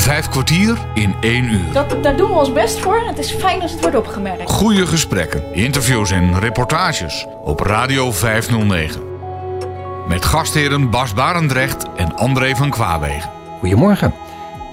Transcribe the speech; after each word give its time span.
Vijf 0.00 0.28
kwartier 0.28 0.78
in 0.94 1.14
één 1.20 1.44
uur. 1.44 1.72
Dat, 1.72 2.02
daar 2.02 2.16
doen 2.16 2.28
we 2.28 2.34
ons 2.34 2.52
best 2.52 2.78
voor. 2.78 3.02
Het 3.06 3.18
is 3.18 3.30
fijn 3.30 3.62
als 3.62 3.72
het 3.72 3.80
wordt 3.80 3.96
opgemerkt. 3.96 4.50
Goede 4.50 4.86
gesprekken, 4.86 5.54
interviews 5.54 6.10
en 6.10 6.38
reportages 6.38 7.26
op 7.44 7.60
Radio 7.60 8.12
509. 8.12 9.00
Met 10.08 10.24
gastheren 10.24 10.90
Bas 10.90 11.14
Barendrecht 11.14 11.86
en 11.96 12.16
André 12.16 12.56
van 12.56 12.70
Kwaabegen. 12.70 13.30
Goedemorgen. 13.58 14.14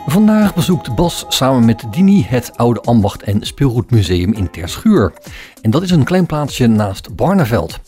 Vandaag 0.05 0.53
bezoekt 0.53 0.95
Bas 0.95 1.25
samen 1.27 1.65
met 1.65 1.83
Dini 1.91 2.25
het 2.27 2.51
Oude 2.55 2.81
Ambacht 2.81 3.23
en 3.23 3.45
Speelgoedmuseum 3.45 4.33
in 4.33 4.51
Terschuur. 4.51 5.13
En 5.61 5.71
dat 5.71 5.81
is 5.81 5.91
een 5.91 6.03
klein 6.03 6.25
plaatsje 6.25 6.67
naast 6.67 7.15
Barneveld. 7.15 7.79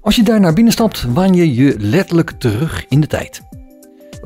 Als 0.00 0.16
je 0.16 0.22
daar 0.22 0.40
naar 0.40 0.52
binnen 0.52 0.72
stapt, 0.72 1.06
waan 1.12 1.34
je 1.34 1.54
je 1.54 1.74
letterlijk 1.78 2.30
terug 2.38 2.84
in 2.88 3.00
de 3.00 3.06
tijd. 3.06 3.42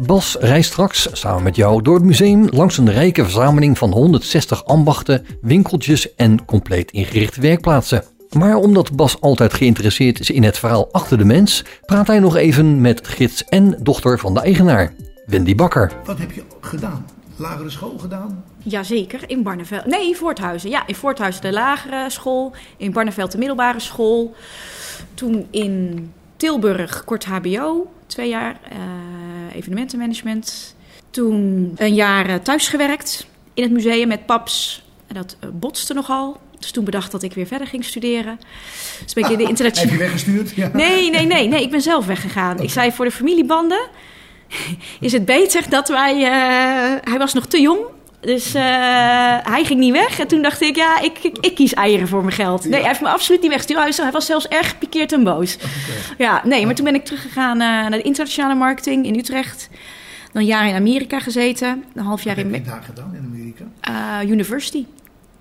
Bas 0.07 0.37
reist 0.41 0.71
straks 0.71 1.09
samen 1.13 1.43
met 1.43 1.57
jou 1.57 1.83
door 1.83 1.95
het 1.95 2.05
museum 2.05 2.49
langs 2.51 2.79
een 2.79 2.93
rijke 2.93 3.23
verzameling 3.23 3.79
van 3.79 3.93
160 3.93 4.65
ambachten, 4.65 5.27
winkeltjes 5.41 6.15
en 6.15 6.45
compleet 6.45 6.91
ingerichte 6.91 7.41
werkplaatsen. 7.41 8.05
Maar 8.31 8.57
omdat 8.57 8.97
Bas 8.97 9.21
altijd 9.21 9.55
geïnteresseerd 9.55 10.21
is 10.21 10.31
in 10.31 10.43
het 10.43 10.59
verhaal 10.59 10.93
achter 10.93 11.19
de 11.19 11.25
mens, 11.25 11.65
praat 11.87 12.07
hij 12.07 12.19
nog 12.19 12.37
even 12.37 12.81
met 12.81 13.09
gids 13.09 13.45
en 13.45 13.79
dochter 13.83 14.19
van 14.19 14.35
de 14.35 14.41
eigenaar, 14.41 14.93
Wendy 15.27 15.55
Bakker. 15.55 15.93
Wat 16.05 16.19
heb 16.19 16.33
je 16.33 16.43
gedaan? 16.61 17.07
Lagere 17.37 17.71
school 17.71 17.99
gedaan? 17.99 18.45
Jazeker, 18.59 19.21
in 19.27 19.43
Barneveld. 19.43 19.87
Nee, 19.87 20.09
in 20.09 20.17
Voorthuizen. 20.17 20.71
Ja, 20.71 20.87
in 20.87 20.95
Voorthuizen 20.95 21.43
de 21.43 21.53
lagere 21.53 22.11
school. 22.11 22.53
In 22.77 22.93
Barneveld 22.93 23.33
de 23.33 23.39
middelbare 23.39 23.81
school. 23.81 24.35
Toen 25.15 25.47
in 25.51 26.13
Tilburg 26.37 27.05
kort 27.05 27.25
HBO, 27.25 27.87
twee 28.11 28.29
jaar 28.29 28.61
uh, 28.73 29.57
evenementenmanagement. 29.57 30.75
Toen 31.11 31.73
een 31.77 31.95
jaar 31.95 32.29
uh, 32.29 32.35
thuis 32.35 32.69
gewerkt 32.69 33.27
in 33.55 33.63
het 33.63 33.73
museum 33.73 34.09
met 34.09 34.27
paps. 34.27 34.85
En 35.07 35.15
dat 35.15 35.37
uh, 35.45 35.51
botste 35.53 35.95
nogal. 35.95 36.41
Dus 36.59 36.71
toen 36.71 36.85
bedacht 36.85 37.13
dat 37.13 37.23
ik 37.23 37.33
weer 37.33 37.47
verder 37.47 37.67
ging 37.67 37.85
studeren. 37.85 38.41
Dus 39.05 39.13
ben 39.13 39.25
ik 39.25 39.31
in 39.31 39.39
de 39.39 39.49
internationale... 39.53 39.91
Heb 39.91 40.01
je 40.01 40.07
weggestuurd? 40.07 40.51
Ja. 40.51 40.71
Nee, 40.73 41.11
nee, 41.11 41.27
nee, 41.27 41.49
nee. 41.49 41.63
Ik 41.63 41.71
ben 41.71 41.81
zelf 41.81 42.07
weggegaan. 42.07 42.53
Okay. 42.53 42.65
Ik 42.65 42.71
zei 42.71 42.93
voor 42.93 43.05
de 43.05 43.11
familiebanden 43.11 43.89
is 45.01 45.13
het 45.13 45.25
beter 45.25 45.71
dat 45.71 45.89
wij... 45.89 46.21
hij 47.05 47.19
was 47.19 47.35
nog 47.35 47.47
te 47.47 47.61
jong 47.61 47.81
dus 48.21 48.55
uh, 48.55 48.63
hij 49.43 49.65
ging 49.65 49.81
niet 49.81 49.93
weg. 49.93 50.19
En 50.19 50.27
toen 50.27 50.43
dacht 50.43 50.61
ik, 50.61 50.77
ja, 50.77 51.01
ik, 51.01 51.19
ik, 51.19 51.39
ik 51.41 51.55
kies 51.55 51.75
eieren 51.75 52.09
voor 52.09 52.21
mijn 52.23 52.35
geld. 52.35 52.65
Nee, 52.65 52.81
hij 52.81 52.89
heeft 52.89 53.01
me 53.01 53.09
absoluut 53.09 53.41
niet 53.41 53.51
weggestuurd. 53.51 53.97
Hij 53.97 54.11
was 54.11 54.27
zelfs 54.27 54.49
erg 54.49 54.69
gepikeerd 54.69 55.13
en 55.13 55.25
boos. 55.25 55.57
Okay. 55.57 55.71
Ja, 56.19 56.43
nee, 56.45 56.67
maar 56.67 56.75
toen 56.75 56.85
ben 56.85 56.95
ik 56.95 57.05
teruggegaan 57.05 57.61
uh, 57.61 57.67
naar 57.67 57.91
de 57.91 58.03
internationale 58.03 58.55
marketing 58.55 59.07
in 59.07 59.19
Utrecht. 59.19 59.69
Dan 60.33 60.43
een 60.43 60.49
jaar 60.49 60.69
in 60.69 60.75
Amerika 60.75 61.21
gezeten. 61.21 61.85
Een 61.95 62.05
half 62.05 62.23
jaar 62.23 62.37
Wat 62.37 62.45
in... 62.45 62.51
Wat 62.51 62.61
heb 62.61 62.67
je 62.67 62.73
daar 62.73 62.83
gedaan 62.83 63.15
in 63.15 63.25
Amerika? 63.25 63.65
Uh, 64.23 64.31
university. 64.31 64.85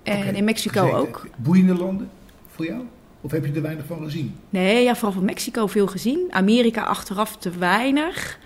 En 0.02 0.34
in 0.34 0.44
Mexico 0.44 0.80
gezeten. 0.80 1.00
ook. 1.00 1.26
Boeiende 1.36 1.74
landen 1.74 2.10
voor 2.54 2.66
jou? 2.66 2.80
Of 3.20 3.30
heb 3.30 3.46
je 3.46 3.52
er 3.52 3.62
weinig 3.62 3.84
van 3.86 4.04
gezien? 4.04 4.34
Nee, 4.50 4.82
ja, 4.84 4.94
vooral 4.94 5.12
van 5.12 5.24
Mexico 5.24 5.66
veel 5.66 5.86
gezien. 5.86 6.26
Amerika 6.30 6.82
achteraf 6.82 7.36
te 7.36 7.50
weinig. 7.50 8.38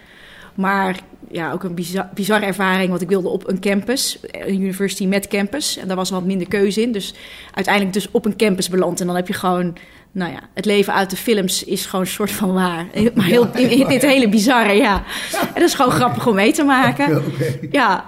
Maar 0.55 1.01
ja, 1.31 1.53
ook 1.53 1.63
een 1.65 1.75
bizar, 1.75 2.09
bizarre 2.15 2.47
ervaring, 2.47 2.89
want 2.89 3.01
ik 3.01 3.09
wilde 3.09 3.29
op 3.29 3.49
een 3.49 3.61
campus, 3.61 4.19
een 4.31 4.61
university 4.63 5.07
met 5.07 5.29
campus. 5.29 5.77
En 5.77 5.87
daar 5.87 5.97
was 5.97 6.11
wat 6.11 6.25
minder 6.25 6.49
keuze 6.49 6.83
in. 6.83 6.93
Dus 6.93 7.15
uiteindelijk 7.53 7.95
dus 7.95 8.09
op 8.11 8.25
een 8.25 8.37
campus 8.37 8.69
beland. 8.69 9.01
En 9.01 9.07
dan 9.07 9.17
heb 9.17 9.27
je 9.27 9.33
gewoon, 9.33 9.77
nou 10.13 10.33
ja, 10.33 10.41
het 10.55 10.65
leven 10.65 10.95
uit 10.95 11.11
de 11.11 11.17
films 11.17 11.65
is 11.65 11.87
gewoon 11.87 12.05
een 12.05 12.11
soort 12.11 12.31
van 12.31 12.53
waar. 12.53 12.87
Maar 13.15 13.25
heel, 13.25 13.49
in, 13.55 13.71
in 13.71 13.89
dit 13.89 14.03
hele 14.03 14.29
bizarre, 14.29 14.73
ja. 14.73 15.05
En 15.33 15.55
dat 15.55 15.63
is 15.63 15.75
gewoon 15.75 15.93
grappig 16.01 16.27
om 16.27 16.35
mee 16.35 16.53
te 16.53 16.65
maken. 16.65 17.23
Ja, 17.71 18.05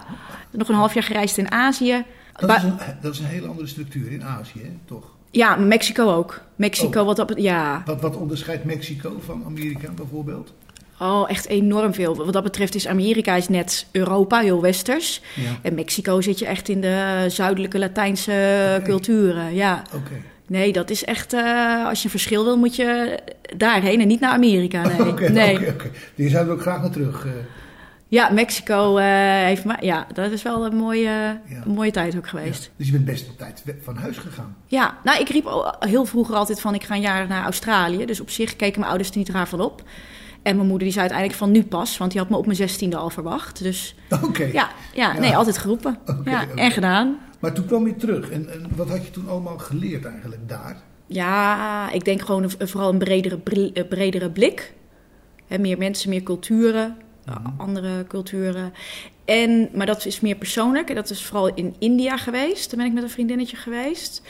nog 0.50 0.69
een 0.69 0.75
half 0.75 0.94
jaar 0.94 1.03
gereisd 1.03 1.38
in 1.38 1.50
Azië. 1.50 2.05
Dat 2.36 2.56
is, 2.56 2.62
een, 2.62 2.78
dat 3.03 3.12
is 3.12 3.19
een 3.19 3.25
hele 3.25 3.47
andere 3.47 3.66
structuur 3.66 4.12
in 4.12 4.25
Azië, 4.25 4.60
hè? 4.62 4.70
toch? 4.84 5.14
Ja, 5.31 5.56
Mexico 5.56 6.14
ook. 6.14 6.41
Mexico, 6.56 7.00
oh. 7.00 7.06
wat 7.06 7.19
op 7.19 7.32
ja. 7.37 7.82
Wat, 7.87 8.00
wat 8.00 8.16
onderscheidt 8.16 8.65
Mexico 8.65 9.21
van 9.25 9.42
Amerika 9.47 9.91
bijvoorbeeld? 9.91 10.53
Oh, 10.99 11.31
echt 11.31 11.49
enorm 11.49 11.95
veel. 11.95 12.17
Wat 12.17 12.33
dat 12.33 12.43
betreft 12.43 12.75
is 12.75 12.87
Amerika 12.89 13.34
is 13.34 13.49
net 13.49 13.87
Europa, 13.93 14.41
heel 14.41 14.61
westers. 14.61 15.21
Ja. 15.34 15.59
En 15.62 15.75
Mexico 15.75 16.21
zit 16.21 16.39
je 16.39 16.47
echt 16.47 16.69
in 16.69 16.81
de 16.81 17.25
zuidelijke 17.29 17.79
Latijnse 17.79 18.31
okay. 18.31 18.83
culturen. 18.83 19.55
Ja. 19.55 19.83
Okay. 19.87 20.23
Nee, 20.47 20.73
dat 20.73 20.91
is 20.91 21.05
echt. 21.05 21.34
Uh, 21.34 21.87
als 21.87 21.99
je 21.99 22.05
een 22.05 22.11
verschil 22.11 22.45
wil, 22.45 22.57
moet 22.57 22.77
je 22.77 23.19
daarheen 23.57 24.01
en 24.01 24.07
niet 24.07 24.21
naar 24.21 24.33
Amerika. 24.33 24.83
Nee. 24.83 25.09
Oké, 25.11 25.29
nee. 25.29 25.57
okay. 25.57 25.91
Die 26.15 26.29
zouden 26.29 26.53
we 26.53 26.59
ook 26.59 26.67
graag 26.67 26.81
naar 26.81 26.91
terug. 26.91 27.25
Uh. 27.25 27.33
Ja, 28.09 28.31
Mexico 28.31 28.99
uh, 28.99 29.05
heeft 29.45 29.65
maar. 29.65 29.84
Ja, 29.84 30.07
dat 30.13 30.31
is 30.31 30.43
wel 30.43 30.67
een 30.67 30.77
mooie, 30.77 31.09
ja. 31.09 31.63
een 31.65 31.75
mooie 31.75 31.91
tijd 31.91 32.17
ook 32.17 32.28
geweest. 32.28 32.63
Ja. 32.63 32.71
Dus 32.77 32.87
je 32.87 32.93
bent 32.93 33.05
best 33.05 33.28
een 33.28 33.37
tijd 33.37 33.63
van 33.83 33.97
huis 33.97 34.17
gegaan. 34.17 34.57
Ja, 34.67 34.99
nou, 35.05 35.21
ik 35.21 35.28
riep 35.28 35.75
heel 35.78 36.05
vroeger 36.05 36.34
altijd 36.34 36.61
van: 36.61 36.75
ik 36.75 36.84
ga 36.84 36.95
een 36.95 37.01
jaar 37.01 37.27
naar 37.27 37.45
Australië. 37.45 38.05
Dus 38.05 38.21
op 38.21 38.31
zich 38.31 38.57
keken 38.57 38.78
mijn 38.78 38.91
ouders 38.91 39.11
er 39.11 39.19
niet 39.19 39.28
raar 39.28 39.49
van 39.49 39.61
op. 39.61 39.83
En 40.42 40.56
mijn 40.56 40.69
moeder 40.69 40.84
die 40.84 40.92
zei 40.92 41.00
uiteindelijk 41.00 41.38
van 41.38 41.50
nu 41.50 41.64
pas, 41.64 41.98
want 41.98 42.10
die 42.10 42.20
had 42.20 42.30
me 42.30 42.36
op 42.36 42.44
mijn 42.44 42.56
zestiende 42.56 42.97
al 42.97 43.10
verwacht. 43.10 43.62
Dus 43.62 43.94
okay. 44.22 44.52
ja, 44.52 44.70
ja, 44.94 45.12
ja, 45.14 45.20
nee, 45.20 45.36
altijd 45.36 45.58
geroepen. 45.58 45.98
Okay, 46.06 46.32
ja, 46.32 46.42
okay. 46.42 46.64
En 46.64 46.70
gedaan. 46.70 47.19
Maar 47.38 47.52
toen 47.52 47.66
kwam 47.66 47.86
je 47.86 47.97
terug. 47.97 48.30
En, 48.30 48.52
en, 48.52 48.66
wat 48.76 48.88
had 48.88 49.04
je 49.04 49.10
toen 49.10 49.28
allemaal 49.28 49.58
geleerd 49.58 50.04
eigenlijk 50.04 50.48
daar? 50.48 50.76
Ja, 51.06 51.91
ik 51.91 52.04
denk 52.04 52.20
gewoon 52.20 52.42
een, 52.42 52.69
vooral 52.69 52.92
een 52.92 52.98
bredere, 52.98 53.38
bredere 53.88 54.30
blik. 54.30 54.74
He, 55.47 55.58
meer 55.58 55.78
mensen, 55.78 56.10
meer 56.10 56.22
culturen, 56.22 56.97
mm-hmm. 57.26 57.54
andere 57.56 58.04
culturen. 58.08 58.72
En, 59.24 59.68
maar 59.74 59.86
dat 59.86 60.06
is 60.06 60.20
meer 60.20 60.36
persoonlijk. 60.36 60.88
En 60.88 60.94
dat 60.94 61.10
is 61.10 61.24
vooral 61.24 61.54
in 61.54 61.74
India 61.78 62.16
geweest. 62.16 62.70
Daar 62.70 62.78
ben 62.78 62.88
ik 62.88 62.92
met 62.92 63.03
een 63.03 63.10
vriendinnetje 63.10 63.56
geweest. 63.56 64.22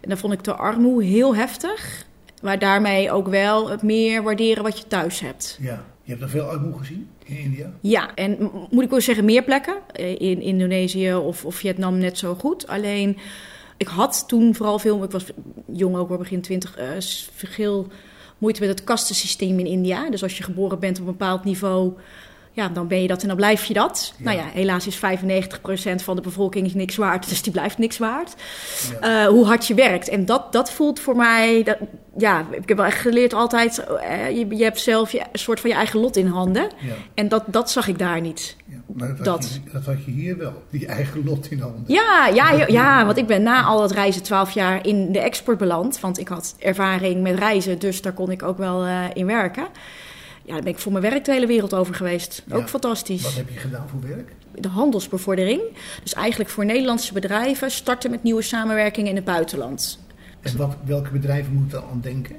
En 0.00 0.08
dan 0.08 0.18
vond 0.18 0.32
ik 0.32 0.44
de 0.44 0.54
armoede 0.54 1.04
heel 1.04 1.34
heftig. 1.34 2.06
Maar 2.44 2.58
daarmee 2.58 3.10
ook 3.10 3.28
wel 3.28 3.70
het 3.70 3.82
meer 3.82 4.22
waarderen 4.22 4.62
wat 4.62 4.78
je 4.78 4.86
thuis 4.86 5.20
hebt. 5.20 5.58
Ja, 5.60 5.84
je 6.02 6.10
hebt 6.10 6.22
er 6.22 6.28
veel 6.28 6.44
armoede 6.44 6.78
gezien 6.78 7.08
in 7.24 7.36
India? 7.36 7.72
Ja, 7.80 8.14
en 8.14 8.50
moet 8.70 8.84
ik 8.84 8.90
wel 8.90 9.00
zeggen 9.00 9.24
meer 9.24 9.44
plekken. 9.44 9.76
In 10.18 10.40
Indonesië 10.40 11.14
of, 11.14 11.44
of 11.44 11.54
Vietnam 11.54 11.98
net 11.98 12.18
zo 12.18 12.34
goed. 12.34 12.66
Alleen, 12.66 13.16
ik 13.76 13.86
had 13.86 14.24
toen 14.28 14.54
vooral 14.54 14.78
veel... 14.78 15.02
Ik 15.02 15.10
was 15.10 15.24
jong 15.72 15.96
ook, 15.96 16.18
begin 16.18 16.40
twintig, 16.40 16.78
uh, 16.78 16.84
veel 17.34 17.86
moeite 18.38 18.60
met 18.60 18.68
het 18.68 18.84
kastensysteem 18.84 19.58
in 19.58 19.66
India. 19.66 20.10
Dus 20.10 20.22
als 20.22 20.36
je 20.36 20.42
geboren 20.42 20.78
bent 20.78 21.00
op 21.00 21.06
een 21.06 21.12
bepaald 21.12 21.44
niveau... 21.44 21.92
Ja, 22.54 22.68
dan 22.68 22.88
ben 22.88 23.02
je 23.02 23.08
dat 23.08 23.22
en 23.22 23.28
dan 23.28 23.36
blijf 23.36 23.64
je 23.64 23.74
dat. 23.74 24.14
Ja. 24.16 24.24
Nou 24.24 24.36
ja, 24.36 24.44
helaas 24.52 24.86
is 24.86 24.96
95% 24.96 25.00
van 25.94 26.16
de 26.16 26.22
bevolking 26.22 26.66
is 26.66 26.74
niks 26.74 26.96
waard, 26.96 27.28
dus 27.28 27.42
die 27.42 27.52
blijft 27.52 27.78
niks 27.78 27.98
waard. 27.98 28.34
Ja. 29.00 29.24
Uh, 29.24 29.28
hoe 29.28 29.46
hard 29.46 29.66
je 29.66 29.74
werkt. 29.74 30.08
En 30.08 30.24
dat, 30.24 30.52
dat 30.52 30.72
voelt 30.72 31.00
voor 31.00 31.16
mij... 31.16 31.62
Dat, 31.62 31.76
ja, 32.16 32.46
ik 32.50 32.68
heb 32.68 32.76
wel 32.76 32.86
echt 32.86 33.00
geleerd 33.00 33.32
altijd... 33.32 33.84
Uh, 33.88 34.30
je, 34.30 34.56
je 34.56 34.62
hebt 34.62 34.80
zelf 34.80 35.12
je, 35.12 35.20
een 35.20 35.38
soort 35.38 35.60
van 35.60 35.70
je 35.70 35.76
eigen 35.76 36.00
lot 36.00 36.16
in 36.16 36.26
handen. 36.26 36.62
Ja. 36.62 36.92
En 37.14 37.28
dat, 37.28 37.44
dat 37.46 37.70
zag 37.70 37.88
ik 37.88 37.98
daar 37.98 38.20
niet. 38.20 38.56
Maar 38.86 39.08
dat, 39.16 39.24
dat. 39.24 39.42
Had 39.42 39.60
je, 39.64 39.70
dat 39.72 39.84
had 39.84 40.04
je 40.04 40.10
hier 40.10 40.36
wel, 40.36 40.62
die 40.70 40.86
eigen 40.86 41.24
lot 41.24 41.50
in 41.50 41.60
handen. 41.60 41.84
Ja, 41.86 42.26
ja, 42.34 42.50
ja, 42.50 42.66
ja, 42.66 43.04
want 43.04 43.16
ik 43.16 43.26
ben 43.26 43.42
na 43.42 43.62
al 43.62 43.78
dat 43.78 43.90
reizen 43.90 44.22
12 44.22 44.50
jaar 44.50 44.86
in 44.86 45.12
de 45.12 45.20
export 45.20 45.58
beland. 45.58 46.00
Want 46.00 46.18
ik 46.18 46.28
had 46.28 46.54
ervaring 46.58 47.22
met 47.22 47.38
reizen, 47.38 47.78
dus 47.78 48.02
daar 48.02 48.12
kon 48.12 48.30
ik 48.30 48.42
ook 48.42 48.58
wel 48.58 48.86
uh, 48.86 49.04
in 49.14 49.26
werken. 49.26 49.66
Ja, 50.44 50.52
daar 50.52 50.62
ben 50.62 50.72
ik 50.72 50.78
voor 50.78 50.92
mijn 50.92 51.04
werk 51.04 51.24
de 51.24 51.32
hele 51.32 51.46
wereld 51.46 51.74
over 51.74 51.94
geweest. 51.94 52.42
Ja. 52.46 52.56
Ook 52.56 52.68
fantastisch. 52.68 53.22
Wat 53.22 53.34
heb 53.34 53.48
je 53.48 53.58
gedaan 53.58 53.88
voor 53.88 54.00
werk? 54.08 54.32
De 54.54 54.68
handelsbevordering. 54.68 55.60
Dus 56.02 56.14
eigenlijk 56.14 56.50
voor 56.50 56.64
Nederlandse 56.64 57.12
bedrijven 57.12 57.70
starten 57.70 58.10
met 58.10 58.22
nieuwe 58.22 58.42
samenwerkingen 58.42 59.10
in 59.10 59.16
het 59.16 59.24
buitenland. 59.24 59.98
En 60.40 60.56
wat, 60.56 60.76
welke 60.84 61.10
bedrijven 61.10 61.52
moeten 61.54 61.82
aan 61.90 62.00
denken? 62.00 62.36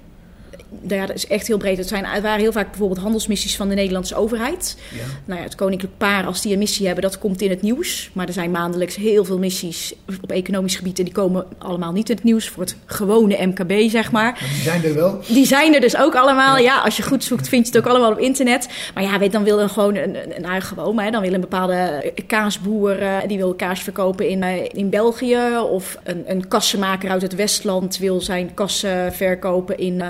Ja, 0.88 1.06
dat 1.06 1.16
is 1.16 1.28
echt 1.28 1.48
heel 1.48 1.58
breed. 1.58 1.78
Het, 1.78 1.88
zijn, 1.88 2.06
het 2.06 2.24
waren 2.24 2.40
heel 2.40 2.52
vaak 2.52 2.70
bijvoorbeeld 2.70 3.00
handelsmissies 3.00 3.56
van 3.56 3.70
de 3.70 3.76
Nederlandse 3.76 4.16
overheid. 4.16 4.78
Ja. 4.92 5.00
Nou 5.26 5.40
ja, 5.40 5.46
het 5.46 5.56
Koninklijk 5.56 5.98
Paar, 5.98 6.26
als 6.26 6.42
die 6.42 6.54
een 6.54 6.60
missie 6.60 6.86
hebben, 6.86 7.04
dat 7.04 7.20
komt 7.20 7.42
in 7.42 7.50
het 7.50 7.62
nieuws. 7.62 8.10
Maar 8.14 8.28
er 8.28 8.34
zijn 8.34 8.52
maandelijks 8.52 8.96
heel 8.96 9.26
veel 9.26 9.40
missies 9.40 9.94
op 10.22 10.32
economisch 10.32 10.76
gebied. 10.76 11.00
En 11.00 11.06
die 11.06 11.14
komen 11.14 11.46
allemaal 11.58 11.92
niet 11.92 12.10
in 12.10 12.16
het 12.16 12.24
nieuws 12.24 12.50
voor 12.50 12.64
het 12.64 12.76
gewone 12.86 13.46
MKB, 13.46 13.90
zeg 13.90 14.12
maar. 14.12 14.24
maar 14.24 14.50
die 14.54 14.62
zijn 14.62 14.84
er 14.84 14.94
wel. 14.94 15.20
Die 15.28 15.46
zijn 15.46 15.74
er 15.74 15.82
dus 15.82 15.98
ook 15.98 16.16
allemaal. 16.16 16.58
Ja, 16.58 16.64
ja 16.64 16.80
als 16.80 16.98
je 16.98 17.04
goed 17.04 17.24
zoekt, 17.24 17.48
vind 17.48 17.68
je 17.68 17.74
het 17.74 17.86
ook 17.86 17.92
allemaal 17.92 18.12
op 18.12 18.20
internet. 18.20 18.68
Maar 18.94 19.04
ja, 19.04 19.20
weet, 19.20 19.32
dan 19.32 19.44
wil 19.44 19.60
een 19.60 19.70
gewoon 19.70 19.96
een, 19.96 20.16
een, 20.16 20.54
een 20.54 20.62
gewoon, 20.62 21.00
hè, 21.00 21.12
dan 21.12 21.22
wil 21.22 21.34
een 21.34 21.42
bepaalde 21.42 22.14
kaasboer, 22.28 23.02
uh, 23.02 23.18
die 23.28 23.38
wil 23.38 23.54
kaas 23.54 23.82
verkopen 23.82 24.30
in, 24.30 24.44
uh, 24.44 24.64
in 24.72 24.90
België. 24.90 25.40
Of 25.70 25.98
een, 26.04 26.24
een 26.28 26.48
kassenmaker 26.48 27.10
uit 27.10 27.22
het 27.22 27.36
Westland 27.36 27.98
wil 27.98 28.22
zijn 28.22 28.54
kassen 28.54 29.14
verkopen 29.14 29.78
in 29.78 29.94
uh, 29.94 30.08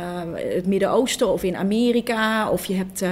het 0.56 0.68
Midden-Oosten 0.68 1.31
of 1.31 1.44
in 1.44 1.56
Amerika. 1.56 2.50
Of 2.50 2.66
je 2.66 2.74
hebt 2.74 3.02
uh, 3.02 3.10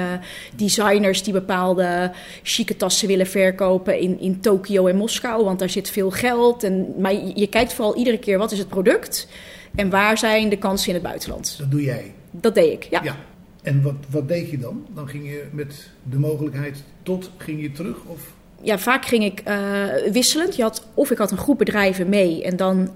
designers 0.55 1.23
die 1.23 1.33
bepaalde 1.33 2.11
chique 2.43 2.75
tassen 2.77 3.07
willen 3.07 3.27
verkopen 3.27 3.99
in, 3.99 4.19
in 4.19 4.39
Tokio 4.39 4.87
en 4.87 4.95
Moskou. 4.95 5.43
Want 5.43 5.59
daar 5.59 5.69
zit 5.69 5.89
veel 5.89 6.11
geld. 6.11 6.63
En, 6.63 6.93
maar 6.97 7.13
je, 7.13 7.31
je 7.35 7.47
kijkt 7.47 7.73
vooral 7.73 7.95
iedere 7.95 8.19
keer 8.19 8.37
wat 8.37 8.51
is 8.51 8.59
het 8.59 8.67
product 8.67 9.27
en 9.75 9.89
waar 9.89 10.17
zijn 10.17 10.49
de 10.49 10.57
kansen 10.57 10.87
in 10.87 10.93
het 10.93 11.03
buitenland. 11.03 11.55
Dat 11.59 11.71
doe 11.71 11.83
jij? 11.83 12.13
Dat 12.31 12.55
deed 12.55 12.71
ik, 12.71 12.83
ja. 12.83 13.03
ja. 13.03 13.15
En 13.61 13.81
wat, 13.81 13.95
wat 14.09 14.27
deed 14.27 14.49
je 14.49 14.57
dan? 14.57 14.85
Dan 14.95 15.07
ging 15.07 15.25
je 15.25 15.45
met 15.51 15.89
de 16.09 16.19
mogelijkheid 16.19 16.83
tot, 17.03 17.31
ging 17.37 17.61
je 17.61 17.71
terug? 17.71 17.97
Of? 18.05 18.33
ja, 18.63 18.79
vaak 18.79 19.05
ging 19.05 19.23
ik 19.23 19.41
uh, 19.47 20.11
wisselend. 20.11 20.55
Je 20.55 20.61
had, 20.61 20.87
of 20.93 21.11
ik 21.11 21.17
had 21.17 21.31
een 21.31 21.37
groep 21.37 21.57
bedrijven 21.57 22.09
mee. 22.09 22.43
En 22.43 22.55
dan 22.55 22.89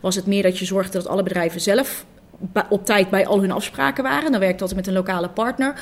was 0.00 0.14
het 0.14 0.26
meer 0.26 0.42
dat 0.42 0.58
je 0.58 0.64
zorgde 0.64 0.98
dat 0.98 1.06
alle 1.06 1.22
bedrijven 1.22 1.60
zelf 1.60 2.04
op 2.68 2.84
tijd 2.84 3.10
bij 3.10 3.26
al 3.26 3.40
hun 3.40 3.50
afspraken 3.50 4.04
waren. 4.04 4.30
Dan 4.30 4.40
werkte 4.40 4.62
altijd 4.62 4.78
met 4.78 4.88
een 4.88 5.00
lokale 5.00 5.28
partner. 5.28 5.74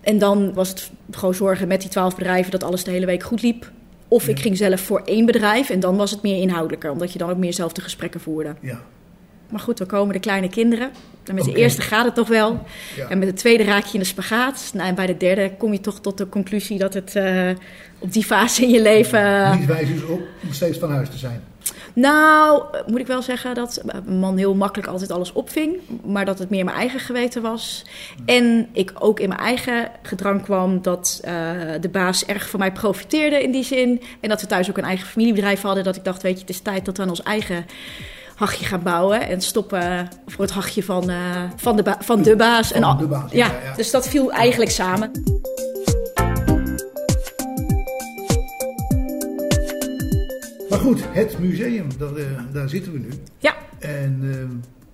En 0.00 0.18
dan 0.18 0.52
was 0.54 0.68
het 0.68 0.90
gewoon 1.10 1.34
zorgen 1.34 1.68
met 1.68 1.80
die 1.80 1.90
twaalf 1.90 2.16
bedrijven 2.16 2.50
dat 2.50 2.64
alles 2.64 2.84
de 2.84 2.90
hele 2.90 3.06
week 3.06 3.22
goed 3.22 3.42
liep. 3.42 3.70
Of 4.08 4.28
ik 4.28 4.40
ging 4.40 4.56
zelf 4.56 4.80
voor 4.80 5.02
één 5.04 5.26
bedrijf 5.26 5.70
en 5.70 5.80
dan 5.80 5.96
was 5.96 6.10
het 6.10 6.22
meer 6.22 6.40
inhoudelijker, 6.40 6.90
omdat 6.90 7.12
je 7.12 7.18
dan 7.18 7.30
ook 7.30 7.36
meer 7.36 7.52
zelf 7.52 7.72
de 7.72 7.80
gesprekken 7.80 8.20
voerde. 8.20 8.54
Ja. 8.60 8.82
Maar 9.50 9.60
goed, 9.60 9.78
dan 9.78 9.86
komen 9.86 10.12
de 10.12 10.20
kleine 10.20 10.48
kinderen. 10.48 10.90
En 11.24 11.34
met 11.34 11.44
de 11.44 11.54
eerste 11.54 11.82
gaat 11.82 12.04
het 12.04 12.14
toch 12.14 12.28
wel. 12.28 12.66
En 13.08 13.18
met 13.18 13.28
de 13.28 13.34
tweede 13.34 13.64
raak 13.64 13.84
je 13.84 13.92
in 13.92 13.98
de 13.98 14.06
spagaat. 14.06 14.70
Nou, 14.74 14.88
en 14.88 14.94
bij 14.94 15.06
de 15.06 15.16
derde 15.16 15.52
kom 15.58 15.72
je 15.72 15.80
toch 15.80 16.00
tot 16.00 16.18
de 16.18 16.28
conclusie 16.28 16.78
dat 16.78 16.94
het 16.94 17.14
uh, 17.14 17.50
op 17.98 18.12
die 18.12 18.24
fase 18.24 18.62
in 18.62 18.70
je 18.70 18.82
leven. 18.82 19.58
Niet 19.58 19.66
wijs 19.66 19.88
dus 19.88 20.02
op 20.02 20.20
om 20.42 20.52
steeds 20.52 20.78
van 20.78 20.90
huis 20.90 21.08
te 21.08 21.18
zijn. 21.18 21.42
Nou, 21.94 22.62
moet 22.86 23.00
ik 23.00 23.06
wel 23.06 23.22
zeggen 23.22 23.54
dat 23.54 23.82
mijn 23.84 24.18
man 24.18 24.36
heel 24.36 24.54
makkelijk 24.54 24.88
altijd 24.88 25.10
alles 25.10 25.32
opving. 25.32 25.76
Maar 26.04 26.24
dat 26.24 26.38
het 26.38 26.50
meer 26.50 26.64
mijn 26.64 26.76
eigen 26.76 27.00
geweten 27.00 27.42
was. 27.42 27.84
En 28.26 28.68
ik 28.72 28.92
ook 28.98 29.20
in 29.20 29.28
mijn 29.28 29.40
eigen 29.40 29.90
gedrang 30.02 30.42
kwam 30.42 30.82
dat 30.82 31.20
uh, 31.24 31.30
de 31.80 31.88
baas 31.88 32.24
erg 32.24 32.50
van 32.50 32.58
mij 32.58 32.72
profiteerde 32.72 33.42
in 33.42 33.50
die 33.50 33.64
zin. 33.64 34.02
En 34.20 34.28
dat 34.28 34.40
we 34.40 34.46
thuis 34.46 34.70
ook 34.70 34.78
een 34.78 34.84
eigen 34.84 35.06
familiebedrijf 35.06 35.60
hadden. 35.60 35.84
Dat 35.84 35.96
ik 35.96 36.04
dacht, 36.04 36.22
weet 36.22 36.34
je, 36.34 36.40
het 36.40 36.50
is 36.50 36.60
tijd 36.60 36.84
dat 36.84 36.96
we 36.96 37.02
aan 37.02 37.08
ons 37.08 37.22
eigen 37.22 37.66
hachje 38.34 38.64
gaan 38.64 38.82
bouwen. 38.82 39.28
En 39.28 39.40
stoppen 39.40 40.08
voor 40.26 40.44
het 40.44 40.54
hachje 40.54 40.82
van, 40.82 41.10
uh, 41.10 41.16
van, 41.56 41.76
de, 41.76 41.94
van 42.00 42.22
de 42.22 42.36
baas. 42.36 42.68
Van 42.68 42.82
en 42.82 42.96
de 42.98 43.06
baas, 43.06 43.30
ja, 43.32 43.46
ja, 43.46 43.52
ja. 43.64 43.76
Dus 43.76 43.90
dat 43.90 44.08
viel 44.08 44.32
eigenlijk 44.32 44.70
samen. 44.70 45.10
Maar 50.78 50.86
goed, 50.86 51.04
het 51.08 51.38
museum, 51.38 51.88
dat, 51.98 52.18
uh, 52.18 52.24
daar 52.52 52.68
zitten 52.68 52.92
we 52.92 52.98
nu. 52.98 53.08
Ja. 53.38 53.54
En 53.78 54.20
uh, 54.22 54.36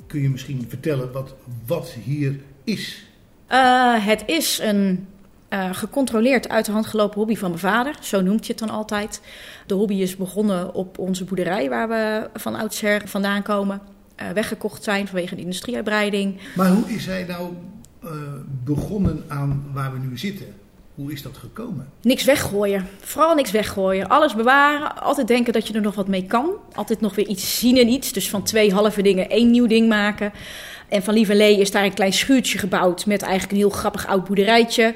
kun 0.07 0.21
je 0.21 0.31
misschien 0.31 0.65
vertellen 0.69 1.13
wat, 1.13 1.35
wat 1.67 1.91
hier 2.05 2.41
is? 2.65 3.07
Uh, 3.51 4.07
het 4.07 4.23
is 4.27 4.59
een 4.63 5.07
uh, 5.51 5.75
gecontroleerd 5.75 6.49
uit 6.49 6.65
de 6.65 6.73
hand 6.73 6.87
gelopen 6.87 7.19
hobby 7.19 7.37
van 7.37 7.49
mijn 7.49 7.61
vader. 7.61 7.95
Zo 8.01 8.21
noemt 8.21 8.47
je 8.47 8.53
het 8.53 8.61
dan 8.61 8.71
altijd. 8.71 9.21
De 9.67 9.75
hobby 9.75 9.95
is 9.95 10.17
begonnen 10.17 10.75
op 10.75 10.99
onze 10.99 11.25
boerderij, 11.25 11.69
waar 11.69 11.89
we 11.89 12.29
van 12.35 12.55
oudsher 12.55 13.09
vandaan 13.09 13.43
komen. 13.43 13.81
Weggekocht 14.35 14.85
zijn 14.85 15.07
vanwege 15.07 15.35
de 15.35 15.41
industrieuitbreiding. 15.41 16.41
Maar 16.57 16.71
hoe 16.71 16.89
is 16.89 17.07
hij 17.07 17.25
nou 17.25 17.53
begonnen 18.65 19.25
aan 19.29 19.65
waar 19.73 19.93
we 19.93 19.99
nu 19.99 20.19
zitten? 20.19 20.47
Hoe 20.94 21.12
is 21.12 21.23
dat 21.23 21.37
gekomen? 21.37 21.91
Niks 22.02 22.25
weggooien. 22.25 22.88
Vooral 23.00 23.35
niks 23.35 23.50
weggooien. 23.50 24.08
Alles 24.08 24.35
bewaren. 24.35 25.02
Altijd 25.02 25.26
denken 25.26 25.52
dat 25.52 25.69
je 25.69 25.75
er 25.75 25.81
nog 25.81 25.94
wat 25.94 26.08
mee 26.08 26.26
kan. 26.26 26.50
Altijd 26.73 27.00
nog 27.00 27.14
weer 27.14 27.26
iets 27.26 27.58
zien 27.58 27.76
en 27.76 27.88
iets. 27.88 28.12
Dus 28.12 28.31
van 28.31 28.43
twee 28.43 28.73
halve 28.73 29.02
dingen 29.02 29.31
één 29.31 29.50
nieuw 29.50 29.67
ding 29.67 29.88
maken. 29.88 30.32
En 30.88 31.02
van 31.02 31.14
Lieverlee 31.14 31.61
is 31.61 31.70
daar 31.70 31.85
een 31.85 31.94
klein 31.94 32.12
schuurtje 32.12 32.58
gebouwd 32.58 33.06
met 33.06 33.23
eigenlijk 33.23 33.52
een 33.52 33.58
heel 33.58 33.70
grappig 33.70 34.06
oud 34.06 34.25
boerderijtje 34.25 34.94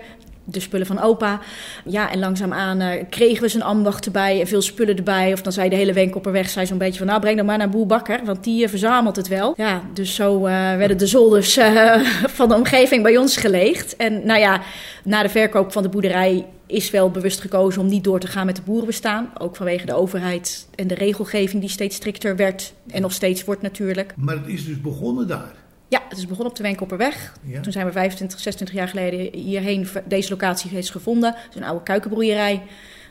de 0.51 0.61
spullen 0.61 0.87
van 0.87 1.01
opa. 1.01 1.41
Ja, 1.85 2.11
en 2.11 2.19
langzaamaan 2.19 2.83
uh, 2.83 2.89
kregen 3.11 3.43
we 3.43 3.49
zijn 3.49 3.63
ambacht 3.63 4.07
erbij 4.07 4.41
en 4.41 4.47
veel 4.47 4.63
spullen 4.63 4.97
erbij. 4.97 5.33
Of 5.33 5.43
dan 5.43 5.53
zei 5.53 5.69
de 5.69 5.77
hele 5.77 5.93
winkelperweg 5.93 6.49
zei 6.49 6.67
zo'n 6.67 6.79
beetje 6.79 6.99
van... 6.99 7.07
nou, 7.07 7.21
breng 7.21 7.37
dan 7.37 7.47
maar 7.47 7.59
naar 7.59 7.69
Boer 7.69 7.87
Bakker, 7.87 8.21
want 8.25 8.45
die 8.45 8.63
uh, 8.63 8.69
verzamelt 8.69 9.17
het 9.17 9.29
wel. 9.29 9.55
Ja, 9.57 9.83
dus 9.95 10.15
zo 10.15 10.37
uh, 10.37 10.77
werden 10.77 10.99
de 10.99 11.07
zolders 11.07 11.59
van 12.39 12.49
de 12.49 12.55
omgeving 12.55 13.03
bij 13.03 13.17
ons 13.17 13.37
geleegd. 13.37 13.97
En 13.97 14.27
nou 14.27 14.41
ja, 14.41 14.61
na 15.05 15.23
de 15.23 15.29
verkoop 15.29 15.73
van 15.73 15.83
de 15.83 15.89
boerderij 15.89 16.47
is 16.69 16.91
wel 16.91 17.11
bewust 17.11 17.41
gekozen 17.41 17.81
om 17.81 17.89
niet 17.89 18.05
door 18.05 18.21
te 18.21 18.27
gaan 18.27 18.47
met 18.47 18.57
de 18.57 18.63
boerenbestaan. 18.63 19.31
Ook 19.39 19.57
vanwege 19.57 19.87
de 19.87 19.95
overheid 19.95 20.69
en 20.75 20.87
de 20.87 20.95
regelgeving 20.95 21.61
die 21.61 21.71
steeds 21.71 21.97
strikter 21.97 22.37
werd 22.37 22.75
en 22.91 23.03
nog 23.03 23.13
steeds 23.13 23.45
wordt 23.45 23.63
natuurlijk. 23.63 24.15
Maar 24.17 24.37
het 24.37 24.47
is 24.47 24.65
dus 24.65 24.81
begonnen 24.81 25.29
daar? 25.29 25.55
Ja, 25.89 26.03
het 26.09 26.19
is 26.19 26.27
begonnen 26.27 26.51
op 26.51 26.57
de 26.57 26.63
Wenkopperweg. 26.63 27.33
Ja. 27.43 27.61
Toen 27.61 27.73
zijn 27.73 27.87
we 27.87 27.93
25, 27.93 28.41
26 28.41 28.77
jaar 28.77 28.89
geleden 28.89 29.41
hierheen 29.41 29.89
deze 30.05 30.31
locatie 30.31 30.71
heeft 30.71 30.91
gevonden. 30.91 31.35
Het 31.37 31.51
is 31.51 31.57
een 31.57 31.67
oude 31.67 31.83
kuikenbroeierij. 31.83 32.63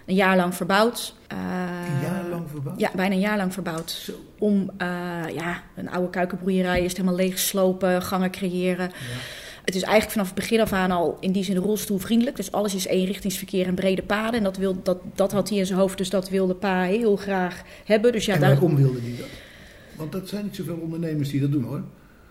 Een 0.06 0.16
jaar 0.16 0.36
lang 0.36 0.56
verbouwd. 0.56 1.16
Uh, 1.34 1.38
een 1.38 2.02
jaar 2.02 2.30
lang 2.30 2.50
verbouwd? 2.50 2.80
Ja, 2.80 2.92
bijna 2.96 3.14
een 3.14 3.22
jaar 3.22 3.38
lang 3.38 3.54
verbouwd. 3.54 3.92
Zo. 3.92 4.12
Om 4.40 4.72
uh, 4.82 4.88
ja, 5.36 5.64
een 5.76 5.90
oude 5.90 6.10
kuikenbroeierij 6.10 6.84
is 6.84 6.92
helemaal 6.92 7.16
leegslopen, 7.16 8.02
gangen 8.02 8.32
creëren. 8.32 8.86
Ja. 8.88 9.18
Het 9.66 9.76
is 9.76 9.82
eigenlijk 9.82 10.12
vanaf 10.12 10.26
het 10.26 10.36
begin 10.36 10.60
af 10.60 10.74
aan 10.74 10.92
al 10.92 11.18
in 11.20 11.32
die 11.32 11.44
zin 11.44 11.56
rolstoelvriendelijk. 11.56 12.36
Dus 12.36 12.52
alles 12.52 12.76
is 12.76 12.86
eenrichtingsverkeer 12.86 13.68
en 13.68 13.76
brede 13.76 14.04
paden. 14.04 14.34
En 14.34 14.44
dat, 14.44 14.58
wil, 14.58 14.82
dat, 14.84 14.98
dat 15.16 15.32
had 15.32 15.50
hij 15.50 15.58
in 15.58 15.66
zijn 15.66 15.80
hoofd, 15.80 15.98
dus 15.98 16.10
dat 16.10 16.30
wilde 16.30 16.56
pa 16.56 16.82
heel 16.82 17.16
graag 17.16 17.62
hebben. 17.86 18.12
Dus 18.12 18.26
ja, 18.26 18.34
en 18.34 18.40
daar... 18.40 18.50
waarom 18.50 18.76
wilde 18.76 19.00
hij 19.02 19.16
dat? 19.18 19.28
Want 19.96 20.12
dat 20.12 20.28
zijn 20.28 20.44
niet 20.44 20.56
zoveel 20.56 20.78
ondernemers 20.78 21.30
die 21.30 21.42
dat 21.42 21.52
doen 21.52 21.64
hoor. 21.64 21.82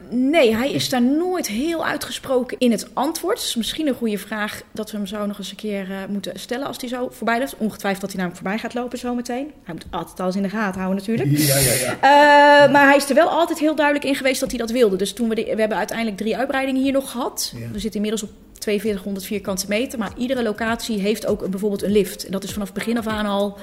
Nee, 0.08 0.54
hij 0.54 0.72
is 0.72 0.88
daar 0.88 1.02
nooit 1.02 1.46
heel 1.46 1.86
uitgesproken 1.86 2.58
in 2.58 2.70
het 2.70 2.88
antwoord. 2.92 3.36
Dus 3.40 3.56
misschien 3.56 3.86
een 3.86 3.94
goede 3.94 4.18
vraag 4.18 4.62
dat 4.72 4.90
we 4.90 4.96
hem 4.96 5.06
zo 5.06 5.26
nog 5.26 5.38
eens 5.38 5.50
een 5.50 5.56
keer 5.56 5.90
uh, 5.90 5.96
moeten 6.08 6.32
stellen 6.38 6.66
als 6.66 6.76
hij 6.80 6.88
zo 6.88 7.08
voorbij 7.10 7.38
loopt. 7.38 7.54
Ongetwijfeld 7.58 8.00
dat 8.00 8.12
hij 8.12 8.20
namelijk 8.20 8.42
voorbij 8.42 8.58
gaat 8.58 8.74
lopen 8.74 8.98
zometeen. 8.98 9.52
Hij 9.62 9.74
moet 9.74 9.86
altijd 9.90 10.20
alles 10.20 10.36
in 10.36 10.42
de 10.42 10.48
gaten 10.48 10.80
houden 10.80 11.04
natuurlijk. 11.04 11.38
Ja, 11.38 11.58
ja, 11.58 11.72
ja. 11.72 11.92
Uh, 11.92 12.72
maar 12.72 12.86
hij 12.86 12.96
is 12.96 13.08
er 13.08 13.14
wel 13.14 13.28
altijd 13.28 13.58
heel 13.58 13.74
duidelijk 13.74 14.04
in 14.04 14.14
geweest 14.14 14.40
dat 14.40 14.50
hij 14.50 14.58
dat 14.58 14.70
wilde. 14.70 14.96
Dus 14.96 15.12
toen 15.12 15.28
we, 15.28 15.34
de, 15.34 15.42
we 15.42 15.60
hebben 15.60 15.78
uiteindelijk 15.78 16.16
drie 16.16 16.36
uitbreidingen 16.36 16.82
hier 16.82 16.92
nog 16.92 17.10
gehad. 17.10 17.52
Ja. 17.56 17.70
We 17.70 17.78
zitten 17.78 17.94
inmiddels 17.94 18.22
op 18.22 18.30
4200 18.58 19.26
vierkante 19.26 19.66
meter. 19.68 19.98
Maar 19.98 20.12
iedere 20.16 20.42
locatie 20.42 21.00
heeft 21.00 21.26
ook 21.26 21.42
een, 21.42 21.50
bijvoorbeeld 21.50 21.82
een 21.82 21.92
lift. 21.92 22.24
En 22.24 22.32
dat 22.32 22.44
is 22.44 22.52
vanaf 22.52 22.72
begin 22.72 22.98
af 22.98 23.06
aan 23.06 23.26
al, 23.26 23.58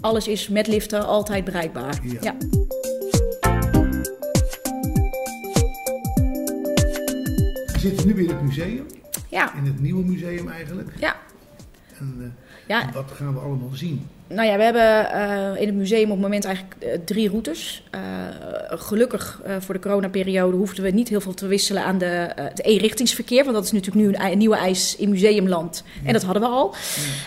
alles 0.00 0.28
is 0.28 0.48
met 0.48 0.66
liften 0.66 1.06
altijd 1.06 1.44
bereikbaar. 1.44 2.00
Ja. 2.02 2.18
ja. 2.20 2.34
Zitten 7.86 8.06
nu 8.06 8.22
in 8.22 8.28
het 8.28 8.42
museum. 8.42 8.86
Ja. 9.28 9.54
In 9.54 9.64
het 9.64 9.80
nieuwe 9.80 10.04
museum 10.04 10.48
eigenlijk. 10.48 10.90
Ja. 10.98 11.16
En 11.98 12.14
uh, 12.18 12.26
ja. 12.66 12.92
wat 12.92 13.10
gaan 13.10 13.34
we 13.34 13.40
allemaal 13.40 13.70
zien? 13.72 14.06
Nou 14.28 14.48
ja, 14.48 14.56
we 14.56 14.62
hebben 14.62 15.08
uh, 15.14 15.60
in 15.60 15.66
het 15.66 15.76
museum 15.76 16.04
op 16.04 16.10
het 16.10 16.20
moment 16.20 16.44
eigenlijk 16.44 16.76
uh, 16.84 16.90
drie 17.04 17.28
routes. 17.28 17.82
Uh, 17.94 18.00
gelukkig 18.68 19.40
voor 19.58 19.74
de 19.74 19.80
coronaperiode 19.80 20.56
hoefden 20.56 20.84
we 20.84 20.90
niet 20.90 21.08
heel 21.08 21.20
veel 21.20 21.34
te 21.34 21.46
wisselen 21.46 21.84
aan 21.84 21.98
de, 21.98 22.28
het 22.34 22.62
eenrichtingsverkeer. 22.62 23.42
Want 23.42 23.56
dat 23.56 23.64
is 23.64 23.72
natuurlijk 23.72 24.06
nu 24.06 24.14
een, 24.14 24.32
een 24.32 24.38
nieuwe 24.38 24.56
eis 24.56 24.96
in 24.96 25.10
museumland. 25.10 25.82
Ja. 26.00 26.06
En 26.06 26.12
dat 26.12 26.22
hadden 26.22 26.42
we 26.42 26.48
al. 26.48 26.74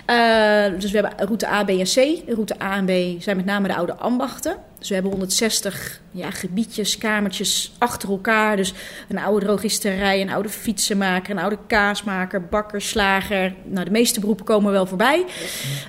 Ja. 0.08 0.70
dus 0.70 0.92
we 0.92 0.98
hebben 1.00 1.26
route 1.26 1.48
A, 1.48 1.64
B 1.64 1.70
en 1.70 1.84
C. 1.84 2.22
Route 2.28 2.62
A 2.62 2.76
en 2.76 2.86
B 2.86 3.22
zijn 3.22 3.36
met 3.36 3.46
name 3.46 3.68
de 3.68 3.76
oude 3.76 3.96
ambachten. 3.96 4.56
Dus 4.80 4.88
we 4.88 4.94
hebben 4.94 5.12
160 5.12 6.02
ja, 6.12 6.32
gebiedjes, 6.32 6.98
kamertjes 6.98 7.72
achter 7.78 8.10
elkaar. 8.10 8.56
Dus 8.56 8.74
een 9.10 9.20
oude 9.20 9.46
drogisterij, 9.46 10.22
een 10.22 10.30
oude 10.30 10.50
fietsenmaker, 10.50 11.32
een 11.32 11.42
oude 11.42 11.58
kaasmaker, 11.68 12.46
bakker, 12.46 12.82
slager. 12.82 13.54
Nou, 13.64 13.86
de 13.86 13.92
meeste 13.92 14.20
beroepen 14.20 14.46
komen 14.46 14.72
wel 14.72 14.86
voorbij. 14.86 15.26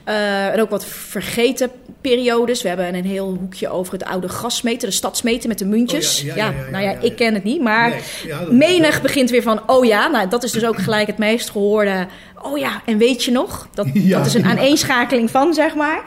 En 0.05 0.61
ook 0.61 0.71
wat 0.71 0.85
vergeten 1.00 1.71
periodes. 2.00 2.62
We 2.62 2.69
hebben 2.69 2.95
een 2.95 3.04
heel 3.04 3.37
hoekje 3.40 3.69
over 3.69 3.92
het 3.92 4.04
oude 4.04 4.28
gasmeten, 4.28 4.88
de 4.88 4.95
stadsmeten 4.95 5.49
met 5.49 5.59
de 5.59 5.64
muntjes. 5.64 6.21
Oh 6.21 6.26
ja, 6.26 6.35
ja, 6.35 6.50
ja, 6.50 6.64
ja, 6.64 6.71
nou 6.71 6.85
ja, 6.85 6.99
ik 7.00 7.16
ken 7.16 7.35
het 7.35 7.45
niet, 7.45 7.61
maar 7.61 7.88
nee, 7.90 8.50
menig 8.50 9.02
begint 9.02 9.30
weer 9.30 9.42
van, 9.42 9.62
oh 9.66 9.85
ja, 9.85 10.09
nou 10.09 10.28
dat 10.28 10.42
is 10.42 10.52
dus 10.52 10.64
ook 10.64 10.78
gelijk 10.78 11.07
het 11.07 11.19
meest 11.19 11.50
gehoorde. 11.50 12.07
Oh 12.42 12.59
ja, 12.59 12.82
en 12.85 12.99
weet 12.99 13.25
je 13.25 13.30
nog? 13.30 13.68
Dat, 13.75 13.87
dat 14.09 14.26
is 14.26 14.35
een 14.35 14.44
aaneenschakeling 14.44 15.30
van, 15.30 15.54
zeg 15.54 15.75
maar. 15.75 16.02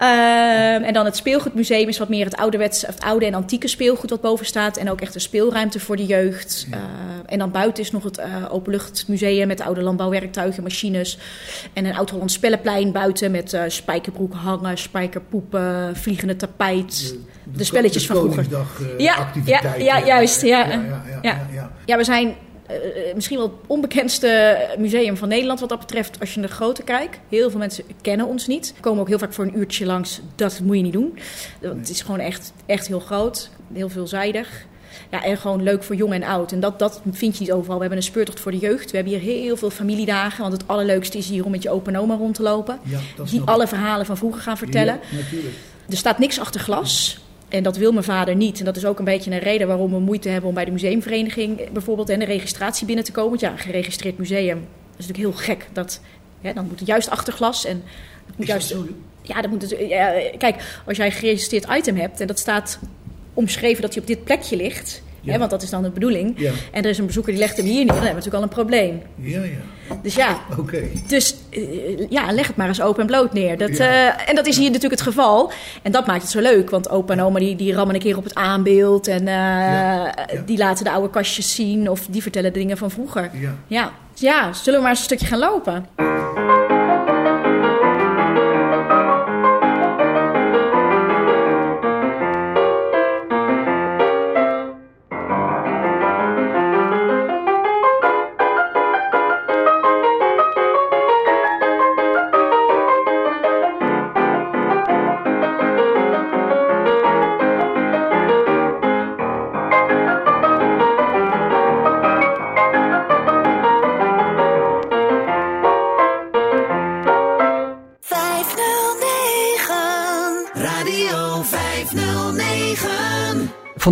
Uh, 0.00 0.86
en 0.86 0.92
dan 0.92 1.04
het 1.04 1.16
speelgoedmuseum 1.16 1.88
is 1.88 1.98
wat 1.98 2.08
meer 2.08 2.24
het 2.24 2.36
ouderwetse, 2.36 2.86
het 2.86 3.00
oude 3.00 3.26
en 3.26 3.34
antieke 3.34 3.68
speelgoed 3.68 4.10
wat 4.10 4.20
boven 4.20 4.46
staat. 4.46 4.76
En 4.76 4.90
ook 4.90 5.00
echt 5.00 5.14
een 5.14 5.20
speelruimte 5.20 5.80
voor 5.80 5.96
de 5.96 6.06
jeugd. 6.06 6.66
Uh, 6.70 6.76
en 7.26 7.38
dan 7.38 7.50
buiten 7.50 7.82
is 7.82 7.90
nog 7.90 8.04
het 8.04 8.18
uh, 8.18 8.24
openluchtmuseum 8.50 9.46
met 9.46 9.60
oude 9.60 9.82
landbouwwerktuigen, 9.82 10.62
machines. 10.62 11.18
En 11.72 11.84
een 11.84 11.96
oud-Hollands 11.96 12.34
spellenplein 12.34 12.92
buiten 12.92 13.30
met 13.30 13.52
uh, 13.52 13.62
spijkerbroek 13.66 14.34
hangen, 14.34 14.78
spijkerpoepen, 14.78 15.96
vliegende 15.96 16.36
tapijt. 16.36 17.08
De, 17.08 17.20
de, 17.44 17.58
de 17.58 17.64
spelletjes 17.64 18.06
de 18.06 18.14
van 18.14 18.16
vroeger. 18.16 18.46
Ja, 18.98 19.32
ja, 19.44 19.74
ja, 19.78 20.04
juist. 20.04 20.42
Ja, 20.42 20.66
ja, 20.66 21.02
ja, 21.22 21.46
ja. 21.52 21.70
ja 21.84 21.96
we 21.96 22.04
zijn 22.04 22.34
uh, 22.70 23.14
misschien 23.14 23.36
wel 23.36 23.46
het 23.46 23.56
onbekendste 23.66 24.56
museum 24.78 25.16
van 25.16 25.28
Nederland 25.28 25.60
wat 25.60 25.68
dat 25.68 25.78
betreft 25.78 26.20
als 26.20 26.34
je 26.34 26.40
naar 26.40 26.48
de 26.48 26.54
grootte 26.54 26.82
kijkt. 26.82 27.18
Heel 27.28 27.50
veel 27.50 27.58
mensen 27.58 27.84
kennen 28.00 28.26
ons 28.26 28.46
niet. 28.46 28.74
Komen 28.80 29.00
ook 29.00 29.08
heel 29.08 29.18
vaak 29.18 29.32
voor 29.32 29.44
een 29.44 29.58
uurtje 29.58 29.86
langs. 29.86 30.20
Dat 30.34 30.60
moet 30.62 30.76
je 30.76 30.82
niet 30.82 30.92
doen. 30.92 31.18
Nee. 31.60 31.72
Het 31.72 31.88
is 31.88 32.00
gewoon 32.00 32.20
echt, 32.20 32.52
echt 32.66 32.86
heel 32.86 33.00
groot. 33.00 33.50
Heel 33.72 33.88
veelzijdig. 33.88 34.66
Ja, 35.10 35.24
en 35.24 35.38
gewoon 35.38 35.62
leuk 35.62 35.82
voor 35.82 35.94
jong 35.94 36.12
en 36.12 36.22
oud. 36.22 36.52
En 36.52 36.60
dat, 36.60 36.78
dat 36.78 37.00
vind 37.10 37.36
je 37.36 37.40
niet 37.40 37.52
overal. 37.52 37.74
We 37.74 37.80
hebben 37.80 37.98
een 37.98 38.04
speurtocht 38.04 38.40
voor 38.40 38.52
de 38.52 38.58
jeugd. 38.58 38.90
We 38.90 38.96
hebben 38.96 39.14
hier 39.18 39.34
heel 39.34 39.56
veel 39.56 39.70
familiedagen. 39.70 40.40
Want 40.40 40.52
het 40.52 40.68
allerleukste 40.68 41.18
is 41.18 41.28
hier 41.28 41.44
om 41.44 41.50
met 41.50 41.62
je 41.62 41.70
opa 41.70 41.90
en 41.90 41.98
oma 41.98 42.14
rond 42.14 42.34
te 42.34 42.42
lopen. 42.42 42.78
Ja, 42.82 43.00
die 43.30 43.42
alle 43.44 43.66
verhalen 43.66 44.06
van 44.06 44.16
vroeger 44.16 44.40
gaan 44.40 44.58
vertellen. 44.58 45.00
Ja, 45.10 45.16
natuurlijk. 45.16 45.54
Er 45.88 45.96
staat 45.96 46.18
niks 46.18 46.40
achter 46.40 46.60
glas. 46.60 47.18
En 47.48 47.62
dat 47.62 47.76
wil 47.76 47.92
mijn 47.92 48.04
vader 48.04 48.36
niet. 48.36 48.58
En 48.58 48.64
dat 48.64 48.76
is 48.76 48.84
ook 48.84 48.98
een 48.98 49.04
beetje 49.04 49.30
een 49.30 49.38
reden 49.38 49.66
waarom 49.66 49.90
we 49.90 49.98
moeite 49.98 50.28
hebben 50.28 50.48
om 50.48 50.54
bij 50.54 50.64
de 50.64 50.70
museumvereniging 50.70 51.70
bijvoorbeeld 51.70 52.08
en 52.08 52.18
de 52.18 52.24
registratie 52.24 52.86
binnen 52.86 53.04
te 53.04 53.12
komen. 53.12 53.30
Want 53.30 53.40
ja, 53.40 53.50
een 53.50 53.58
geregistreerd 53.58 54.18
museum 54.18 54.66
dat 54.96 55.04
is 55.04 55.06
natuurlijk 55.06 55.36
heel 55.36 55.54
gek. 55.54 55.68
Dat, 55.72 56.00
ja, 56.40 56.52
dan 56.52 56.66
moet 56.66 56.78
het 56.78 56.88
juist 56.88 57.10
achter 57.10 57.32
glas. 57.32 57.64
En 57.64 57.82
moet 58.26 58.38
is 58.38 58.46
juist, 58.46 58.68
dat? 58.72 58.86
Ja, 59.22 59.40
dat 59.40 59.50
moet 59.50 59.62
het, 59.62 59.76
ja, 59.88 60.12
kijk, 60.38 60.80
als 60.86 60.96
jij 60.96 61.06
een 61.06 61.12
geregistreerd 61.12 61.66
item 61.70 61.96
hebt 61.96 62.20
en 62.20 62.26
dat 62.26 62.38
staat 62.38 62.78
omschreven 63.34 63.82
dat 63.82 63.92
hij 63.92 64.02
op 64.02 64.08
dit 64.08 64.24
plekje 64.24 64.56
ligt, 64.56 65.02
Ja. 65.26 65.32
hè, 65.32 65.38
want 65.38 65.50
dat 65.50 65.62
is 65.62 65.70
dan 65.70 65.82
de 65.82 65.90
bedoeling, 65.90 66.34
Ja. 66.36 66.52
en 66.72 66.82
er 66.82 66.90
is 66.90 66.98
een 66.98 67.06
bezoeker 67.06 67.32
die 67.32 67.40
legt 67.40 67.56
hem 67.56 67.66
hier 67.66 67.74
neer, 67.84 67.86
dan 67.86 67.94
hebben 68.02 68.08
we 68.08 68.14
natuurlijk 68.24 68.34
al 68.36 68.42
een 68.42 68.64
probleem. 68.66 69.02
Ja, 69.20 69.42
ja. 69.42 69.96
Dus 70.02 70.14
ja, 70.14 70.38
Oké. 70.58 70.82
dus 71.08 71.34
eh, 71.50 72.10
ja, 72.10 72.32
leg 72.32 72.46
het 72.46 72.56
maar 72.56 72.68
eens 72.68 72.80
open 72.80 73.00
en 73.00 73.06
bloot 73.06 73.32
neer. 73.32 73.58
Dat, 73.58 73.76
Ja. 73.76 73.84
eh, 74.16 74.28
en 74.28 74.34
dat 74.34 74.46
is 74.46 74.56
hier 74.56 74.66
natuurlijk 74.66 74.92
het 75.00 75.08
geval. 75.08 75.52
En 75.82 75.92
dat 75.92 76.06
maakt 76.06 76.22
het 76.22 76.30
zo 76.30 76.40
leuk. 76.40 76.70
Want 76.70 76.90
opa 76.90 77.12
en 77.12 77.20
oma 77.22 77.38
die, 77.38 77.56
die 77.56 77.72
rammen 77.74 77.94
een 77.94 78.00
keer 78.00 78.16
op 78.16 78.24
het 78.24 78.34
aanbeeld. 78.34 79.06
En 79.08 79.28
eh, 79.28 80.04
die 80.46 80.58
laten 80.58 80.84
de 80.84 80.90
oude 80.90 81.10
kastjes 81.10 81.54
zien. 81.54 81.90
Of 81.90 82.06
die 82.10 82.22
vertellen 82.22 82.52
dingen 82.52 82.76
van 82.76 82.90
vroeger. 82.90 83.30
Ja. 83.32 83.54
Ja, 83.66 83.92
ja 84.14 84.52
zullen 84.52 84.78
we 84.78 84.80
maar 84.86 84.90
eens 84.90 84.98
een 84.98 85.04
stukje 85.16 85.26
gaan 85.26 85.38
lopen? 85.38 85.86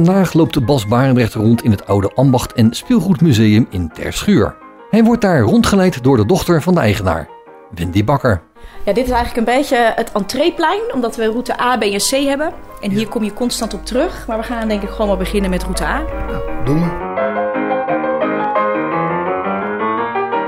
Vandaag 0.05 0.33
loopt 0.33 0.67
Bas 0.67 0.87
Barendrecht 0.87 1.35
rond 1.35 1.63
in 1.63 1.71
het 1.71 1.87
oude 1.87 2.11
ambacht- 2.15 2.53
en 2.53 2.75
speelgoedmuseum 2.75 3.67
in 3.71 3.91
Terschuur. 3.93 4.57
Hij 4.91 5.05
wordt 5.05 5.21
daar 5.21 5.41
rondgeleid 5.41 6.03
door 6.03 6.17
de 6.17 6.27
dochter 6.27 6.63
van 6.63 6.75
de 6.75 6.81
eigenaar, 6.81 7.29
Wendy 7.75 8.05
Bakker. 8.05 8.43
Ja, 8.85 8.93
dit 8.93 9.05
is 9.05 9.11
eigenlijk 9.11 9.49
een 9.49 9.55
beetje 9.55 9.93
het 9.97 10.13
entreeplein. 10.13 10.81
Omdat 10.95 11.17
we 11.17 11.25
route 11.25 11.61
A, 11.61 11.77
B 11.77 11.83
en 11.83 11.99
C 11.99 12.11
hebben. 12.11 12.53
En 12.81 12.91
hier 12.91 13.09
kom 13.09 13.25
je 13.25 13.33
constant 13.33 13.75
op 13.75 13.87
terug. 13.87 14.27
Maar 14.27 14.39
we 14.39 14.43
gaan 14.43 14.69
denk 14.69 14.83
ik 14.83 14.89
gewoon 14.89 15.07
maar 15.07 15.17
beginnen 15.17 15.51
met 15.51 15.63
route 15.63 15.85
A. 15.85 16.03
Nou, 16.29 16.65
doen 16.65 16.81
we. 16.81 17.03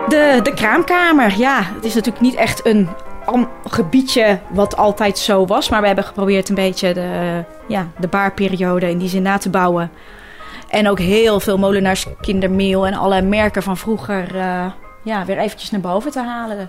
De, 0.09 0.41
de 0.43 0.55
kraamkamer, 0.55 1.39
ja. 1.39 1.63
Het 1.75 1.85
is 1.85 1.95
natuurlijk 1.95 2.25
niet 2.25 2.35
echt 2.35 2.67
een 2.67 2.89
am- 3.27 3.51
gebiedje 3.69 4.39
wat 4.51 4.77
altijd 4.77 5.19
zo 5.19 5.47
was. 5.47 5.69
Maar 5.69 5.81
we 5.81 5.87
hebben 5.87 6.05
geprobeerd 6.05 6.49
een 6.49 6.55
beetje 6.55 6.95
de, 6.95 7.45
ja, 7.69 7.89
de 7.99 8.09
baarperiode 8.09 8.91
in 8.91 8.99
die 8.99 9.09
zin 9.09 9.23
na 9.23 9.39
te 9.39 9.51
bouwen. 9.51 9.91
En 10.69 10.89
ook 10.89 10.99
heel 10.99 11.41
veel 11.41 11.59
molenaarskindermeel 11.59 12.87
en 12.87 12.95
alle 12.95 13.23
merken 13.23 13.63
van 13.63 13.77
vroeger 13.77 14.37
eh, 14.37 14.67
ja, 15.05 15.25
weer 15.25 15.39
eventjes 15.39 15.71
naar 15.71 15.81
boven 15.81 16.11
te 16.11 16.21
halen. 16.23 16.59
Het 16.59 16.69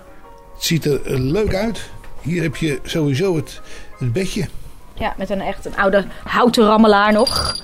ziet 0.58 0.86
er 0.86 1.02
eh, 1.06 1.20
leuk 1.20 1.56
uit. 1.56 1.90
Hier 2.22 2.42
heb 2.44 2.56
je 2.56 2.80
sowieso 2.84 3.36
het, 3.36 3.62
het 3.98 4.14
bedje. 4.14 4.48
Ja, 4.94 5.14
met 5.18 5.30
een 5.30 5.42
echt 5.42 5.66
een 5.66 5.78
oude 5.78 6.06
houten 6.24 6.66
rammelaar 6.66 7.14
nog. 7.14 7.56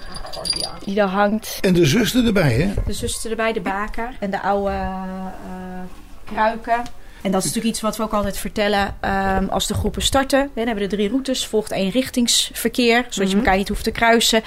Die 0.84 0.96
daar 0.96 1.08
hangt. 1.08 1.58
En 1.62 1.74
de 1.74 1.86
zuster 1.86 2.26
erbij, 2.26 2.52
hè? 2.54 2.74
De 2.86 2.94
zuster 2.94 3.30
erbij, 3.32 3.54
de 3.54 3.62
baker. 3.62 4.10
En 4.20 4.32
de 4.32 4.42
oude 4.42 4.70
eh, 4.72 6.34
kruiken. 6.34 6.82
En 7.24 7.32
dat 7.32 7.40
is 7.40 7.48
natuurlijk 7.48 7.74
iets 7.74 7.82
wat 7.82 7.98
we 7.98 8.04
ook 8.04 8.14
altijd 8.14 8.38
vertellen 8.38 8.96
ehm, 9.00 9.48
als 9.48 9.68
de 9.68 9.74
groepen 9.74 10.02
starten. 10.02 10.40
Dan 10.40 10.66
hebben 10.66 10.84
we 10.84 10.90
de 10.90 10.96
drie 10.96 11.10
routes, 11.10 11.46
volgt 11.46 11.72
één 11.72 11.90
richtingsverkeer, 11.90 13.06
zodat 13.10 13.32
je 13.32 13.38
elkaar 13.38 13.58
niet 13.58 13.68
hoeft 13.68 13.84
te 13.84 13.92
kruisen. 13.92 14.44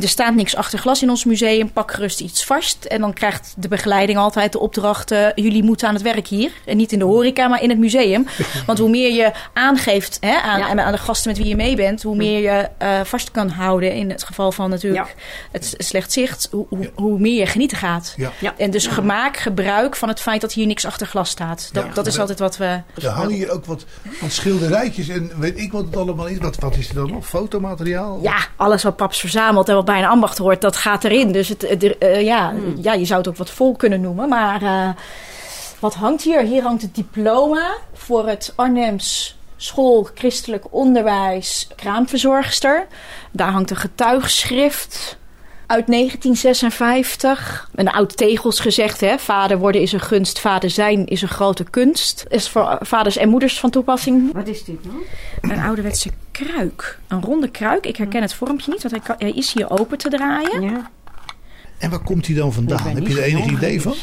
Er 0.00 0.08
staat 0.08 0.34
niks 0.34 0.56
achter 0.56 0.78
glas 0.78 1.02
in 1.02 1.10
ons 1.10 1.24
museum. 1.24 1.72
Pak 1.72 1.92
gerust 1.92 2.20
iets 2.20 2.44
vast. 2.44 2.84
En 2.84 3.00
dan 3.00 3.12
krijgt 3.12 3.54
de 3.56 3.68
begeleiding 3.68 4.18
altijd 4.18 4.52
de 4.52 4.58
opdracht... 4.58 5.10
eh, 5.10 5.26
jullie 5.34 5.62
moeten 5.62 5.88
aan 5.88 5.94
het 5.94 6.02
werk 6.02 6.26
hier. 6.26 6.50
En 6.64 6.76
niet 6.76 6.92
in 6.92 6.98
de 6.98 7.04
horeca, 7.04 7.48
maar 7.48 7.62
in 7.62 7.68
het 7.68 7.78
museum. 7.78 8.26
Want 8.66 8.78
hoe 8.78 8.88
meer 8.88 9.12
je 9.12 9.32
aangeeft 9.52 10.16
hè, 10.20 10.40
aan, 10.40 10.80
aan 10.80 10.92
de 10.92 10.98
gasten 10.98 11.30
met 11.30 11.38
wie 11.38 11.48
je 11.48 11.56
mee 11.56 11.76
bent... 11.76 12.02
hoe 12.02 12.16
meer 12.16 12.40
je 12.40 12.68
eh, 12.78 13.00
vast 13.04 13.30
kan 13.30 13.48
houden. 13.48 13.92
In 13.94 14.10
het 14.10 14.24
geval 14.24 14.52
van 14.52 14.70
natuurlijk 14.70 15.14
het 15.52 15.74
slecht 15.78 16.12
zicht. 16.12 16.48
Hoe, 16.50 16.66
hoe, 16.68 16.90
hoe 16.94 17.18
meer 17.18 17.38
je 17.38 17.46
genieten 17.46 17.78
gaat. 17.78 18.14
Ja. 18.16 18.54
En 18.56 18.70
dus 18.70 18.86
gemaak, 18.86 19.36
gebruik 19.36 19.96
van 19.96 20.08
het 20.08 20.20
feit 20.20 20.40
dat 20.40 20.52
hier 20.52 20.66
niks 20.66 20.84
achter 20.84 21.06
glas 21.06 21.30
staat. 21.30 21.68
Dat, 21.72 21.94
dat 21.94 22.06
is 22.06 22.18
altijd 22.18 22.38
wat 22.38 22.56
we... 22.56 22.80
Er 22.94 23.08
hangen 23.08 23.32
hier 23.32 23.50
ook 23.50 23.64
wat, 23.64 23.84
wat 24.20 24.32
schilderijtjes 24.32 25.08
en 25.08 25.30
weet 25.36 25.58
ik 25.58 25.72
wat 25.72 25.84
het 25.84 25.96
allemaal 25.96 26.26
is. 26.26 26.38
Wat, 26.38 26.56
wat 26.56 26.76
is 26.76 26.88
er 26.88 26.94
dan 26.94 27.10
nog? 27.10 27.26
Fotomateriaal? 27.26 28.18
Ja, 28.22 28.36
alles 28.56 28.82
wat 28.82 28.96
paps 28.96 29.20
verzamelt 29.20 29.68
en 29.68 29.74
bij 29.84 29.98
een 29.98 30.08
ambacht 30.08 30.38
hoort, 30.38 30.60
dat 30.60 30.76
gaat 30.76 31.04
erin. 31.04 31.32
Dus 31.32 31.48
het, 31.48 31.62
het- 31.68 31.98
eh, 31.98 32.22
ja, 32.22 32.52
ja, 32.76 32.92
je 32.92 33.04
zou 33.04 33.18
het 33.18 33.28
ook 33.28 33.36
wat 33.36 33.50
vol 33.50 33.76
kunnen 33.76 34.00
noemen. 34.00 34.28
Maar 34.28 34.62
eh, 34.62 34.88
wat 35.78 35.94
hangt 35.94 36.22
hier? 36.22 36.40
Hier 36.42 36.62
hangt 36.62 36.82
het 36.82 36.94
diploma 36.94 37.70
voor 37.94 38.28
het 38.28 38.52
Arnhems 38.56 39.38
School 39.56 40.08
Christelijk 40.14 40.64
Onderwijs 40.70 41.68
Kraamverzorgster. 41.76 42.86
Daar 43.32 43.50
hangt 43.50 43.70
een 43.70 43.76
getuigschrift 43.76 45.18
uit 45.70 45.86
1956. 45.86 47.68
Een 47.74 47.88
oud 47.90 48.16
tegels 48.16 48.60
gezegd, 48.60 49.00
hè. 49.00 49.18
Vader 49.18 49.58
worden 49.58 49.80
is 49.80 49.92
een 49.92 50.00
gunst, 50.00 50.40
vader 50.40 50.70
zijn 50.70 51.06
is 51.06 51.22
een 51.22 51.28
grote 51.28 51.64
kunst. 51.64 52.24
Is 52.28 52.48
voor 52.48 52.78
vaders 52.80 53.16
en 53.16 53.28
moeders 53.28 53.60
van 53.60 53.70
toepassing. 53.70 54.32
Wat 54.32 54.48
is 54.48 54.64
dit 54.64 54.84
nou? 54.84 54.96
Een 55.40 55.60
ouderwetse 55.60 56.10
kruik. 56.30 56.98
Een 57.08 57.22
ronde 57.22 57.48
kruik. 57.50 57.86
Ik 57.86 57.96
herken 57.96 58.22
het 58.22 58.34
vormpje 58.34 58.70
niet, 58.72 58.82
want 58.82 58.94
hij, 58.94 59.04
kan- 59.04 59.16
hij 59.28 59.30
is 59.38 59.52
hier 59.52 59.70
open 59.70 59.98
te 59.98 60.08
draaien. 60.08 60.62
Ja. 60.62 60.90
En 61.78 61.90
waar 61.90 62.02
komt 62.02 62.26
hij 62.26 62.36
dan 62.36 62.52
vandaan? 62.52 62.94
Heb 62.94 63.06
je 63.06 63.16
er 63.16 63.22
enig 63.22 63.46
idee 63.46 63.80
van? 63.82 63.94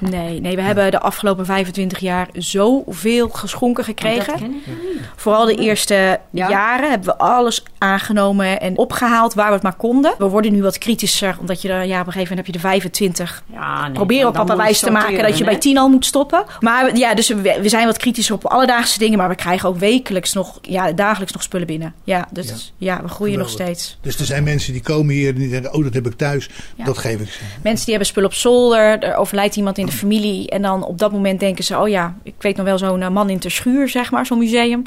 Nee, 0.00 0.40
nee, 0.40 0.56
we 0.56 0.62
hebben 0.62 0.90
de 0.90 1.00
afgelopen 1.00 1.44
25 1.46 1.98
jaar 1.98 2.28
zoveel 2.32 3.28
geschonken 3.28 3.84
gekregen. 3.84 4.26
Dat 4.26 4.36
ken 4.40 4.54
ik 4.54 4.66
nog 4.66 4.76
niet. 4.94 5.02
Vooral 5.16 5.44
de 5.44 5.54
eerste 5.54 6.20
Ja. 6.30 6.48
jaren 6.48 6.90
hebben 6.90 7.08
we 7.08 7.16
alles 7.18 7.62
aangenomen 7.78 8.60
en 8.60 8.78
opgehaald 8.78 9.34
waar 9.34 9.46
we 9.48 9.52
het 9.52 9.62
maar 9.62 9.74
konden. 9.76 10.14
We 10.18 10.28
worden 10.28 10.52
nu 10.52 10.62
wat 10.62 10.78
kritischer, 10.78 11.36
omdat 11.40 11.62
je 11.62 11.68
er, 11.68 11.84
ja, 11.84 12.00
op 12.00 12.06
een 12.06 12.12
gegeven 12.12 12.28
moment 12.36 12.36
heb 12.36 12.46
je 12.46 12.52
de 12.52 12.58
25. 12.58 13.42
Ja, 13.52 13.82
nee, 13.82 13.92
Probeer 13.92 14.26
op 14.26 14.32
papa 14.34 14.56
wijs 14.56 14.78
te 14.80 14.90
maken 14.90 15.22
dat 15.22 15.38
je 15.38 15.44
hè? 15.44 15.50
bij 15.50 15.58
10 15.60 15.78
al 15.78 15.88
moet 15.88 16.04
stoppen. 16.04 16.44
Maar 16.60 16.96
ja, 16.96 17.14
dus 17.14 17.28
we, 17.28 17.58
we 17.62 17.68
zijn 17.68 17.86
wat 17.86 17.96
kritischer 17.98 18.34
op 18.34 18.44
alledaagse 18.46 18.98
dingen, 18.98 19.18
maar 19.18 19.28
we 19.28 19.34
krijgen 19.34 19.68
ook 19.68 19.78
wekelijks 19.78 20.32
nog, 20.32 20.58
ja, 20.62 20.92
dagelijks 20.92 21.32
nog 21.32 21.42
spullen 21.42 21.66
binnen. 21.66 21.94
Ja, 22.04 22.28
dus 22.30 22.72
ja, 22.78 23.02
we 23.02 23.08
groeien 23.08 23.38
nog 23.38 23.48
steeds. 23.50 23.98
Dus 24.00 24.18
er 24.18 24.24
zijn 24.24 24.44
mensen 24.44 24.72
die 24.72 24.82
komen 24.82 25.14
hier 25.14 25.28
en 25.28 25.34
die 25.40 25.50
denken, 25.50 25.74
oh 25.74 25.84
dat 25.84 25.94
heb 25.94 26.06
ik 26.06 26.16
thuis. 26.16 26.48
Ja. 26.76 26.84
Dat 26.84 26.98
geef 26.98 27.20
ik 27.20 27.30
ze. 27.30 27.38
Mensen 27.62 27.84
die 27.84 27.94
hebben 27.94 28.06
spullen 28.06 28.28
op 28.28 28.34
zolder, 28.34 28.98
er 28.98 29.14
overlijdt 29.16 29.56
iemand 29.56 29.78
in 29.78 29.89
familie. 29.92 30.48
En 30.48 30.62
dan 30.62 30.84
op 30.84 30.98
dat 30.98 31.12
moment 31.12 31.40
denken 31.40 31.64
ze: 31.64 31.78
oh 31.78 31.88
ja, 31.88 32.14
ik 32.22 32.34
weet 32.38 32.56
nog 32.56 32.66
wel 32.66 32.78
zo'n 32.78 33.02
eh, 33.02 33.08
man 33.08 33.30
in 33.30 33.38
ter 33.38 33.50
schuur, 33.50 33.88
zeg 33.88 34.10
maar, 34.10 34.26
zo'n 34.26 34.38
museum. 34.38 34.82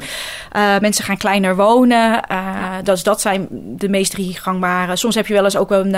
Eh, 0.52 0.78
mensen 0.78 1.04
gaan 1.04 1.16
kleiner 1.16 1.56
wonen. 1.56 2.22
Dus 2.82 3.02
dat 3.02 3.20
zijn 3.20 3.48
de 3.50 3.88
meest 3.88 4.10
drie 4.10 4.34
gangbare. 4.34 4.96
Soms 4.96 5.14
heb 5.14 5.26
je 5.26 5.34
wel 5.34 5.44
eens 5.44 5.56
ook 5.56 5.70
een 5.70 5.96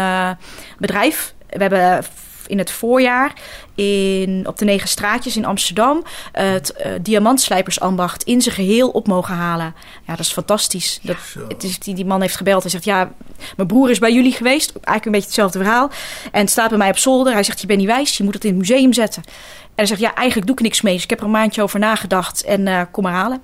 bedrijf. 0.78 1.34
We 1.48 1.62
hebben 1.62 2.04
in 2.48 2.58
het 2.58 2.70
voorjaar 2.70 3.32
in, 3.74 4.44
op 4.46 4.58
de 4.58 4.64
Negen 4.64 4.88
Straatjes 4.88 5.36
in 5.36 5.44
Amsterdam 5.44 6.04
het 6.32 6.72
eh, 6.72 6.92
diamantslijpersambacht 7.02 8.22
in 8.22 8.40
zijn 8.40 8.54
geheel 8.54 8.88
op 8.88 9.06
mogen 9.06 9.34
halen. 9.34 9.74
Ja, 10.06 10.16
dat 10.16 10.18
is 10.18 10.32
fantastisch. 10.32 10.98
Dat, 11.02 11.16
het 11.48 11.62
is, 11.62 11.78
die, 11.78 11.94
die 11.94 12.04
man 12.04 12.20
heeft 12.20 12.36
gebeld 12.36 12.64
en 12.64 12.70
zegt: 12.70 12.84
Ja, 12.84 13.12
mijn 13.56 13.68
broer 13.68 13.90
is 13.90 13.98
bij 13.98 14.12
jullie 14.12 14.32
geweest. 14.32 14.70
Eigenlijk 14.70 15.04
een 15.04 15.12
beetje 15.12 15.26
hetzelfde 15.26 15.58
verhaal. 15.58 15.90
En 16.32 16.40
het 16.40 16.50
staat 16.50 16.68
bij 16.68 16.78
mij 16.78 16.90
op 16.90 16.98
zolder. 16.98 17.32
Hij 17.32 17.42
zegt: 17.42 17.60
Je 17.60 17.66
bent 17.66 17.78
niet 17.78 17.88
wijs, 17.88 18.16
je 18.16 18.24
moet 18.24 18.34
het 18.34 18.44
in 18.44 18.50
het 18.50 18.58
museum 18.58 18.92
zetten. 18.92 19.22
En 19.26 19.72
hij 19.74 19.86
zegt: 19.86 20.00
Ja, 20.00 20.14
eigenlijk 20.14 20.46
doe 20.46 20.56
ik 20.56 20.62
niks 20.62 20.80
mee. 20.80 20.94
Dus 20.94 21.02
ik 21.02 21.10
heb 21.10 21.18
er 21.18 21.24
een 21.24 21.30
maandje 21.30 21.62
over 21.62 21.78
nagedacht 21.78 22.44
en 22.44 22.66
eh, 22.66 22.82
kom 22.90 23.02
maar 23.02 23.12
halen. 23.12 23.40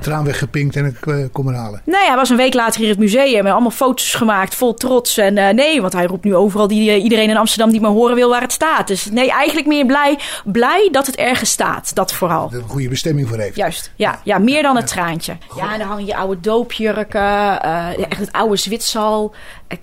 Traan 0.00 0.24
weggepinkt 0.24 0.76
en 0.76 0.84
ik 0.84 1.06
eh, 1.06 1.16
kom 1.32 1.48
er 1.48 1.54
halen. 1.54 1.82
Nou 1.84 2.02
ja, 2.02 2.08
hij 2.08 2.16
was 2.16 2.30
een 2.30 2.36
week 2.36 2.54
later 2.54 2.80
hier 2.80 2.84
in 2.84 2.90
het 2.90 3.00
museum 3.00 3.46
en 3.46 3.52
allemaal 3.52 3.70
foto's 3.70 4.14
gemaakt, 4.14 4.54
vol 4.54 4.74
trots. 4.74 5.18
En 5.18 5.38
eh, 5.38 5.54
nee, 5.54 5.80
want 5.80 5.92
hij 5.92 6.04
roept 6.04 6.24
nu 6.24 6.34
overal 6.34 6.68
die, 6.68 6.90
eh, 6.90 7.02
iedereen 7.02 7.30
in 7.30 7.36
Amsterdam 7.36 7.70
die 7.70 7.80
maar 7.80 7.90
horen 7.90 8.14
wil 8.14 8.28
waar 8.28 8.40
het 8.40 8.52
staat. 8.52 8.86
Dus 8.86 9.10
nee, 9.10 9.30
eigenlijk 9.30 9.66
meer 9.66 9.86
blij, 9.86 10.18
blij 10.44 10.88
dat 10.92 11.06
het 11.06 11.16
ergens 11.16 11.50
staat. 11.50 11.94
Dat 11.94 12.12
vooral. 12.12 12.42
Dat 12.42 12.52
er 12.52 12.64
een 12.64 12.68
goede 12.68 12.88
bestemming 12.88 13.28
voor 13.28 13.38
heeft. 13.38 13.56
Juist, 13.56 13.92
ja, 13.96 14.20
ja 14.24 14.38
meer 14.38 14.62
dan 14.62 14.76
het 14.76 14.86
traantje. 14.86 15.36
Ja, 15.56 15.72
en 15.72 15.78
dan 15.78 15.88
hangen 15.88 16.06
je 16.06 16.16
oude 16.16 16.40
doopjurken, 16.40 17.62
eh, 17.62 17.88
echt 18.10 18.20
het 18.20 18.32
oude 18.32 18.56
Zwitsal, 18.56 19.34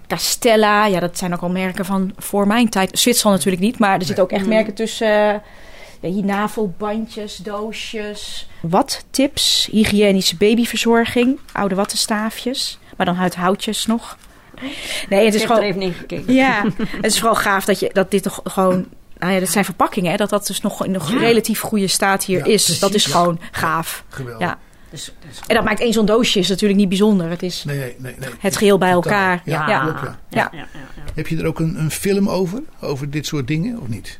Castella. 0.08 0.86
Ja, 0.86 1.00
dat 1.00 1.18
zijn 1.18 1.34
ook 1.34 1.42
al 1.42 1.50
merken 1.50 1.86
van 1.86 2.14
voor 2.18 2.48
mijn 2.48 2.70
tijd. 2.70 3.00
Zwitsal 3.00 3.32
natuurlijk 3.32 3.64
niet, 3.64 3.80
maar 3.80 4.00
er 4.00 4.06
zitten 4.06 4.24
ook 4.24 4.32
echt 4.32 4.48
merken 4.48 4.74
tussen. 4.74 5.42
Eh, 6.02 6.10
ja, 6.10 6.16
hier 6.16 6.26
navelbandjes, 6.26 7.36
doosjes. 7.38 8.50
Wat 8.62 9.06
tips, 9.12 9.68
hygiënische 9.72 10.36
babyverzorging, 10.36 11.40
oude 11.52 11.76
wattenstaafjes, 11.76 12.80
maar 12.98 13.06
dan 13.06 13.18
uit 13.18 13.36
houtjes 13.36 13.86
nog. 13.86 14.18
Nee, 15.10 15.26
het 15.26 15.34
Ik 15.36 15.42
is 15.42 15.42
heb 15.42 15.50
er 15.50 15.56
gewoon. 15.56 15.62
even 15.70 15.82
in 15.82 15.94
gekeken. 15.94 16.34
Ja, 16.34 16.64
het 17.02 17.06
is 17.12 17.18
vooral 17.20 17.36
gaaf 17.36 17.66
dat, 17.66 17.80
je, 17.80 17.90
dat 17.94 18.12
dit 18.12 18.24
toch 18.24 18.40
gewoon... 18.44 18.86
Nou 19.18 19.34
ja, 19.34 19.40
dat 19.40 19.50
zijn 19.50 19.66
verpakkingen, 19.66 20.12
hè, 20.12 20.18
dat 20.18 20.30
dat 20.30 20.48
dus 20.48 20.62
nog 20.62 20.86
in 20.86 20.92
nog 20.92 21.12
Ja. 21.12 21.18
relatief 21.18 21.60
goede 21.60 21.88
staat 21.88 22.24
hier 22.24 22.38
Ja, 22.38 22.44
is. 22.46 22.64
precies, 22.64 22.80
dat 22.80 22.94
is 22.94 23.06
ja. 23.06 23.12
gewoon 23.12 23.40
gaaf. 23.52 24.04
Geweldig. 24.10 24.48
Ja. 24.48 24.58
Dus, 24.90 25.12
dus 25.28 25.40
En 25.48 25.56
dat 25.56 25.64
maakt 25.64 25.80
één 25.80 25.94
zo'n 25.94 26.06
doosje 26.06 26.40
is 26.40 26.48
natuurlijk 26.50 26.80
niet 26.80 26.90
bijzonder. 26.90 27.30
Het 27.30 27.44
is 27.44 27.64
Nee, 27.64 27.78
nee, 27.78 28.16
nee. 28.20 28.30
het 28.40 28.58
geheel 28.58 28.78
bij 28.78 28.90
elkaar. 28.92 29.42
Ja, 29.46 29.68
Ja. 29.70 29.80
klopt, 29.84 30.00
ja. 30.02 30.18
Ja. 30.30 30.50
ja, 30.52 30.58
ja, 30.58 30.68
ja. 30.74 31.02
Heb 31.14 31.28
je 31.28 31.38
er 31.38 31.46
ook 31.46 31.60
een, 31.60 31.80
een 31.80 31.92
film 31.92 32.30
over? 32.30 32.62
Over 32.80 33.10
dit 33.10 33.26
soort 33.26 33.48
dingen 33.48 33.80
of 33.80 33.88
niet? 33.88 34.20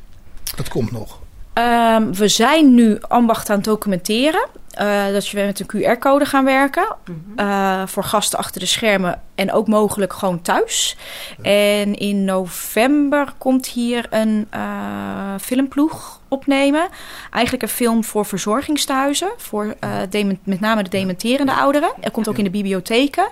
Dat 0.56 0.68
komt 0.68 0.90
nog. 0.92 1.20
Ehm, 1.52 2.12
we 2.12 2.28
zijn 2.28 2.74
nu 2.74 2.98
ambacht 3.08 3.50
aan 3.50 3.56
het 3.56 3.64
documenteren. 3.64 4.46
Eh, 4.72 5.06
dat 5.12 5.30
we 5.30 5.40
met 5.40 5.60
een 5.60 5.66
QR-code 5.66 6.24
gaan 6.24 6.44
werken. 6.44 6.96
eh, 7.36 7.82
voor 7.86 8.04
gasten 8.04 8.38
achter 8.38 8.60
de 8.60 8.66
schermen. 8.66 9.20
En 9.34 9.52
ook 9.52 9.68
mogelijk 9.68 10.12
gewoon 10.12 10.42
thuis. 10.42 10.96
En 11.42 11.94
in 11.94 12.24
november 12.24 13.32
komt 13.38 13.66
hier 13.66 14.06
een 14.10 14.46
eh, 14.50 15.34
filmploeg 15.40 16.20
opnemen. 16.28 16.88
Eigenlijk 17.30 17.62
een 17.62 17.68
film 17.68 18.04
voor 18.04 18.26
verzorgingstehuizen. 18.26 19.32
Voor 19.36 19.74
dement- 20.08 20.46
met 20.46 20.60
name 20.60 20.82
de 20.82 20.90
dementerende 20.90 21.52
ouderen. 21.52 21.92
Er 22.00 22.10
komt 22.10 22.28
ook 22.28 22.38
in 22.38 22.44
de 22.44 22.50
bibliotheken. 22.50 23.30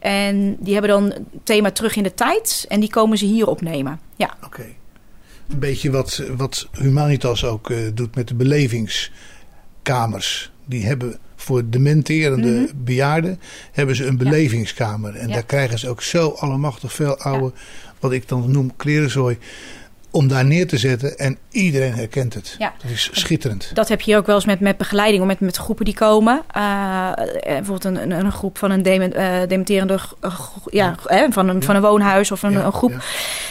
En 0.00 0.56
die 0.58 0.72
hebben 0.72 0.90
dan 0.90 1.04
het 1.04 1.22
thema 1.42 1.70
terug 1.70 1.96
in 1.96 2.02
de 2.02 2.14
tijd. 2.14 2.64
En 2.68 2.80
die 2.80 2.90
komen 2.90 3.18
ze 3.18 3.24
hier 3.24 3.46
opnemen. 3.46 4.00
Ja. 4.16 4.30
Oké. 4.44 4.64
Een 5.48 5.58
beetje 5.58 5.90
wat, 5.90 6.22
wat 6.36 6.68
Humanitas 6.72 7.44
ook 7.44 7.70
eh, 7.70 7.78
doet 7.94 8.14
met 8.14 8.28
de 8.28 8.34
belevingskamers. 8.34 10.50
Die 10.64 10.86
hebben 10.86 11.18
voor 11.36 11.62
dementerende 11.70 12.68
bejaarden 12.76 13.40
hebben 13.72 13.96
ze 13.96 14.06
een 14.06 14.16
belevingskamer. 14.16 15.10
En 15.14 15.18
Mhm. 15.20 15.28
Ja. 15.28 15.34
daar 15.34 15.44
krijgen 15.44 15.78
ze 15.78 15.88
ook 15.88 16.02
zo 16.02 16.28
allemachtig 16.28 16.92
veel 16.92 17.18
oude, 17.18 17.52
wat 18.00 18.12
ik 18.12 18.28
dan 18.28 18.50
noem 18.50 18.76
klerenzooi, 18.76 19.38
om 20.16 20.28
daar 20.28 20.44
neer 20.44 20.66
te 20.68 20.78
zetten. 20.78 21.18
En 21.18 21.38
iedereen 21.50 21.94
herkent 21.94 22.34
het. 22.34 22.54
Ja. 22.58 22.72
Dat 22.82 22.90
is 22.90 23.08
schitterend. 23.12 23.70
Dat 23.74 23.88
heb 23.88 24.00
je 24.00 24.04
hier 24.10 24.16
ook 24.20 24.26
wel 24.26 24.34
eens 24.34 24.44
met, 24.44 24.60
met 24.60 24.76
begeleiding, 24.76 25.22
of 25.22 25.28
met, 25.28 25.40
met 25.40 25.56
groepen 25.56 25.84
die 25.84 25.94
komen. 25.94 26.42
Eh, 26.50 26.62
eh, 26.62 27.16
bijvoorbeeld 27.42 27.84
een, 27.84 27.96
een, 28.10 28.10
een 28.24 28.32
groep 28.32 28.58
van 28.58 28.70
een 28.70 28.82
dement, 28.82 29.14
eh, 29.14 29.32
dementerende 29.48 29.98
ja, 30.70 30.94
hè, 31.04 31.26
van, 31.30 31.48
een, 31.48 31.62
van 31.62 31.74
een 31.76 31.82
woonhuis 31.82 32.30
of 32.30 32.42
een, 32.42 32.54
een 32.64 32.72
groep. 32.72 32.92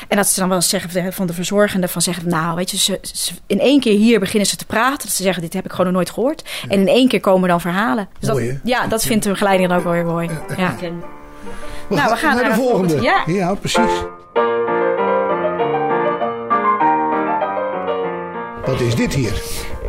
En 0.08 0.18
dat 0.18 0.28
ze 0.28 0.40
dan 0.40 0.48
wel 0.50 0.58
eens 0.58 0.70
zeggen 0.70 1.14
van 1.14 1.28
de- 1.28 1.34
verzorgende 1.34 1.88
van 1.88 2.02
zeggen, 2.02 2.30
nou 2.30 2.56
weet 2.56 2.72
je, 2.72 2.78
ze, 2.78 3.00
ze- 3.02 3.34
in 3.48 3.60
één 3.60 3.80
keer 3.80 3.98
hier 3.98 4.20
beginnen 4.20 4.48
ze 4.48 4.56
te 4.56 4.66
praten. 4.66 4.98
Dat 5.08 5.16
ze 5.16 5.24
zeggen, 5.24 5.42
dit 5.44 5.54
heb 5.54 5.66
ik 5.66 5.72
gewoon 5.72 5.86
nog 5.86 5.96
nooit 5.96 6.10
gehoord. 6.10 6.44
En 6.68 6.80
in 6.80 6.88
één 6.88 7.08
keer 7.08 7.20
komen 7.20 7.50
dan 7.50 7.62
verhalen. 7.62 8.08
Dus 8.20 8.30
Mooi, 8.30 8.48
dat, 8.48 8.58
ja, 8.64 8.88
dat 8.88 9.04
vindt 9.06 9.24
de 9.24 9.30
begeleiding 9.30 9.70
dan 9.70 9.78
ook 9.78 9.84
wel 9.84 9.94
weer 9.94 10.06
mooi. 10.06 10.30
Ja. 10.58 10.76
Nou, 11.90 12.10
we 12.10 12.16
gaan 12.16 12.36
naar 12.36 12.44
de 12.44 12.50
naar 12.50 12.58
de 12.58 12.64
volgende. 12.64 12.90
volgende. 12.90 13.02
Ja. 13.02 13.24
ja, 13.28 13.54
precies. 13.56 13.92
Wat 18.66 18.82
is 18.82 18.96
dit 18.96 19.14
hier? 19.14 19.42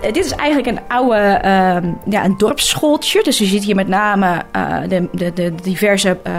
Eh, 0.03 0.13
dit 0.13 0.25
is 0.25 0.31
eigenlijk 0.31 0.77
een 0.77 0.89
oude 0.89 1.17
ehm, 1.17 1.93
ja, 2.09 2.25
een 2.25 2.37
dorpsschooltje. 2.37 3.23
Dus 3.23 3.39
je 3.39 3.45
ziet 3.45 3.65
hier 3.65 3.75
met 3.75 3.89
name 3.89 4.43
eh, 4.53 4.79
de, 4.89 5.09
de, 5.13 5.33
de 5.33 5.55
diverse 5.63 6.19
eh, 6.23 6.33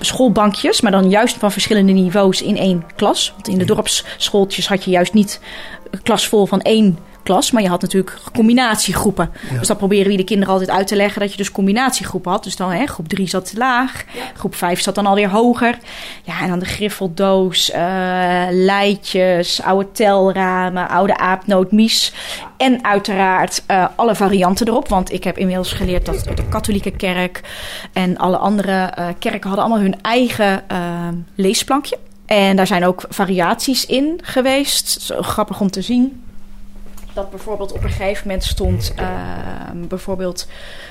schoolbankjes. 0.00 0.80
Maar 0.80 0.92
dan 0.92 1.10
juist 1.10 1.36
van 1.36 1.52
verschillende 1.52 1.92
niveaus 1.92 2.42
in 2.42 2.56
één 2.56 2.84
klas. 2.96 3.32
Want 3.34 3.48
in 3.48 3.58
de 3.58 3.64
dorpsschooltjes 3.64 4.68
had 4.68 4.84
je 4.84 4.90
juist 4.90 5.12
niet 5.12 5.40
een 5.90 6.02
klas 6.02 6.28
vol 6.28 6.46
van 6.46 6.60
één 6.60 6.98
klas. 7.22 7.50
Maar 7.50 7.62
je 7.62 7.68
had 7.68 7.82
natuurlijk 7.82 8.18
combinatiegroepen. 8.32 9.30
Dus 9.58 9.66
dat 9.66 9.78
proberen 9.78 10.10
we 10.10 10.16
de 10.16 10.24
kinderen 10.24 10.52
altijd 10.52 10.70
uit 10.70 10.86
te 10.86 10.96
leggen. 10.96 11.20
Dat 11.20 11.30
je 11.30 11.36
dus 11.36 11.52
combinatiegroepen 11.52 12.30
had. 12.30 12.44
Dus 12.44 12.56
dan 12.56 12.70
hè, 12.70 12.86
groep 12.86 13.08
3 13.08 13.28
zat 13.28 13.52
laag. 13.56 14.04
Groep 14.34 14.54
5 14.54 14.80
zat 14.80 14.94
dan 14.94 15.06
alweer 15.06 15.28
hoger. 15.28 15.78
Ja, 16.22 16.40
en 16.40 16.48
dan 16.48 16.58
de 16.58 16.64
griffeldoos, 16.64 17.70
eh 17.70 17.80
leidjes, 18.50 19.62
oude 19.62 19.92
telramen, 19.92 20.88
oude 20.88 21.16
aapnootmies. 21.16 22.12
En 22.56 22.84
uiteraard 22.84 23.62
eh, 23.66 23.86
alle 23.96 24.14
varianten 24.14 24.68
erop. 24.68 24.88
Want 24.88 25.12
ik 25.12 25.24
heb 25.24 25.38
inmiddels 25.38 25.72
geleerd 25.72 26.06
dat 26.06 26.24
de 26.24 26.48
katholieke 26.48 26.90
kerk 26.90 27.40
en 27.92 28.16
alle 28.16 28.36
andere 28.36 28.72
eh, 28.72 29.06
kerken 29.18 29.48
hadden 29.48 29.64
allemaal 29.64 29.84
hun 29.84 30.02
eigen 30.02 30.64
leesplankje. 31.34 31.98
En 32.26 32.56
daar 32.56 32.66
zijn 32.66 32.84
ook 32.84 33.04
variaties 33.08 33.86
in 33.86 34.20
geweest. 34.22 35.02
Zo 35.02 35.22
grappig 35.22 35.60
om 35.60 35.70
te 35.70 35.82
zien. 35.82 36.21
Dat 37.14 37.30
bijvoorbeeld 37.30 37.72
op 37.72 37.82
een 37.82 37.90
gegeven 37.90 38.26
moment 38.26 38.44
stond 38.44 38.92
eh, 38.96 39.08
bijvoorbeeld 39.74 40.46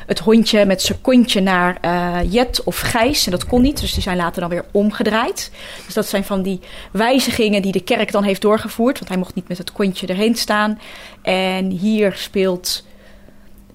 het 0.06 0.20
hondje 0.20 0.66
met 0.66 0.82
zijn 0.82 1.02
kontje 1.02 1.42
naar 1.42 1.78
eh, 1.82 2.32
Jet 2.32 2.64
of 2.64 2.80
Gijs. 2.80 3.26
En 3.26 3.32
dat 3.32 3.46
kon 3.46 3.62
niet, 3.62 3.80
dus 3.80 3.94
die 3.94 4.04
zijn 4.04 4.18
later 4.18 4.42
dan 4.42 4.50
weer 4.50 4.66
omgedraaid. 4.72 5.52
Dus 5.86 5.94
dat 5.94 6.08
zijn 6.08 6.24
van 6.24 6.42
die 6.42 6.60
wijzigingen 6.92 7.62
die 7.62 7.72
de 7.72 7.84
kerk 7.84 8.12
dan 8.12 8.24
heeft 8.24 8.42
doorgevoerd. 8.42 8.98
Want 8.98 9.10
hij 9.10 9.18
mocht 9.18 9.36
niet 9.36 9.48
met 9.48 9.58
het 9.58 9.72
kontje 9.72 10.08
erheen 10.08 10.36
staan. 10.36 10.80
En 11.22 11.70
hier 11.70 12.14
speelt, 12.16 12.86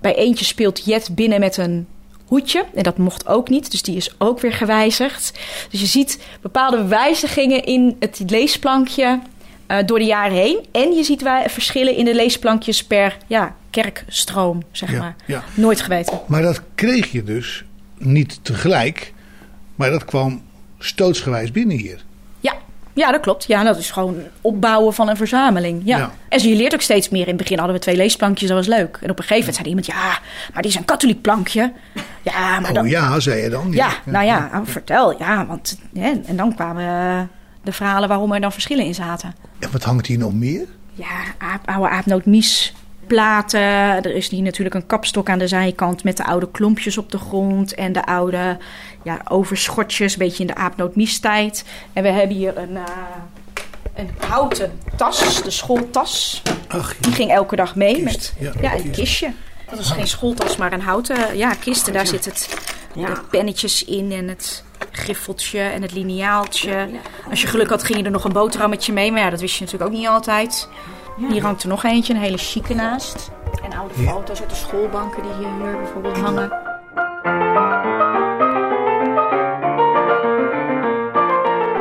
bij 0.00 0.14
eentje 0.14 0.44
speelt 0.44 0.85
Jet 0.85 1.14
binnen 1.14 1.40
met 1.40 1.56
een 1.56 1.87
hoedje. 2.26 2.64
En 2.74 2.82
dat 2.82 2.98
mocht 2.98 3.26
ook 3.26 3.48
niet, 3.48 3.70
dus 3.70 3.82
die 3.82 3.96
is 3.96 4.14
ook 4.18 4.40
weer 4.40 4.52
gewijzigd. 4.52 5.38
Dus 5.70 5.80
je 5.80 5.87
ziet 5.87 6.22
bepaalde 6.40 6.87
wijzigingen 6.87 7.64
in 7.64 7.96
het 7.98 8.22
leesplankje 8.26 9.20
eh, 9.66 9.79
door 9.87 9.98
de 9.98 10.05
jaren 10.05 10.37
heen. 10.37 10.66
En 10.72 10.92
je 10.92 11.02
ziet 11.02 11.22
wij 11.22 11.50
verschillen 11.50 11.96
in 11.96 12.05
de 12.05 12.14
leesplankjes 12.14 12.85
per 12.85 13.16
ja, 13.26 13.55
kerkstroom, 13.70 14.62
zeg 14.70 14.90
Ja, 14.90 14.98
maar. 14.98 15.14
ja. 15.26 15.42
Nooit 15.55 15.81
geweten. 15.81 16.20
Maar 16.26 16.42
dat 16.42 16.62
kreeg 16.74 17.12
je 17.12 17.22
dus 17.24 17.64
niet 17.98 18.38
tegelijk. 18.44 19.12
Maar 19.74 19.90
dat 19.90 20.05
kwam 20.05 20.42
stootsgewijs 20.79 21.50
binnen 21.50 21.76
hier. 21.76 22.05
Ja. 22.40 22.55
ja, 22.92 23.11
dat 23.12 23.20
klopt. 23.20 23.44
Ja, 23.46 23.62
dat 23.62 23.79
is 23.79 23.90
gewoon 23.90 24.16
opbouwen 24.40 24.94
van 24.94 25.09
een 25.09 25.16
verzameling. 25.16 25.83
Ja. 25.85 25.98
Ja. 25.98 26.11
En 26.29 26.48
je 26.48 26.57
leert 26.57 26.74
ook 26.74 26.81
steeds 26.81 27.09
meer. 27.09 27.22
In 27.22 27.29
het 27.29 27.37
begin 27.37 27.59
hadden 27.59 27.76
we 27.76 27.83
twee 27.83 27.96
leesplankjes, 27.96 28.48
dat 28.48 28.59
was 28.59 28.66
leuk. 28.76 28.98
En 29.02 29.11
op 29.11 29.18
een 29.18 29.24
gegeven 29.24 29.37
moment 29.38 29.55
zei 29.57 29.68
iemand, 29.68 29.87
ja, 29.87 30.18
maar 30.52 30.62
die 30.62 30.70
is 30.70 30.76
een 30.76 30.85
katholiek 30.85 31.20
plankje. 31.20 31.72
Ja, 32.22 32.61
maar 32.61 32.70
Oh 32.70 32.74
dan, 32.74 32.88
ja, 32.88 33.20
zei 33.20 33.42
je 33.42 33.48
dan. 33.48 33.72
Ja, 33.72 33.90
nou 34.05 34.24
ja, 34.24 34.62
vertel. 34.64 35.18
Ja, 35.18 35.46
want, 35.46 35.79
en 36.26 36.37
dan 36.37 36.55
kwamen 36.55 37.31
de 37.66 37.72
verhalen 37.72 38.09
waarom 38.09 38.33
er 38.33 38.40
dan 38.40 38.52
verschillen 38.52 38.85
in 38.85 38.94
zaten. 38.94 39.35
En 39.59 39.68
wat 39.72 39.83
hangt 39.85 40.07
hier 40.07 40.18
nog 40.18 40.33
meer? 40.33 40.66
Ja, 40.92 41.20
aap, 41.38 41.68
oude 41.68 41.88
aapnootmies 41.88 42.74
platen. 43.07 43.61
Er 43.61 44.14
is 44.14 44.29
hier 44.29 44.42
natuurlijk 44.42 44.74
een 44.74 44.87
kapstok 44.87 45.29
aan 45.31 45.38
de 45.38 45.46
zijkant 45.48 46.05
met 46.05 46.16
de 46.16 46.24
oude 46.24 46.50
klompjes 46.50 46.98
op 46.98 47.11
de 47.11 47.18
grond. 47.18 47.74
En 47.74 47.92
de 47.92 48.05
oude 48.07 48.59
ja, 49.05 49.20
overschotjes, 49.29 50.12
een 50.12 50.18
beetje 50.18 50.40
in 50.40 50.46
de 50.46 50.55
aapnootmiestijd. 50.55 51.64
En 51.92 52.02
we 52.02 52.09
hebben 52.09 52.37
hier 52.37 52.59
een, 52.59 52.76
eh, 52.76 52.83
een 53.94 54.11
houten 54.29 54.79
tas, 54.96 55.42
de 55.42 55.50
schooltas. 55.50 56.42
Ach, 56.68 56.96
Die 56.96 57.12
ging 57.12 57.31
elke 57.31 57.57
dag 57.57 57.74
mee 57.76 57.94
Kist, 57.94 58.05
met 58.05 58.35
ja, 58.38 58.52
ja, 58.61 58.74
een 58.74 58.83
kist. 58.83 58.94
kistje. 58.98 59.33
Dat 59.70 59.79
is 59.79 59.90
geen 59.90 60.07
schooltas, 60.07 60.57
maar 60.57 60.72
een 60.72 60.81
houten 60.81 61.37
ja, 61.37 61.55
kist. 61.55 61.87
En 61.87 61.92
daar 61.92 62.07
zit 62.07 62.24
het, 62.24 62.57
Ja. 62.94 63.07
de 63.07 63.20
pennetjes 63.31 63.85
in 63.85 64.12
en 64.12 64.29
het 64.29 64.64
griffeltje 64.96 65.61
en 65.61 65.82
het 65.82 65.92
lineaaltje. 65.92 66.88
Als 67.30 67.40
je 67.40 67.46
geluk 67.46 67.68
had, 67.68 67.82
ging 67.85 67.98
je 67.98 68.04
er 68.04 68.11
nog 68.11 68.24
een 68.24 68.32
boterhammetje 68.32 68.92
mee. 68.92 69.12
Maar 69.12 69.20
ja, 69.20 69.30
dat 69.30 69.40
wist 69.40 69.54
je 69.54 69.64
natuurlijk 69.64 69.90
ook 69.90 69.96
niet 69.98 70.09
altijd. 70.09 70.68
Hier 71.28 71.42
hangt 71.42 71.62
er 71.62 71.68
nog 71.68 71.85
eentje, 71.85 72.14
een 72.14 72.20
hele 72.20 72.38
chique 72.38 72.74
naast. 72.74 73.30
En 73.64 73.78
oude 73.78 73.94
foto's 73.94 74.40
uit 74.40 74.50
de 74.50 74.56
schoolbanken 74.56 75.22
die 75.22 75.32
hier 75.38 75.76
bijvoorbeeld 75.76 76.18
hangen. 76.18 76.52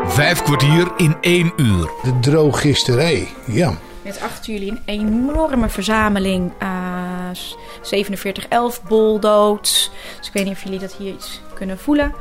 Vijf 0.05 0.41
kwartier 0.41 0.91
in 0.97 1.15
één 1.21 1.53
uur. 1.55 1.89
de 2.03 2.19
drogisterij. 2.19 3.27
Ja. 3.45 3.73
Met 4.01 4.21
achter 4.21 4.53
jullie 4.53 4.71
een 4.71 4.81
enorme 4.85 5.69
verzameling. 5.69 6.51
eh 6.59 6.85
4711 7.81 8.83
boldood. 8.83 9.91
Dus 10.17 10.27
ik 10.27 10.33
weet 10.33 10.45
niet 10.45 10.53
of 10.53 10.63
jullie 10.63 10.79
dat 10.79 10.93
hier 10.93 11.13
iets 11.13 11.41
kunnen 11.53 11.77
voelen. 11.79 12.13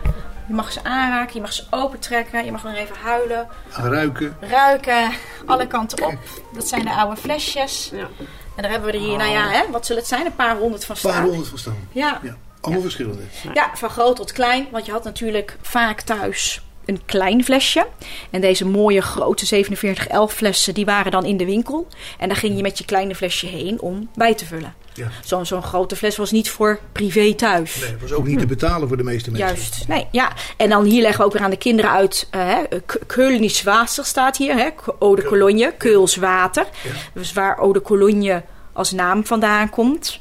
Je 0.46 0.54
mag 0.54 0.72
ze 0.72 0.84
aanraken, 0.84 1.34
je 1.34 1.40
mag 1.40 1.52
ze 1.52 1.64
opentrekken, 1.70 2.44
je 2.44 2.52
mag 2.52 2.62
nog 2.62 2.74
even 2.74 2.96
huilen, 3.02 3.48
Ruiken. 3.70 4.36
ruiken, 4.40 5.10
alle 5.46 5.66
kanten 5.66 6.06
op. 6.06 6.18
Dat 6.54 6.68
zijn 6.68 6.84
de 6.84 6.90
oude 6.94 7.16
flesjes. 7.20 7.90
Ja. 7.92 8.08
En 8.56 8.62
daar 8.62 8.70
hebben 8.70 8.90
we 8.90 8.96
er 8.98 9.04
hier, 9.04 9.16
nou 9.16 9.30
ja, 9.30 9.48
hè, 9.48 9.70
wat 9.70 9.86
zullen 9.86 10.00
het 10.02 10.10
zijn? 10.10 10.26
Een 10.26 10.34
paar 10.34 10.56
honderd 10.56 10.84
van 10.84 10.96
Een 10.96 11.02
paar 11.02 11.12
staan. 11.12 11.24
honderd 11.26 11.48
van 11.48 11.58
staan. 11.58 11.88
Ja. 11.92 12.18
Ja. 12.22 12.36
Allemaal 12.60 12.82
verschillende. 12.82 13.22
Ja, 13.54 13.70
van 13.74 13.90
groot 13.90 14.16
tot 14.16 14.32
klein. 14.32 14.66
Want 14.70 14.86
je 14.86 14.92
had 14.92 15.04
natuurlijk 15.04 15.56
vaak 15.62 16.00
thuis 16.00 16.62
een 16.86 17.00
klein 17.04 17.44
flesje. 17.44 17.86
En 18.30 18.40
deze 18.40 18.66
mooie 18.66 19.02
grote 19.02 19.46
4711 19.46 20.32
flessen, 20.32 20.74
die 20.74 20.84
waren 20.84 21.12
dan 21.12 21.24
in 21.24 21.36
de 21.36 21.44
winkel. 21.44 21.86
En 22.18 22.28
daar 22.28 22.36
ging 22.36 22.56
je 22.56 22.62
met 22.62 22.78
je 22.78 22.84
kleine 22.84 23.14
flesje 23.14 23.46
heen 23.46 23.80
om 23.80 24.08
bij 24.14 24.34
te 24.34 24.46
vullen. 24.46 24.74
Ja. 24.94 25.08
Zo'n 25.24 25.46
zo'n 25.46 25.62
grote 25.62 25.96
fles 25.96 26.16
was 26.16 26.30
niet 26.30 26.50
voor 26.50 26.78
privé 26.92 27.34
thuis. 27.34 27.78
Nee, 27.80 27.96
was 28.00 28.12
ook 28.12 28.26
niet 28.26 28.38
te 28.38 28.46
betalen 28.46 28.88
voor 28.88 28.96
de 28.96 29.02
meeste 29.02 29.30
mensen. 29.30 29.48
Juist, 29.48 29.88
nee, 29.88 30.06
ja. 30.10 30.32
En 30.56 30.68
dan 30.68 30.84
hier 30.84 31.00
leggen 31.02 31.20
we 31.20 31.26
ook 31.26 31.32
weer 31.32 31.42
aan 31.42 31.50
de 31.50 31.56
kinderen 31.56 31.90
uit. 31.90 32.26
eh, 32.30 32.40
hè, 32.46 32.62
K- 32.86 32.98
Keulnisch 33.06 33.62
water 33.62 34.04
staat 34.04 34.36
hier, 34.36 34.54
hè, 34.54 34.68
Eau 35.00 35.16
de 35.16 35.22
Cologne, 35.22 35.74
Keuls 35.78 36.16
water. 36.16 36.66
Dus 37.14 37.32
waar 37.32 37.58
Eau 37.58 37.72
de 37.72 37.82
Cologne 37.82 38.42
als 38.72 38.92
naam 38.92 39.26
vandaan 39.26 39.70
komt. 39.70 40.20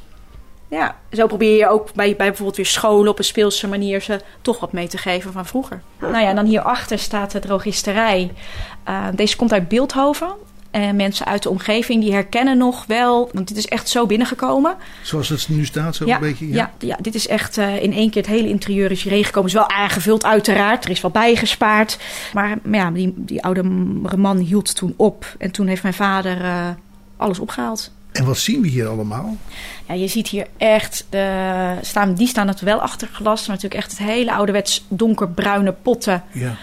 Ja, 0.74 0.96
zo 1.12 1.26
probeer 1.26 1.56
je 1.56 1.68
ook 1.68 1.92
bij, 1.94 2.16
bij 2.16 2.26
bijvoorbeeld 2.26 2.56
weer 2.56 2.66
scholen 2.66 3.10
op 3.10 3.18
een 3.18 3.24
speelse 3.24 3.68
manier 3.68 4.00
ze 4.00 4.20
toch 4.42 4.60
wat 4.60 4.72
mee 4.72 4.86
te 4.86 4.98
geven 4.98 5.32
van 5.32 5.46
vroeger. 5.46 5.82
Nou 6.00 6.18
ja, 6.18 6.28
en 6.28 6.36
dan 6.36 6.46
hierachter 6.46 6.98
staat 6.98 7.30
de 7.30 7.38
drogisterij. 7.38 8.32
Eh, 8.84 9.06
deze 9.14 9.36
komt 9.36 9.52
uit 9.52 9.68
Beeldhoven. 9.68 10.28
En 10.70 10.96
mensen 10.96 11.26
uit 11.26 11.42
de 11.42 11.50
omgeving 11.50 12.02
die 12.02 12.12
herkennen 12.12 12.58
nog 12.58 12.86
wel, 12.86 13.30
want 13.32 13.48
dit 13.48 13.56
is 13.56 13.66
echt 13.66 13.88
zo 13.88 14.06
binnengekomen. 14.06 14.76
Zoals 15.02 15.28
het 15.28 15.48
nu 15.48 15.64
staat, 15.64 15.96
zo 15.96 16.06
Ja, 16.06 16.14
een 16.14 16.20
beetje. 16.20 16.52
ja. 16.52 16.72
Ja, 16.78 16.96
dit 17.00 17.14
is 17.14 17.26
echt 17.28 17.58
eh, 17.58 17.82
in 17.82 17.92
één 17.92 18.10
keer 18.10 18.22
het 18.22 18.30
hele 18.30 18.48
interieur 18.48 18.90
is 18.90 19.02
hierheen 19.02 19.24
gekomen. 19.24 19.48
is 19.48 19.54
wel 19.54 19.68
aangevuld 19.68 20.24
uiteraard, 20.24 20.84
er 20.84 20.90
is 20.90 21.00
wel 21.00 21.10
bijgespaard. 21.10 21.98
Maar, 22.32 22.58
maar 22.62 22.80
ja, 22.80 22.90
die, 22.90 23.14
die 23.16 23.42
oude 23.42 23.62
man 24.16 24.38
hield 24.38 24.76
toen 24.76 24.94
op. 24.96 25.34
En 25.38 25.50
toen 25.50 25.66
heeft 25.66 25.82
mijn 25.82 25.94
vader 25.94 26.40
eh, 26.40 26.68
alles 27.16 27.38
opgehaald. 27.38 27.90
En 28.14 28.24
wat 28.24 28.38
zien 28.38 28.62
we 28.62 28.68
hier 28.68 28.86
allemaal? 28.88 29.36
Ja, 29.88 29.94
je 29.94 30.08
ziet 30.08 30.28
hier 30.28 30.46
echt, 30.56 31.06
de, 31.10 31.74
staan, 31.80 32.14
die 32.14 32.26
staan 32.26 32.48
het 32.48 32.60
wel 32.60 32.80
achter 32.80 33.08
glas. 33.12 33.40
Maar 33.46 33.56
natuurlijk 33.56 33.82
echt 33.82 33.90
het 33.98 34.08
hele 34.08 34.32
ouderwets 34.32 34.84
donkerbruine 34.88 35.72
potten 35.72 36.22
Ja. 36.32 36.56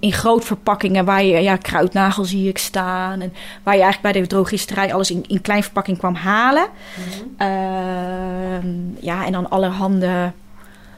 in 0.00 0.12
groot 0.12 0.44
verpakkingen 0.44 1.04
waar 1.04 1.24
je 1.24 1.38
ja, 1.38 1.56
kruidnagel 1.56 2.24
zie 2.24 2.48
ik 2.48 2.58
staan. 2.58 3.20
En 3.20 3.32
waar 3.62 3.76
je 3.76 3.82
eigenlijk 3.82 4.12
bij 4.12 4.22
de 4.22 4.28
drogisterij 4.28 4.94
alles 4.94 5.10
in, 5.10 5.24
in 5.28 5.40
klein 5.40 5.62
verpakking 5.62 5.98
kwam 5.98 6.14
halen. 6.14 6.66
Ehm, 7.36 8.68
ja, 9.00 9.26
en 9.26 9.32
dan 9.32 9.50
allerhande 9.50 10.32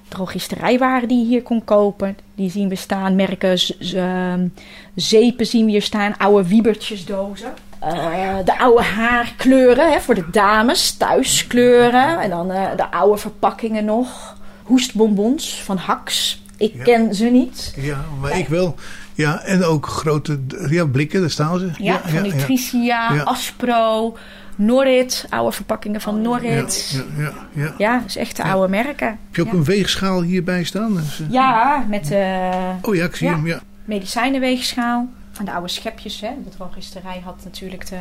drogisterijwaren 0.08 1.08
die 1.08 1.18
je 1.20 1.26
hier 1.26 1.42
kon 1.42 1.64
kopen. 1.64 2.16
Die 2.34 2.50
zien 2.50 2.68
we 2.68 2.74
staan. 2.76 3.14
Merken, 3.14 3.58
z- 3.58 3.72
z- 3.78 3.94
ehm, 3.94 4.46
zeepen 4.94 5.46
zien 5.46 5.64
we 5.64 5.70
hier 5.70 5.82
staan. 5.82 6.16
Oude 6.18 6.48
wiebertjesdozen. 6.48 7.52
Eh, 7.80 8.36
de 8.44 8.58
oude 8.58 8.82
haarkleuren 8.82 9.92
hè, 9.92 10.00
voor 10.00 10.14
de 10.14 10.30
dames, 10.30 10.92
thuiskleuren. 10.92 12.20
En 12.20 12.30
dan 12.30 12.50
eh, 12.50 12.76
de 12.76 12.90
oude 12.90 13.16
verpakkingen 13.20 13.84
nog. 13.84 14.36
Hoestbonbons 14.62 15.62
van 15.64 15.76
Hax. 15.76 16.38
Ik 16.56 16.72
Ja. 16.74 16.82
ken 16.84 17.14
ze 17.14 17.24
niet. 17.24 17.72
Ja, 17.76 18.04
maar 18.20 18.38
ik 18.38 18.48
wel. 18.48 18.74
Ja, 19.14 19.40
en 19.42 19.64
ook 19.64 19.86
grote 19.86 20.40
ja, 20.68 20.84
blikken, 20.86 21.20
daar 21.20 21.30
staan 21.30 21.58
ze. 21.58 21.70
Ja, 21.78 22.00
van 22.04 22.22
Nutricia. 22.22 23.22
Aspro, 23.24 24.16
Norrit, 24.56 25.26
oude 25.30 25.52
verpakkingen 25.52 26.00
van 26.00 26.22
Norrit. 26.22 27.02
ja, 27.18 27.32
ja, 27.52 27.74
ja. 27.78 28.02
Is 28.06 28.16
echt 28.16 28.36
de 28.36 28.42
oude 28.42 28.68
merken. 28.68 29.06
Heb 29.06 29.18
je 29.36 29.42
ook 29.42 29.52
een 29.52 29.64
weegschaal 29.64 30.22
hierbij 30.22 30.64
staan? 30.64 30.94
Dus, 30.94 31.20
Ja, 31.30 31.84
met 31.88 32.10
eh 32.10 32.54
Oh 32.82 32.94
ja, 32.94 33.04
ik 33.04 33.16
zie 33.16 33.28
hem. 33.28 33.46
Ja. 33.46 33.60
medicijnenweegschaal. 33.84 35.08
En 35.40 35.46
de 35.46 35.52
oude 35.52 35.68
schepjes, 35.68 36.20
hè. 36.20 36.28
De 36.44 36.50
drogisterij 36.50 37.20
had 37.24 37.40
natuurlijk 37.44 37.88
de, 37.88 37.96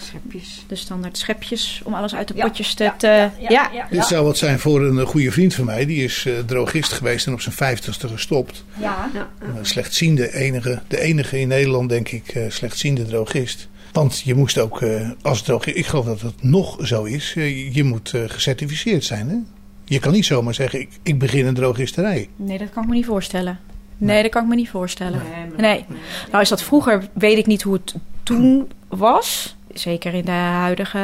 Schepjes. 0.00 0.64
de 0.68 0.76
standaard 0.76 1.18
schepjes 1.18 1.80
om 1.84 1.94
alles 1.94 2.14
uit 2.14 2.28
de 2.28 2.34
Ja, 2.36 2.46
potjes 2.46 2.74
te... 2.74 2.84
ja, 2.84 2.94
te- 2.96 3.30
ja, 3.38 3.70
Dit 3.90 4.04
zou 4.04 4.24
wat 4.24 4.38
zijn 4.38 4.58
voor 4.58 4.82
een 4.82 4.98
eh, 4.98 5.06
goede 5.06 5.30
vriend 5.32 5.54
van 5.54 5.64
mij. 5.64 5.86
Die 5.86 6.04
is 6.04 6.24
eh, 6.26 6.38
drogist 6.38 6.92
geweest 6.92 7.26
en 7.26 7.32
op 7.32 7.40
zijn 7.40 7.54
vijftigste 7.54 8.08
gestopt. 8.08 8.64
ja. 8.78 9.10
Ja, 9.14 9.28
Een 9.56 9.66
slechtziende, 9.66 10.34
enige, 10.34 10.82
de 10.88 11.00
enige 11.00 11.40
in 11.40 11.48
Nederland 11.48 11.88
denk 11.88 12.08
ik, 12.08 12.28
eh, 12.28 12.42
slechtziende 12.50 13.04
drogist. 13.06 13.68
Want 13.92 14.20
je 14.24 14.34
moest 14.34 14.58
ook 14.58 14.82
eh, 14.82 15.10
als 15.22 15.42
drogist, 15.42 15.76
ik 15.76 15.86
geloof 15.86 16.04
dat 16.04 16.20
het 16.20 16.42
nog 16.42 16.78
zo 16.86 17.04
is, 17.04 17.34
eh, 17.36 17.74
je 17.74 17.84
moet 17.84 18.12
eh, 18.14 18.22
gecertificeerd 18.26 19.04
zijn. 19.04 19.28
Hè? 19.28 19.36
Je 19.84 19.98
kan 19.98 20.12
niet 20.12 20.26
zomaar 20.26 20.54
zeggen, 20.54 20.80
ik, 20.80 20.88
ik 21.02 21.18
begin 21.18 21.46
een 21.46 21.54
drogisterij. 21.54 22.28
Nee, 22.36 22.58
dat 22.58 22.70
kan 22.70 22.82
ik 22.82 22.88
me 22.88 22.94
niet 22.94 23.06
voorstellen. 23.06 23.58
Nee, 24.06 24.22
dat 24.22 24.30
kan 24.30 24.42
ik 24.42 24.48
me 24.48 24.54
niet 24.54 24.68
voorstellen. 24.70 25.22
Nee. 25.56 25.84
Nou 26.30 26.42
is 26.42 26.48
dat 26.48 26.62
vroeger, 26.62 27.08
weet 27.12 27.38
ik 27.38 27.46
niet 27.46 27.62
hoe 27.62 27.72
het 27.72 27.94
toen 28.22 28.70
was. 28.88 29.56
Zeker 29.74 30.14
in 30.14 30.24
de 30.24 30.30
huidige 30.30 31.00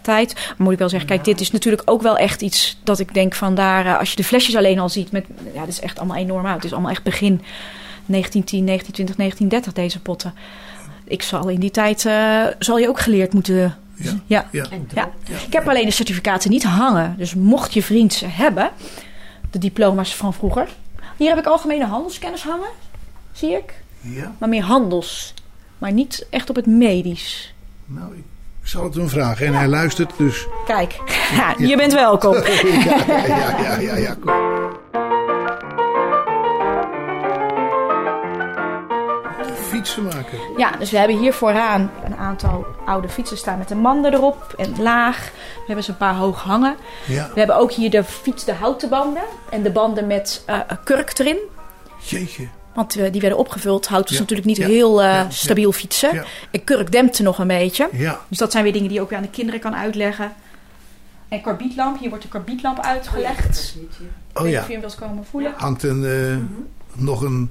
tijd. 0.00 0.34
Maar 0.34 0.54
moet 0.58 0.72
ik 0.72 0.78
wel 0.78 0.88
zeggen, 0.88 1.08
kijk, 1.08 1.24
dit 1.24 1.40
is 1.40 1.50
natuurlijk 1.50 1.82
ook 1.84 2.02
wel 2.02 2.16
echt 2.16 2.42
iets 2.42 2.78
dat 2.84 2.98
ik 2.98 3.14
denk 3.14 3.34
van 3.34 3.54
daar... 3.54 3.86
eh, 3.86 3.98
als 3.98 4.10
je 4.10 4.16
de 4.16 4.24
flesjes 4.24 4.56
alleen 4.56 4.78
al 4.78 4.88
ziet, 4.88 5.12
met, 5.12 5.24
ja, 5.54 5.60
dat 5.60 5.68
is 5.68 5.80
echt 5.80 5.98
allemaal 5.98 6.16
enorm 6.16 6.46
oud. 6.46 6.54
Het 6.54 6.64
is 6.64 6.72
allemaal 6.72 6.90
echt 6.90 7.02
begin 7.02 7.40
1910, 8.06 8.66
1920, 8.66 9.16
1930 9.16 9.72
deze 9.72 10.00
potten. 10.00 10.34
Ik 11.04 11.22
zal 11.22 11.48
in 11.48 11.60
die 11.60 11.70
tijd, 11.70 12.06
eh, 12.06 12.44
zal 12.58 12.78
je 12.78 12.88
ook 12.88 13.00
geleerd 13.00 13.32
moeten... 13.32 13.76
Ja. 13.94 14.12
Ja. 14.26 14.46
Ja. 14.94 15.10
Ik 15.46 15.52
heb 15.52 15.68
alleen 15.68 15.84
de 15.84 15.90
certificaten 15.90 16.50
niet 16.50 16.64
hangen. 16.64 17.14
Dus 17.18 17.34
mocht 17.34 17.74
je 17.74 17.82
vriend 17.82 18.12
ze 18.12 18.26
hebben, 18.26 18.70
de 19.50 19.58
diploma's 19.58 20.14
van 20.14 20.34
vroeger. 20.34 20.68
Hier 21.18 21.28
heb 21.28 21.38
ik 21.38 21.46
algemene 21.46 21.86
handelskennis 21.86 22.42
hangen, 22.42 22.68
zie 23.32 23.50
ik. 23.56 23.74
Ja, 24.00 24.34
Maar 24.38 24.48
meer 24.48 24.62
handels. 24.62 25.34
Maar 25.78 25.92
niet 25.92 26.26
echt 26.30 26.50
op 26.50 26.56
het 26.56 26.66
medisch. 26.66 27.54
nou, 27.84 28.14
ik 28.62 28.68
zal 28.68 28.84
het 28.84 28.94
hem 28.94 29.08
vragen. 29.08 29.46
En 29.46 29.54
hij 29.54 29.68
luistert, 29.68 30.12
dus 30.16 30.46
Kijk, 30.66 31.00
ja, 31.36 31.54
je 31.58 31.76
bent 31.76 31.92
welkom. 31.92 32.34
ja, 32.42 32.42
ja, 32.42 33.26
ja, 33.26 33.60
ja, 33.60 33.78
ja, 33.78 33.96
ja, 33.96 34.16
Fietsen 39.78 40.02
maken. 40.02 40.38
Ja, 40.56 40.70
dus 40.78 40.90
we 40.90 40.98
hebben 40.98 41.18
hier 41.18 41.32
vooraan 41.32 41.90
een 42.04 42.16
aantal 42.16 42.66
oude 42.86 43.08
fietsen 43.08 43.36
staan 43.36 43.58
met 43.58 43.68
de 43.68 43.74
manden 43.74 44.12
erop 44.14 44.54
en 44.56 44.82
laag. 44.82 45.30
We 45.54 45.62
hebben 45.66 45.84
ze 45.84 45.90
een 45.90 45.96
paar 45.96 46.14
hoog 46.14 46.42
hangen. 46.42 46.76
Ja, 47.06 47.30
We 47.34 47.38
hebben 47.38 47.56
ook 47.56 47.72
hier 47.72 47.90
de 47.90 48.04
fiets, 48.04 48.44
de 48.44 48.52
houten 48.52 48.88
banden. 48.88 49.22
En 49.50 49.62
de 49.62 49.70
banden 49.70 50.06
met 50.06 50.42
eh, 50.46 50.58
kurk 50.84 51.18
erin. 51.18 51.38
jeetje. 51.98 52.48
Want 52.74 52.96
eh, 52.96 53.12
die 53.12 53.20
werden 53.20 53.38
opgevuld. 53.38 53.86
Hout 53.86 54.06
is 54.10 54.14
Ja, 54.14 54.20
natuurlijk 54.20 54.48
niet 54.48 54.56
ja, 54.56 54.66
heel 54.66 55.02
eh, 55.02 55.08
ja, 55.08 55.14
ja. 55.16 55.30
stabiel 55.30 55.72
fietsen. 55.72 56.14
Ja. 56.14 56.24
En 56.50 56.64
kurk 56.64 56.92
dempte 56.92 57.22
nog 57.22 57.38
een 57.38 57.46
beetje. 57.46 57.88
Ja, 57.92 58.20
Dus 58.28 58.38
dat 58.38 58.52
zijn 58.52 58.62
weer 58.64 58.72
dingen 58.72 58.88
die 58.88 58.96
je 58.96 59.02
ook 59.02 59.08
weer 59.08 59.18
aan 59.18 59.24
de 59.24 59.30
kinderen 59.30 59.60
kan 59.60 59.74
uitleggen. 59.76 60.32
En 61.28 61.40
karbietlamp, 61.40 61.98
hier 62.00 62.08
wordt 62.08 62.24
de 62.24 62.30
karbietlamp 62.30 62.80
uitgelegd. 62.80 63.74
Ik 63.80 63.98
oh 64.34 64.42
weet 64.42 64.44
niet 64.44 64.52
ja. 64.52 64.60
Of 64.60 64.66
je 64.66 64.72
hem 64.72 64.80
wel 64.80 64.90
eens 64.90 64.94
komen 64.98 65.24
voelen. 65.30 65.52
Hangt 65.56 65.82
een, 65.82 66.04
eh, 66.04 66.36
nog 67.02 67.20
een, 67.22 67.50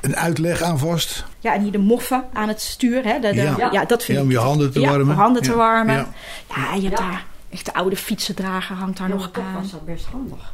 een 0.00 0.16
uitleg 0.16 0.62
aan 0.62 0.78
vast. 0.78 1.24
Ja, 1.38 1.54
en 1.54 1.62
hier 1.62 1.72
de 1.72 1.78
moffen 1.78 2.24
aan 2.32 2.48
het 2.48 2.60
stuur. 2.60 3.04
Hè? 3.04 3.18
De, 3.20 3.28
de- 3.32 3.34
Ja. 3.56 3.68
ja. 3.72 3.84
dat 3.84 4.04
vind 4.04 4.18
Ja, 4.18 4.24
ik. 4.24 4.30
om 4.30 4.30
je 4.30 4.38
handen 4.38 4.72
te 4.72 4.80
ja, 4.80 4.88
warmen. 4.88 5.14
om 5.14 5.20
handen 5.20 5.42
te 5.42 5.50
Ja, 5.50 5.56
warmen. 5.56 5.94
ja. 5.94 6.08
Ja, 6.56 6.70
en 6.72 6.80
je 6.80 6.86
hebt 6.88 6.98
Ja. 7.00 7.10
daar 7.10 7.24
echt 7.50 7.64
de 7.64 7.74
oude 7.74 7.96
fietsendrager 7.96 8.76
hangt 8.76 8.98
daar 8.98 9.08
Ja, 9.08 9.14
nog 9.14 9.30
aan. 9.32 9.54
was 9.60 9.70
dat 9.70 9.84
best 9.84 10.04
handig. 10.04 10.52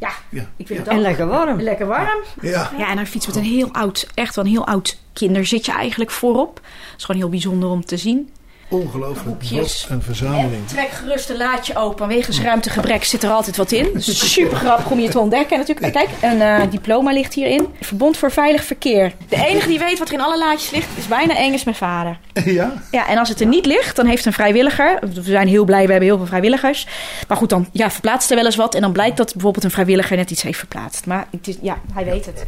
Ja, 0.00 0.10
Ja. 0.28 0.46
ik 0.56 0.66
vind 0.66 0.78
het 0.78 0.88
En 0.88 0.96
ook 0.96 1.02
lekker 1.02 1.26
warm. 1.26 1.60
lekker 1.60 1.86
warm. 1.86 2.18
Ja. 2.40 2.70
Ja, 2.78 2.88
en 2.90 2.98
een 2.98 3.06
fiets 3.06 3.26
met 3.26 3.36
een 3.36 3.42
heel 3.42 3.72
oud, 3.72 4.06
echt 4.14 4.34
wel 4.34 4.44
een 4.44 4.50
heel 4.50 4.66
oud 4.66 4.98
kinderzitje 5.12 5.72
eigenlijk 5.72 6.10
voorop. 6.10 6.54
Dat 6.54 6.64
is 6.98 7.04
gewoon 7.04 7.20
heel 7.20 7.30
bijzonder 7.30 7.68
om 7.68 7.84
te 7.84 7.96
zien. 7.96 8.30
Ongelooflijk. 8.68 9.26
Hoekjes. 9.26 9.82
Wat 9.82 9.90
een 9.90 10.02
verzameling. 10.02 10.52
En 10.52 10.66
trek 10.66 10.88
gerust 10.90 11.30
een 11.30 11.36
laadje 11.36 11.76
open. 11.76 12.08
Wegens 12.08 12.40
ruimtegebrek 12.40 13.04
zit 13.04 13.22
er 13.22 13.30
altijd 13.30 13.56
wat 13.56 13.72
in. 13.72 13.90
Dus 13.92 14.32
super 14.32 14.56
grappig 14.56 14.90
om 14.90 14.98
je 15.00 15.08
te 15.08 15.18
ontdekken 15.18 15.58
natuurlijk. 15.58 15.92
Kijk, 15.92 16.08
een 16.20 16.40
eh, 16.40 16.70
diploma 16.70 17.12
ligt 17.12 17.34
hierin. 17.34 17.66
Verbond 17.80 18.16
voor 18.16 18.30
Veilig 18.30 18.64
Verkeer. 18.64 19.12
De 19.28 19.46
enige 19.46 19.68
die 19.68 19.78
weet 19.78 19.98
wat 19.98 20.08
er 20.08 20.14
in 20.14 20.20
alle 20.20 20.38
laadjes 20.38 20.70
ligt 20.70 20.88
is 20.96 21.06
bijna 21.06 21.36
eng 21.36 21.52
is 21.52 21.64
mijn 21.64 21.76
vader. 21.76 22.18
Ja? 22.44 22.72
Ja, 22.90 23.08
en 23.08 23.18
als 23.18 23.28
het 23.28 23.40
er 23.40 23.46
niet 23.46 23.66
ligt, 23.66 23.96
dan 23.96 24.06
heeft 24.06 24.24
een 24.24 24.32
vrijwilliger... 24.32 24.98
We 25.14 25.22
zijn 25.22 25.48
heel 25.48 25.64
blij, 25.64 25.84
we 25.84 25.90
hebben 25.90 26.08
heel 26.08 26.16
veel 26.16 26.26
vrijwilligers. 26.26 26.86
Maar 27.28 27.36
goed, 27.36 27.48
dan 27.48 27.68
ja, 27.72 27.90
verplaatst 27.90 28.30
er 28.30 28.36
wel 28.36 28.44
eens 28.44 28.56
wat. 28.56 28.74
En 28.74 28.80
dan 28.80 28.92
blijkt 28.92 29.16
dat 29.16 29.32
bijvoorbeeld 29.32 29.64
een 29.64 29.70
vrijwilliger 29.70 30.16
net 30.16 30.30
iets 30.30 30.42
heeft 30.42 30.58
verplaatst. 30.58 31.06
Maar 31.06 31.26
het 31.30 31.48
is, 31.48 31.58
ja, 31.62 31.78
hij 31.94 32.04
weet 32.04 32.26
het. 32.26 32.44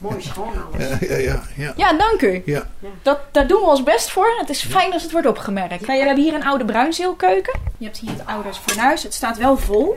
Mooi 0.00 0.22
schoon 0.22 0.52
alles. 0.72 0.88
Ja, 0.88 1.06
ja, 1.08 1.16
ja. 1.16 1.42
ja. 1.56 1.72
Ja, 1.76 1.92
dank 1.92 2.22
u. 2.22 2.42
ja. 2.44 2.66
Dat, 3.02 3.18
daar 3.32 3.46
doen 3.46 3.60
we 3.60 3.66
ons 3.66 3.82
best 3.82 4.10
voor. 4.10 4.34
Het 4.38 4.48
is 4.48 4.62
fijn 4.62 4.92
als 4.92 5.02
het 5.02 5.12
wordt 5.12 5.26
opgemerkt. 5.42 5.86
Nou, 5.86 5.98
we 6.00 6.06
hebben 6.06 6.24
hier 6.24 6.34
een 6.34 6.44
oude 6.44 6.64
bruinzeelkeuken. 6.64 7.58
Je 7.78 7.84
hebt 7.84 7.98
hier 7.98 8.10
het 8.10 8.26
oude 8.26 8.48
fornuis. 8.54 9.02
Het 9.02 9.14
staat 9.14 9.36
wel 9.38 9.56
vol. 9.56 9.94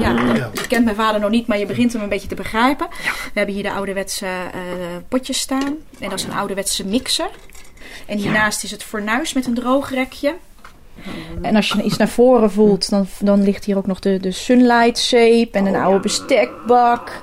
Ja, 0.00 0.10
je 0.54 0.66
kent 0.68 0.84
mijn 0.84 0.96
vader 0.96 1.20
nog 1.20 1.30
niet, 1.30 1.46
maar 1.46 1.58
je 1.58 1.66
begint 1.66 1.92
hem 1.92 2.02
een 2.02 2.08
beetje 2.08 2.28
te 2.28 2.34
begrijpen. 2.34 2.86
We 3.32 3.32
hebben 3.34 3.54
hier 3.54 3.62
de 3.62 3.72
ouderwetse 3.72 4.26
eh, 4.26 4.60
potjes 5.08 5.38
staan. 5.38 5.74
En 6.00 6.08
dat 6.10 6.18
is 6.18 6.24
een 6.24 6.32
ouderwetse 6.32 6.86
mixer. 6.86 7.30
En 8.06 8.18
hiernaast 8.18 8.64
is 8.64 8.70
het 8.70 8.82
fornuis 8.82 9.32
met 9.32 9.46
een 9.46 9.54
droogrekje. 9.54 10.34
En 11.42 11.56
als 11.56 11.68
je 11.68 11.82
iets 11.82 11.96
naar 11.96 12.08
voren 12.08 12.50
voelt, 12.50 12.90
dan, 12.90 13.06
dan 13.20 13.42
ligt 13.42 13.64
hier 13.64 13.76
ook 13.76 13.86
nog 13.86 13.98
de, 13.98 14.18
de 14.20 14.30
sunlight 14.30 14.98
zeep 14.98 15.54
en 15.54 15.66
een 15.66 15.76
oude 15.76 16.00
bestekbak. 16.00 17.22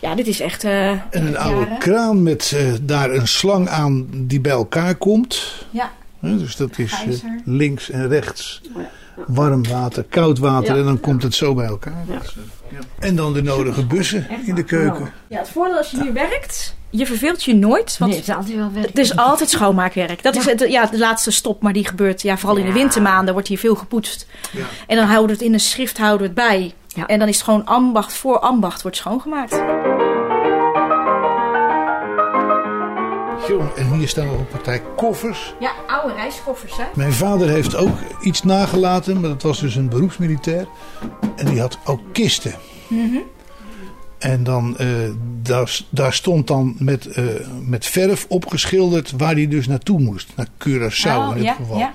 Ja, 0.00 0.14
dit 0.14 0.26
is 0.26 0.40
echt. 0.40 0.64
eh, 0.64 0.90
En 0.90 1.02
een 1.10 1.38
oude 1.38 1.60
jaren. 1.60 1.78
kraan 1.78 2.22
met 2.22 2.52
eh, 2.56 2.72
daar 2.82 3.10
een 3.10 3.28
slang 3.28 3.68
aan 3.68 4.06
die 4.12 4.40
bij 4.40 4.52
elkaar 4.52 4.94
komt. 4.94 5.42
Ja, 5.70 5.90
dus 6.20 6.56
dat 6.56 6.78
is 6.78 6.92
eh, 6.92 7.30
links 7.44 7.90
en 7.90 8.08
rechts. 8.08 8.60
Warm 9.26 9.68
water, 9.68 10.04
koud 10.08 10.38
water 10.38 10.72
Ja. 10.74 10.80
en 10.80 10.84
dan 10.86 11.00
komt 11.00 11.22
het 11.22 11.34
zo 11.34 11.54
bij 11.54 11.66
elkaar. 11.66 12.04
Ja. 12.08 12.20
Ja. 12.70 12.78
En 12.98 13.16
dan 13.16 13.32
de 13.32 13.42
nodige 13.42 13.86
bussen 13.86 14.26
in 14.46 14.54
de 14.54 14.62
keuken. 14.64 15.12
Ja, 15.28 15.38
het 15.38 15.48
voordeel 15.48 15.76
als 15.76 15.90
je 15.90 16.02
hier 16.02 16.12
werkt, 16.12 16.76
je 16.90 17.06
verveelt 17.06 17.44
je 17.44 17.54
nooit. 17.54 17.96
Want 17.98 18.10
Nee, 18.10 18.20
het 18.20 18.28
is 18.28 18.34
altijd 18.34 18.56
wel 18.56 18.72
werk. 18.72 18.86
het 18.86 18.98
is 18.98 19.16
altijd 19.16 19.50
schoonmaakwerk. 19.50 20.22
Dat 20.22 20.36
is 20.36 20.44
het, 20.44 20.64
ja, 20.68 20.86
de 20.86 20.98
laatste 20.98 21.30
stop, 21.30 21.62
maar 21.62 21.72
die 21.72 21.86
gebeurt 21.86 22.22
ja, 22.22 22.38
vooral 22.38 22.56
in 22.58 22.66
de 22.66 22.72
wintermaanden. 22.72 23.32
Wordt 23.32 23.48
hier 23.48 23.58
veel 23.58 23.74
gepoetst. 23.74 24.26
Ja. 24.52 24.64
En 24.86 24.96
dan 24.96 25.06
houden 25.06 25.26
we 25.26 25.32
het 25.32 25.42
in 25.42 25.52
een 25.52 25.60
schrift 25.60 25.98
houden 25.98 26.18
we 26.20 26.24
het 26.24 26.48
bij. 26.48 26.72
Ja. 26.94 27.06
En 27.06 27.18
dan 27.18 27.28
is 27.28 27.34
het 27.34 27.44
gewoon 27.44 27.64
ambacht 27.66 28.12
voor 28.12 28.38
ambacht 28.38 28.82
wordt 28.82 28.96
schoongemaakt. 28.96 29.60
En 33.58 33.92
hier 33.92 34.08
staan 34.08 34.26
nog 34.26 34.38
een 34.38 34.46
partij 34.48 34.82
koffers. 34.96 35.54
Ja, 35.60 35.72
oude 35.86 36.14
reiskoffers 36.14 36.76
hè. 36.76 36.84
Mijn 36.94 37.12
vader 37.12 37.48
heeft 37.48 37.76
ook 37.76 37.98
iets 38.22 38.42
nagelaten, 38.42 39.20
maar 39.20 39.30
dat 39.30 39.42
was 39.42 39.60
dus 39.60 39.74
een 39.76 39.88
beroepsmilitair. 39.88 40.66
En 41.36 41.46
die 41.46 41.60
had 41.60 41.78
ook 41.84 42.00
kisten. 42.12 42.54
En 44.18 44.44
dan, 44.44 44.78
eh, 44.78 44.86
daar, 45.42 45.80
daar 45.88 46.12
stond 46.12 46.46
dan 46.46 46.74
met, 46.78 47.06
eh, 47.06 47.24
met 47.66 47.86
verf 47.86 48.26
opgeschilderd 48.28 49.12
waar 49.16 49.34
hij 49.34 49.48
dus 49.48 49.66
naartoe 49.66 50.00
moest. 50.00 50.32
Naar 50.36 50.46
Curaçao 50.68 51.16
Oh, 51.16 51.28
in 51.30 51.34
dit 51.34 51.44
ja, 51.44 51.52
geval. 51.54 51.78
ja. 51.78 51.92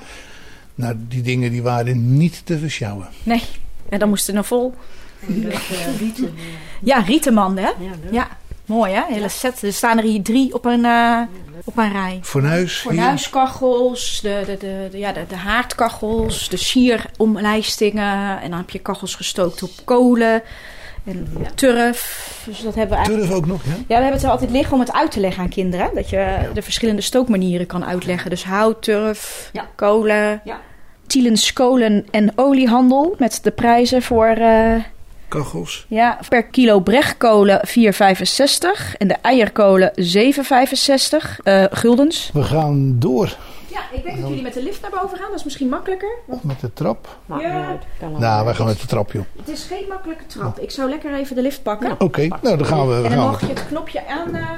Nou, 0.75 0.95
die 1.07 1.21
dingen 1.21 1.51
die 1.51 1.61
waren 1.63 2.17
niet 2.17 2.41
te 2.45 2.59
versjouwen. 2.59 3.07
Nee. 3.23 3.41
En 3.89 3.99
dan 3.99 4.09
moest 4.09 4.27
er 4.27 4.33
nog 4.33 4.45
vol. 4.47 4.73
Dat 5.25 5.51
eh, 5.53 5.99
rieten. 5.99 6.33
Ja, 6.81 6.99
rietenmanden, 6.99 7.63
hè? 7.63 7.69
Ja, 7.69 7.91
leuk. 8.03 8.13
Ja, 8.13 8.27
mooi 8.65 8.93
hè? 8.93 9.01
Hele 9.07 9.29
set. 9.29 9.63
Er 9.63 9.73
staan 9.73 9.97
er 9.97 10.03
hier 10.03 10.21
drie 10.23 10.53
op 10.53 10.65
een, 10.65 10.85
eh, 10.85 11.21
op 11.63 11.77
een 11.77 11.91
rij. 11.91 12.19
Fornuis. 12.21 12.77
Fornuiskachels, 12.77 14.19
de, 14.21 14.43
de, 14.45 14.57
de, 14.57 14.87
de, 14.91 14.97
ja, 14.97 15.11
de, 15.11 15.25
de 15.27 15.35
haardkachels, 15.35 16.49
de 16.49 16.57
sieromlijstingen. 16.57 18.41
En 18.41 18.49
dan 18.49 18.59
heb 18.59 18.69
je 18.69 18.79
kachels 18.79 19.15
gestookt 19.15 19.63
op 19.63 19.69
kolen 19.83 20.41
en 21.05 21.27
turf. 21.55 22.31
Dus 22.45 22.61
dat 22.61 22.75
hebben 22.75 22.89
we 22.89 22.95
eigenlijk... 22.95 23.25
Turf 23.27 23.37
ook 23.37 23.45
nog, 23.45 23.63
ja? 23.63 23.71
Ja, 23.71 23.77
we 23.87 23.93
hebben 23.93 24.11
het 24.13 24.23
er 24.23 24.29
altijd 24.29 24.51
liggen 24.51 24.73
om 24.73 24.79
het 24.79 24.93
uit 24.93 25.11
te 25.11 25.19
leggen 25.19 25.43
aan 25.43 25.49
kinderen. 25.49 25.89
Dat 25.95 26.09
je 26.09 26.37
de 26.53 26.61
verschillende 26.61 27.01
stookmanieren 27.01 27.67
kan 27.67 27.85
uitleggen. 27.85 28.29
Dus 28.29 28.43
hout, 28.43 28.83
turf, 28.83 29.49
Ja. 29.53 29.65
kolen. 29.75 30.41
Ja. 30.43 30.59
Tielens 31.07 31.53
kolen- 31.53 32.05
en 32.11 32.31
oliehandel 32.35 33.15
met 33.17 33.39
de 33.43 33.51
prijzen 33.51 34.01
voor... 34.01 34.27
eh, 34.27 34.75
Kachels. 35.35 35.85
ja, 35.89 36.19
per 36.29 36.43
kilo 36.43 36.79
brechtkolen 36.79 37.61
4,65 37.67 38.97
en 38.97 39.07
de 39.07 39.15
eierkolen 39.21 39.91
7,65 39.95 41.39
eh, 41.43 41.63
guldens. 41.71 42.29
We 42.33 42.43
gaan 42.43 42.95
door 42.99 43.35
Ja, 43.67 43.79
ik 43.91 44.03
denk 44.03 44.19
dat 44.19 44.27
jullie 44.27 44.43
met 44.43 44.53
de 44.53 44.63
lift 44.63 44.81
naar 44.81 44.91
boven 45.01 45.17
gaan. 45.17 45.27
Dat 45.29 45.37
is 45.37 45.43
misschien 45.43 45.69
makkelijker. 45.69 46.09
Want 46.25 46.43
met 46.43 46.59
de 46.59 46.73
trap. 46.73 47.17
Ja. 47.39 47.77
Nou, 48.19 48.45
wij 48.45 48.53
gaan 48.53 48.65
met 48.65 48.81
de 48.81 48.87
trap, 48.87 49.11
joh. 49.11 49.23
het 49.37 49.49
is 49.49 49.63
geen 49.63 49.85
makkelijke 49.89 50.25
trap. 50.25 50.59
Ik 50.59 50.71
zou 50.71 50.89
lekker 50.89 51.13
even 51.13 51.35
de 51.35 51.41
lift 51.41 51.63
pakken. 51.63 51.95
Oké, 51.99 52.27
nou 52.41 52.57
dan 52.57 52.65
gaan 52.65 52.87
we. 52.87 52.95
En 52.95 53.01
we 53.01 53.09
dan 53.09 53.17
gaan 53.17 53.27
mag 53.27 53.39
je 53.41 53.47
het 53.47 53.67
knopje 53.67 54.07
aan 54.07 54.35
eh, 54.35 54.49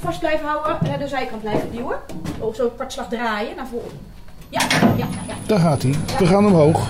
vast 0.00 0.18
blijven 0.18 0.46
houden. 0.46 0.92
En 0.92 0.98
de 0.98 1.08
zijkant 1.08 1.42
blijven 1.42 1.70
duwen. 1.72 1.98
Of 2.38 2.56
zo 2.56 2.68
kwartslag 2.68 3.08
draaien 3.08 3.56
naar 3.56 3.66
voren. 3.66 3.90
Ja, 4.48 4.60
ja, 4.96 5.06
ja. 5.26 5.34
Daar 5.46 5.58
gaat 5.58 5.82
hij. 5.82 5.94
We 6.18 6.26
gaan 6.26 6.46
omhoog. 6.46 6.88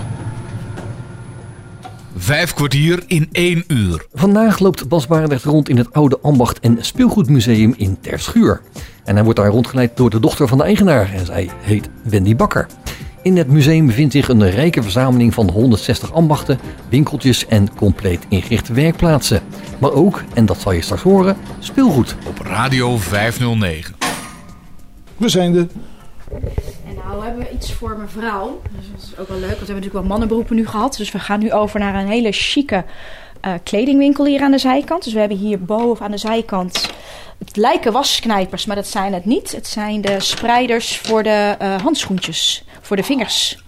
Vijf 2.17 2.53
kwartier 2.53 3.03
in 3.07 3.29
één 3.31 3.63
uur. 3.67 4.05
Vandaag 4.13 4.59
loopt 4.59 4.87
Bas 4.87 5.07
Barendrecht 5.07 5.43
rond 5.43 5.69
in 5.69 5.77
het 5.77 5.93
oude 5.93 6.19
ambacht- 6.21 6.59
en 6.59 6.77
speelgoedmuseum 6.79 7.73
in 7.77 7.97
Terschuur. 8.01 8.61
En 9.03 9.15
hij 9.15 9.23
wordt 9.23 9.39
daar 9.39 9.49
rondgeleid 9.49 9.97
door 9.97 10.09
de 10.09 10.19
dochter 10.19 10.47
van 10.47 10.57
de 10.57 10.63
eigenaar 10.63 11.13
en 11.13 11.25
zij 11.25 11.49
heet 11.61 11.89
Wendy 12.03 12.35
Bakker. 12.35 12.67
In 13.21 13.37
het 13.37 13.47
museum 13.47 13.85
bevindt 13.85 14.13
zich 14.13 14.27
een 14.27 14.49
rijke 14.49 14.81
verzameling 14.81 15.33
van 15.33 15.49
160 15.49 16.13
ambachten, 16.13 16.59
winkeltjes 16.89 17.47
en 17.47 17.75
compleet 17.75 18.25
ingerichte 18.29 18.73
werkplaatsen. 18.73 19.41
Maar 19.79 19.91
ook, 19.91 20.23
en 20.33 20.45
dat 20.45 20.57
zal 20.59 20.71
je 20.71 20.81
straks 20.81 21.01
horen, 21.01 21.37
speelgoed. 21.59 22.15
Op 22.27 22.39
Radio 22.39 22.97
509. 22.97 23.95
We 25.17 25.29
zijn 25.29 25.55
er. 25.55 25.67
Nou 27.15 27.27
hebben 27.27 27.45
we 27.45 27.53
iets 27.53 27.73
voor 27.73 27.97
mevrouw. 27.97 28.61
Dus 28.71 28.85
dat 28.91 29.01
is 29.01 29.17
ook 29.17 29.27
wel 29.27 29.37
leuk, 29.37 29.47
want 29.47 29.59
we 29.59 29.65
hebben 29.65 29.75
natuurlijk 29.75 29.93
wel 29.93 30.03
mannenberoepen 30.03 30.55
nu 30.55 30.67
gehad. 30.67 30.95
Dus 30.97 31.11
we 31.11 31.19
gaan 31.19 31.39
nu 31.39 31.53
over 31.53 31.79
naar 31.79 31.95
een 31.95 32.07
hele 32.07 32.31
chique 32.31 32.85
eh, 33.41 33.53
kledingwinkel 33.63 34.25
hier 34.25 34.41
aan 34.41 34.51
de 34.51 34.57
zijkant. 34.57 35.03
Dus 35.03 35.13
we 35.13 35.19
hebben 35.19 35.37
hier 35.37 35.63
boven 35.63 36.05
aan 36.05 36.11
de 36.11 36.17
zijkant... 36.17 36.93
Het 37.37 37.57
lijken 37.57 37.91
wasknijpers, 37.91 38.65
maar 38.65 38.75
dat 38.75 38.87
zijn 38.87 39.13
het 39.13 39.25
niet. 39.25 39.51
Het 39.51 39.67
zijn 39.67 40.01
de 40.01 40.19
spreiders 40.19 40.97
voor 40.97 41.23
de 41.23 41.55
eh, 41.59 41.81
handschoentjes. 41.81 42.63
Voor 42.81 42.95
de 42.95 43.03
vingers. 43.03 43.63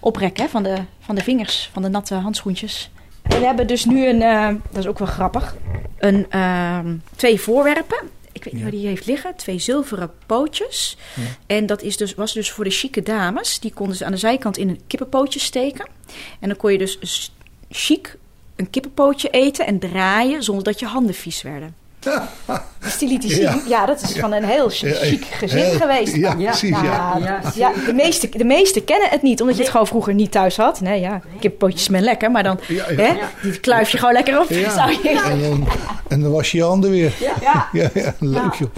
Oprek 0.00 0.38
hè, 0.38 0.48
van, 0.48 0.62
de, 0.62 0.76
van 1.00 1.14
de 1.14 1.22
vingers, 1.22 1.70
van 1.72 1.82
de 1.82 1.88
natte 1.88 2.14
handschoentjes. 2.14 2.90
En 3.22 3.40
we 3.40 3.46
hebben 3.46 3.66
dus 3.66 3.84
nu 3.84 4.06
een, 4.06 4.22
eh, 4.22 4.46
dat 4.46 4.78
is 4.78 4.86
ook 4.86 4.98
wel 4.98 5.08
grappig, 5.08 5.56
een, 5.98 6.26
ehm, 6.30 6.96
twee 7.16 7.40
voorwerpen. 7.40 8.10
Ik 8.32 8.44
weet 8.44 8.52
niet 8.52 8.62
Ja. 8.62 8.68
waar 8.68 8.78
die 8.78 8.86
heeft 8.86 9.06
liggen. 9.06 9.36
Twee 9.36 9.58
zilveren 9.58 10.10
pootjes. 10.26 10.96
En 11.46 11.66
dat 11.66 11.82
is 11.82 11.96
dus, 11.96 12.14
was 12.14 12.32
dus 12.32 12.50
voor 12.50 12.64
de 12.64 12.70
chique 12.70 13.02
dames. 13.02 13.60
Die 13.60 13.72
konden 13.72 13.96
ze 13.96 14.04
aan 14.04 14.12
de 14.12 14.16
zijkant 14.18 14.56
in 14.58 14.68
een 14.68 14.80
kippenpootje 14.86 15.40
steken. 15.40 15.88
En 16.40 16.48
dan 16.48 16.56
kon 16.56 16.72
je 16.72 16.78
dus 16.78 17.32
chic 17.70 18.16
een 18.56 18.70
kippenpootje 18.70 19.28
eten 19.30 19.66
en 19.66 19.78
draaien 19.78 20.42
zonder 20.42 20.64
dat 20.64 20.78
je 20.80 20.86
handen 20.86 21.14
vies 21.14 21.42
werden. 21.42 21.74
Zien. 22.98 23.20
Ja. 23.22 23.60
Ja, 23.68 23.86
dat 23.86 24.02
is 24.02 24.12
van 24.18 24.32
een 24.32 24.44
heel 24.44 24.68
chic 24.68 25.24
gezin 25.24 25.58
heel- 25.64 25.78
geweest. 25.78 26.14
Ja, 26.16 26.34
Ja, 26.38 26.50
precies. 26.50 26.80
Ja. 26.80 27.40
Ja, 27.54 27.72
de, 27.86 27.92
meeste, 27.92 28.28
de 28.28 28.44
meeste 28.44 28.80
kennen 28.82 29.08
het 29.08 29.22
niet, 29.22 29.40
omdat 29.40 29.56
je 29.56 29.62
het 29.62 29.70
gewoon 29.70 29.86
vroeger 29.86 30.14
niet 30.14 30.30
thuis 30.30 30.56
had. 30.56 30.80
Nee, 30.80 31.00
ja, 31.00 31.20
kippenpootjes 31.40 31.84
zijn 31.84 32.02
lekker, 32.02 32.30
maar 32.30 32.42
dan 32.42 32.60
Ja, 32.68 32.90
ja. 32.90 32.96
Hè, 33.02 33.14
die 33.42 33.60
kluif 33.60 33.90
je 33.90 33.98
gewoon 33.98 34.12
lekker 34.14 34.40
op. 34.40 34.48
Ja. 34.48 34.70
Zou 34.70 34.90
je... 34.90 35.22
En, 35.30 35.40
dan, 35.40 35.68
en 36.08 36.20
dan 36.20 36.30
was 36.32 36.50
je 36.50 36.56
je 36.58 36.64
handen 36.64 36.90
weer. 36.90 37.12
ja. 37.20 37.68
Ja, 37.72 37.90
ja 37.94 38.14
leuk 38.18 38.34
Ja. 38.34 38.52
joh. 38.58 38.70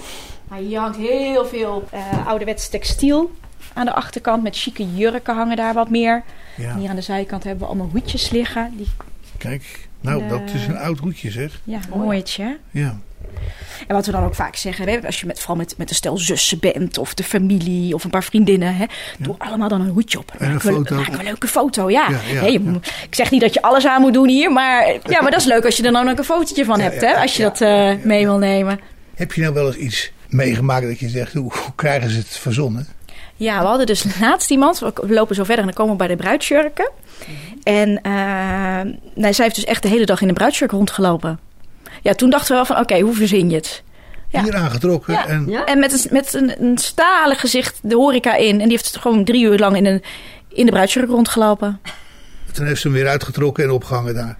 Maar 0.47 0.59
hier 0.59 0.79
hangt 0.79 0.97
heel 0.97 1.45
veel 1.45 1.83
eh 1.91 2.27
ouderwets 2.27 2.69
textiel 2.69 3.31
aan 3.73 3.85
de 3.85 3.93
achterkant. 3.93 4.43
Met 4.43 4.57
chique 4.57 4.93
jurken 4.95 5.35
hangen 5.35 5.55
daar 5.57 5.73
wat 5.73 5.89
meer. 5.89 6.23
En 6.57 6.77
hier 6.77 6.89
aan 6.89 6.95
de 6.95 7.01
zijkant 7.01 7.43
hebben 7.43 7.61
we 7.61 7.67
allemaal 7.67 7.89
hoedjes 7.91 8.29
liggen. 8.29 8.73
Die, 8.77 8.87
kijk. 9.37 9.87
Nou, 10.01 10.27
dat 10.27 10.39
eh, 10.47 10.55
is 10.55 10.67
een 10.67 10.77
oud 10.77 10.99
hoedje 10.99 11.31
zeg. 11.31 11.59
ja, 11.63 11.79
mooitje. 11.95 12.43
hè? 12.43 12.79
Ja. 12.79 12.97
En 13.87 13.95
wat 13.95 14.05
we 14.05 14.11
dan 14.11 14.23
ook 14.23 14.35
vaak 14.35 14.55
zeggen, 14.55 14.87
hè, 14.89 14.99
als 15.05 15.19
je 15.19 15.25
met, 15.25 15.39
vooral 15.39 15.55
met, 15.55 15.73
met 15.77 15.89
een 15.89 15.95
stel 15.95 16.17
zussen 16.17 16.59
bent, 16.59 16.97
of 16.97 17.13
de 17.13 17.23
familie, 17.23 17.93
of 17.93 18.03
een 18.03 18.09
paar 18.09 18.23
vriendinnen, 18.23 18.75
hè, 18.75 18.85
doe 19.19 19.35
allemaal 19.37 19.69
dan 19.69 19.81
een 19.81 19.89
hoedje 19.89 20.17
op. 20.19 20.31
En 20.37 20.49
een 20.51 20.57
we- 20.57 20.61
we 20.95 21.17
een 21.19 21.23
leuke 21.23 21.47
foto, 21.47 21.89
ja. 21.89 22.07
Je 22.29 22.79
Ik 23.03 23.15
zeg 23.15 23.31
niet 23.31 23.41
dat 23.41 23.53
je 23.53 23.61
alles 23.61 23.87
aan 23.87 24.01
moet 24.01 24.13
doen 24.13 24.27
hier, 24.27 24.51
maar, 24.51 24.87
ja, 25.03 25.21
maar 25.21 25.31
dat 25.31 25.39
is 25.39 25.45
leuk 25.45 25.65
als 25.65 25.77
je 25.77 25.83
er 25.83 25.91
dan 25.91 26.09
ook 26.09 26.17
een 26.17 26.23
fotootje 26.23 26.65
van 26.65 26.79
hebt, 26.79 27.01
hè, 27.01 27.13
als 27.21 27.35
je 27.37 27.43
dat 27.43 27.61
eh, 27.61 27.91
mee 28.03 28.25
wil 28.25 28.37
nemen. 28.37 28.79
Heb 29.15 29.33
je 29.33 29.41
nou 29.41 29.53
wel 29.53 29.65
eens 29.67 29.75
iets 29.75 30.11
meegemaakt 30.29 30.85
dat 30.87 30.99
je 30.99 31.09
zegt, 31.09 31.33
hoe, 31.33 31.51
hoe 31.53 31.75
krijgen 31.75 32.09
ze 32.09 32.17
het 32.17 32.27
verzonnen? 32.37 32.87
Ja, 33.35 33.59
we 33.61 33.65
hadden 33.67 33.85
dus 33.85 34.05
laatst 34.21 34.51
iemand. 34.51 34.79
We 34.79 34.93
lopen 35.13 35.35
zo 35.35 35.43
verder 35.43 35.59
en 35.59 35.65
dan 35.65 35.73
komen 35.73 35.91
we 35.91 35.97
bij 35.97 36.07
de 36.07 36.15
bruidsjurken. 36.15 36.89
En 37.63 38.01
eh, 38.01 38.11
nou, 39.13 39.33
zij 39.33 39.43
heeft 39.43 39.55
dus 39.55 39.63
echt 39.65 39.81
de 39.83 39.89
hele 39.89 40.05
dag 40.05 40.21
in 40.21 40.27
de 40.27 40.33
bruidsjurk 40.33 40.71
rondgelopen. 40.71 41.39
Ja, 42.05 42.13
toen 42.13 42.29
dachten 42.29 42.47
we 42.49 42.53
wel 42.53 42.65
van, 42.65 42.79
oké, 42.79 42.99
hoe 42.99 43.13
verzin 43.13 43.49
je 43.49 43.55
het? 43.55 43.83
Ja. 44.29 44.43
Hier 44.43 44.55
aangetrokken 44.55 45.13
Ja. 45.13 45.27
en 45.27 45.45
Ja? 45.47 45.65
En 45.65 45.79
met 45.79 45.93
een, 45.93 46.13
met 46.13 46.33
een, 46.33 46.63
een 46.63 46.77
stalen 46.77 47.35
gezicht 47.37 47.79
de 47.81 47.95
horeca 47.95 48.35
in. 48.35 48.51
En 48.61 48.67
die 48.67 48.77
heeft 48.77 48.97
gewoon 48.97 49.23
drie 49.23 49.45
uur 49.45 49.57
lang 49.59 49.75
in, 49.75 49.85
een, 49.85 50.03
in 50.47 50.65
de 50.65 50.71
bruidsjurk 50.71 51.09
rondgelopen. 51.09 51.79
toen 52.53 52.65
heeft 52.65 52.81
ze 52.81 52.87
hem 52.87 52.97
weer 52.97 53.07
uitgetrokken 53.07 53.63
en 53.63 53.69
opgehangen 53.69 54.13
daar. 54.13 54.37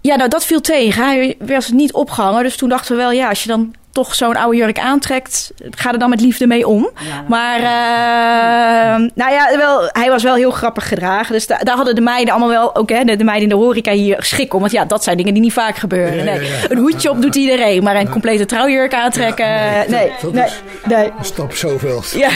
Ja, 0.00 0.16
nou 0.16 0.28
dat 0.28 0.44
viel 0.44 0.60
tegen. 0.60 1.04
Hij 1.04 1.36
was 1.38 1.70
niet 1.70 1.92
opgehangen. 1.92 2.42
Dus 2.42 2.56
toen 2.56 2.68
dachten 2.68 2.96
we 2.96 3.02
wel, 3.02 3.10
ja, 3.12 3.28
als 3.28 3.42
je 3.42 3.48
dan 3.48 3.74
toch 3.98 4.14
zo'n 4.14 4.36
oude 4.36 4.56
jurk 4.56 4.78
aantrekt, 4.78 5.52
ga 5.70 5.92
er 5.92 5.98
dan 5.98 6.10
met 6.10 6.20
liefde 6.20 6.46
mee 6.46 6.66
om. 6.68 6.90
Ja. 7.08 7.24
Maar, 7.28 7.56
eh, 7.58 9.08
nou 9.14 9.32
ja, 9.32 9.56
wel, 9.56 9.88
hij 9.92 10.08
was 10.10 10.22
wel 10.22 10.34
heel 10.34 10.50
grappig 10.50 10.88
gedragen. 10.88 11.32
Dus 11.32 11.46
da- 11.46 11.58
daar 11.58 11.76
hadden 11.76 11.94
de 11.94 12.00
meiden 12.00 12.30
allemaal 12.34 12.48
wel, 12.50 12.74
ook 12.76 12.88
hè, 12.90 13.04
de, 13.04 13.16
de 13.16 13.24
meiden 13.24 13.50
in 13.50 13.56
de 13.56 13.62
horeca 13.64 13.92
hier 13.92 14.16
schik 14.22 14.54
om. 14.54 14.60
Want 14.60 14.72
ja, 14.72 14.84
dat 14.84 15.04
zijn 15.04 15.16
dingen 15.16 15.32
die 15.32 15.42
niet 15.42 15.52
vaak 15.52 15.76
gebeuren. 15.76 16.24
Ja, 16.24 16.32
ja, 16.32 16.38
Nee. 16.38 16.48
ja. 16.48 16.54
Een 16.68 16.78
hoedje 16.78 17.10
op 17.10 17.22
doet 17.22 17.34
iedereen, 17.34 17.82
maar 17.82 17.96
een 17.96 18.10
complete 18.10 18.44
trouwjurk 18.46 18.94
aantrekken, 18.94 19.46
Ja, 19.46 19.70
nee, 19.70 19.88
nee, 19.88 20.12
dat 20.22 20.32
nee, 20.32 20.44
is- 20.44 20.62
nee. 20.86 21.10
Stap 21.20 21.54
zoveel. 21.54 22.02
Ja. 22.14 22.28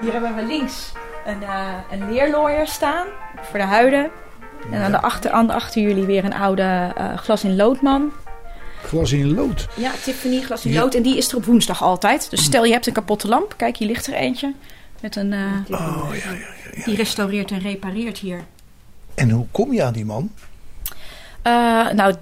Hier 0.00 0.12
hebben 0.12 0.34
we 0.36 0.42
links 0.42 0.92
een, 1.26 1.42
eh 1.42 1.58
een 1.90 2.12
leerlooier 2.12 2.66
staan 2.66 3.06
voor 3.42 3.58
de 3.58 3.64
huiden. 3.64 4.10
En 4.70 4.82
aan 4.82 4.90
de 4.90 5.00
achter, 5.00 5.30
aan, 5.30 5.50
achter 5.50 5.82
jullie 5.82 6.04
weer 6.04 6.24
een 6.24 6.34
oude 6.34 6.92
eh, 6.96 7.16
glas 7.16 7.44
in 7.44 7.56
loodman. 7.56 8.12
Glas 8.84 9.12
in 9.12 9.34
lood. 9.34 9.68
Ja, 9.76 9.90
Tiffany 10.02 10.40
glas 10.40 10.64
in 10.64 10.72
Ja. 10.72 10.80
lood. 10.80 10.94
En 10.94 11.02
die 11.02 11.16
is 11.16 11.30
er 11.30 11.36
op 11.36 11.44
woensdag 11.44 11.82
altijd. 11.82 12.30
Dus 12.30 12.44
stel 12.44 12.64
je 12.64 12.72
hebt 12.72 12.86
een 12.86 12.92
kapotte 12.92 13.28
lamp. 13.28 13.54
Kijk, 13.56 13.76
hier 13.76 13.88
ligt 13.88 14.06
er 14.06 14.14
eentje. 14.14 14.52
Met 15.00 15.16
een, 15.16 15.32
eh, 15.32 15.40
Oh 15.70 16.08
ja, 16.24 16.30
ja, 16.30 16.38
ja. 16.74 16.84
die 16.84 16.96
restaureert 16.96 17.50
en 17.50 17.58
repareert 17.60 18.18
hier. 18.18 18.40
En 19.14 19.30
hoe 19.30 19.46
kom 19.50 19.72
je 19.72 19.82
aan 19.84 19.92
die 19.92 20.04
man? 20.04 20.30
Eh, 21.42 21.52
nou, 21.90 22.14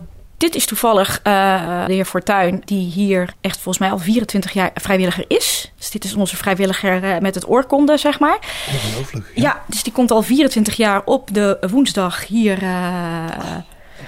dit 0.43 0.55
is 0.55 0.67
toevallig 0.67 1.21
eh, 1.23 1.87
de 1.87 1.93
heer 1.93 2.05
Fortuyn, 2.05 2.63
die 2.65 2.91
hier 2.91 3.35
echt 3.41 3.55
volgens 3.55 3.79
mij 3.79 3.91
al 3.91 3.99
24 3.99 4.53
jaar 4.53 4.71
vrijwilliger 4.75 5.25
is. 5.29 5.73
Dus 5.79 5.91
dit 5.91 6.05
is 6.05 6.15
onze 6.15 6.37
vrijwilliger 6.37 7.05
eh, 7.05 7.19
met 7.19 7.35
het 7.35 7.49
oorkonde, 7.49 7.97
zeg 7.97 8.19
maar. 8.21 8.39
Ongelooflijk. 8.73 9.27
Ja, 9.35 9.63
dus 9.67 9.83
die 9.83 9.93
komt 9.93 10.11
al 10.11 10.23
24 10.23 10.77
jaar 10.77 11.03
op 11.05 11.35
de 11.35 11.59
woensdag 11.71 12.27
hier 12.27 12.63
eh, 12.63 13.25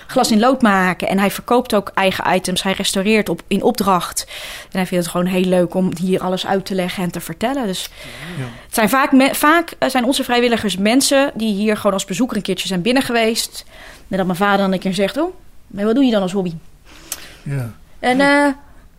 glas 0.06 0.30
in 0.30 0.38
lood 0.40 0.62
maken. 0.62 1.08
En 1.08 1.18
hij 1.18 1.30
verkoopt 1.30 1.74
ook 1.74 1.90
eigen 1.94 2.34
items. 2.34 2.62
Hij 2.62 2.72
restaureert 2.72 3.28
op, 3.28 3.42
in 3.48 3.62
opdracht. 3.62 4.26
En 4.70 4.78
hij 4.78 4.86
vindt 4.86 5.04
het 5.04 5.12
gewoon 5.12 5.26
heel 5.32 5.44
leuk 5.48 5.74
om 5.74 5.90
hier 6.00 6.20
alles 6.20 6.46
uit 6.46 6.64
te 6.66 6.74
leggen 6.74 7.02
en 7.02 7.10
te 7.10 7.20
vertellen. 7.20 7.66
Dus 7.66 7.88
Ja. 8.38 8.44
het 8.64 8.74
zijn 8.74 8.88
vaak, 8.88 9.12
me- 9.12 9.34
vaak 9.34 9.72
zijn 9.78 10.04
onze 10.04 10.24
vrijwilligers 10.24 10.76
mensen 10.76 11.30
die 11.34 11.54
hier 11.54 11.76
gewoon 11.76 11.92
als 11.92 12.04
bezoeker 12.04 12.36
een 12.36 12.42
keertje 12.42 12.68
zijn 12.68 12.82
binnen 12.82 13.02
geweest. 13.02 13.64
En 14.08 14.16
dat 14.16 14.26
mijn 14.26 14.38
vader 14.38 14.58
dan 14.58 14.72
een 14.72 14.78
keer 14.78 14.94
zegt, 14.94 15.16
oh, 15.16 15.34
maar 15.74 15.84
wat 15.84 15.94
doe 15.94 16.04
je 16.04 16.10
dan 16.10 16.22
als 16.22 16.32
hobby? 16.32 16.52
Ja. 17.42 17.72
En 17.98 18.20
eh, 18.20 18.46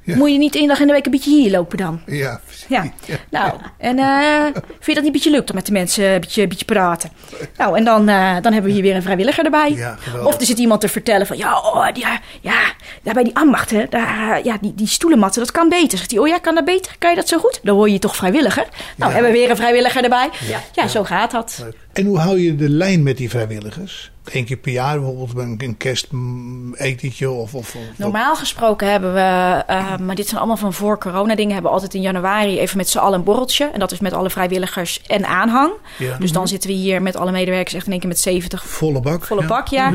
Ja. 0.08 0.16
Moet 0.16 0.32
je 0.32 0.38
niet 0.38 0.56
één 0.56 0.68
dag 0.68 0.80
in 0.80 0.88
de 0.88 0.94
week 0.94 1.06
een 1.06 1.12
beetje 1.12 1.30
hier 1.42 1.52
lopen 1.52 1.78
dan? 1.78 2.02
Ja, 2.06 2.42
precies. 2.46 2.66
Ja, 2.70 2.92
nou, 3.30 3.54
en 3.78 4.00
eh, 4.00 4.44
vind 4.44 4.86
je 4.86 4.94
dat 4.94 4.96
niet 4.96 5.06
een 5.06 5.12
beetje 5.12 5.30
leuk 5.30 5.50
om 5.50 5.56
met 5.56 5.66
de 5.66 5.72
mensen 5.72 6.06
een 6.14 6.20
beetje, 6.20 6.42
een 6.42 6.50
beetje 6.50 6.66
praten? 6.66 7.10
Nou, 7.58 7.78
en 7.78 7.84
dan, 7.84 8.10
eh, 8.10 8.34
dan 8.42 8.54
hebben 8.54 8.64
we 8.64 8.72
hier 8.72 8.82
weer 8.82 8.96
een 8.96 9.02
vrijwilliger 9.02 9.46
erbij. 9.46 9.72
Ja, 9.72 9.98
of 10.24 10.40
er 10.40 10.46
zit 10.46 10.58
iemand 10.58 10.82
te 10.82 10.88
vertellen 10.88 11.28
van, 11.28 11.38
ja, 11.38 11.58
oh, 11.60 11.94
die, 11.94 12.06
ja, 12.42 12.74
daar 13.04 13.14
bij 13.14 13.24
die 13.24 13.36
ambacht, 13.36 13.72
hè, 13.72 13.86
daar, 13.90 14.44
ja, 14.44 14.58
die, 14.62 14.76
die 14.76 14.88
stoelenmatten, 14.88 15.42
dat 15.42 15.52
kan 15.52 15.70
beter. 15.70 15.98
Zegt 15.98 16.12
hij, 16.12 16.20
oh 16.20 16.28
ja, 16.28 16.38
kan 16.38 16.56
dat 16.56 16.66
beter? 16.66 16.96
Kan 17.00 17.10
je 17.10 17.16
dat 17.16 17.28
zo 17.28 17.38
goed? 17.38 17.60
Dan 17.64 17.76
word 17.76 17.92
je 17.92 18.00
toch 18.00 18.16
vrijwilliger? 18.16 18.68
Nou, 18.96 19.12
hebben 19.12 19.32
we 19.32 19.38
weer 19.38 19.50
een 19.50 19.56
vrijwilliger 19.56 20.04
erbij. 20.04 20.30
Ja, 20.74 20.88
zo 20.88 21.04
gaat 21.04 21.32
dat. 21.32 21.66
En 21.94 22.06
hoe 22.06 22.20
hou 22.20 22.40
je 22.40 22.56
de 22.56 22.70
lijn 22.70 23.04
met 23.04 23.18
die 23.18 23.30
vrijwilligers? 23.30 24.12
Eén 24.32 24.46
keer 24.46 24.58
per 24.58 24.72
jaar 24.72 25.00
bijvoorbeeld 25.00 25.58
bij 25.58 25.68
een, 25.68 25.78
kerstetentje 25.78 27.30
of, 27.30 27.54
of, 27.54 27.76
of 27.76 27.98
Normaal 27.98 28.36
gesproken 28.36 28.92
hebben 28.92 29.14
we, 29.14 29.64
eh, 29.68 29.98
maar 29.98 30.16
dit 30.16 30.26
zijn 30.28 30.38
allemaal 30.38 30.58
van 30.58 30.74
voor 30.74 31.00
corona 31.00 31.36
dingen, 31.36 31.54
hebben 31.54 31.72
we 31.72 31.78
altijd 31.78 31.94
in 31.94 32.02
januari 32.02 32.60
even 32.60 32.78
met 32.78 32.90
z'n 32.90 32.98
allen 32.98 33.20
een 33.20 33.24
borreltje. 33.24 33.70
En 33.74 33.80
dat 33.80 33.92
is 33.92 34.00
met 34.00 34.14
alle 34.14 34.30
vrijwilligers 34.30 35.02
en 35.02 35.26
aanhang. 35.26 35.72
Ja. 35.98 36.18
Dus 36.18 36.32
dan 36.32 36.48
zitten 36.48 36.70
we 36.70 36.76
hier 36.76 37.02
met 37.02 37.16
alle 37.16 37.32
medewerkers 37.32 37.74
echt 37.74 37.86
in 37.86 37.92
één 37.92 38.00
keer 38.00 38.10
met 38.10 38.20
70 38.20 38.66
volle 38.66 39.00
bak. 39.00 39.26
volle 39.26 39.42
ja. 39.42 39.48
bak, 39.48 39.68
ja. 39.68 39.94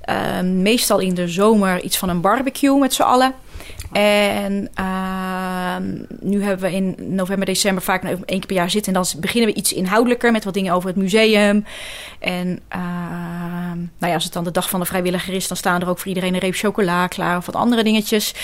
Eh, 0.00 0.40
meestal 0.40 0.98
in 0.98 1.14
de 1.14 1.28
zomer 1.28 1.82
iets 1.82 1.98
van 1.98 2.08
een 2.08 2.20
barbecue 2.20 2.78
met 2.78 2.94
z'n 2.94 3.02
allen. 3.02 3.34
En 3.92 4.68
ehm, 4.74 6.02
nu 6.20 6.42
hebben 6.42 6.70
we 6.70 6.76
in 6.76 6.96
november, 6.98 7.46
december 7.46 7.82
vaak 7.82 8.04
één 8.04 8.22
keer 8.24 8.46
per 8.46 8.56
jaar 8.56 8.70
zitten. 8.70 8.94
En 8.94 9.02
dan 9.02 9.20
beginnen 9.20 9.50
we 9.50 9.56
iets 9.56 9.72
inhoudelijker 9.72 10.32
met 10.32 10.44
wat 10.44 10.54
dingen 10.54 10.72
over 10.72 10.88
het 10.88 10.98
museum. 10.98 11.64
En 12.18 12.60
ehm, 12.68 13.78
nou 13.78 14.06
ja, 14.06 14.14
als 14.14 14.24
het 14.24 14.32
dan 14.32 14.44
de 14.44 14.50
dag 14.50 14.70
van 14.70 14.80
de 14.80 14.86
vrijwilliger 14.86 15.34
is, 15.34 15.48
dan 15.48 15.56
staan 15.56 15.80
er 15.80 15.88
ook 15.88 15.98
voor 15.98 16.08
iedereen 16.08 16.34
een 16.34 16.40
reep 16.40 16.54
chocola 16.54 17.06
klaar 17.06 17.36
of 17.36 17.46
wat 17.46 17.56
andere 17.56 17.82
dingetjes. 17.82 18.34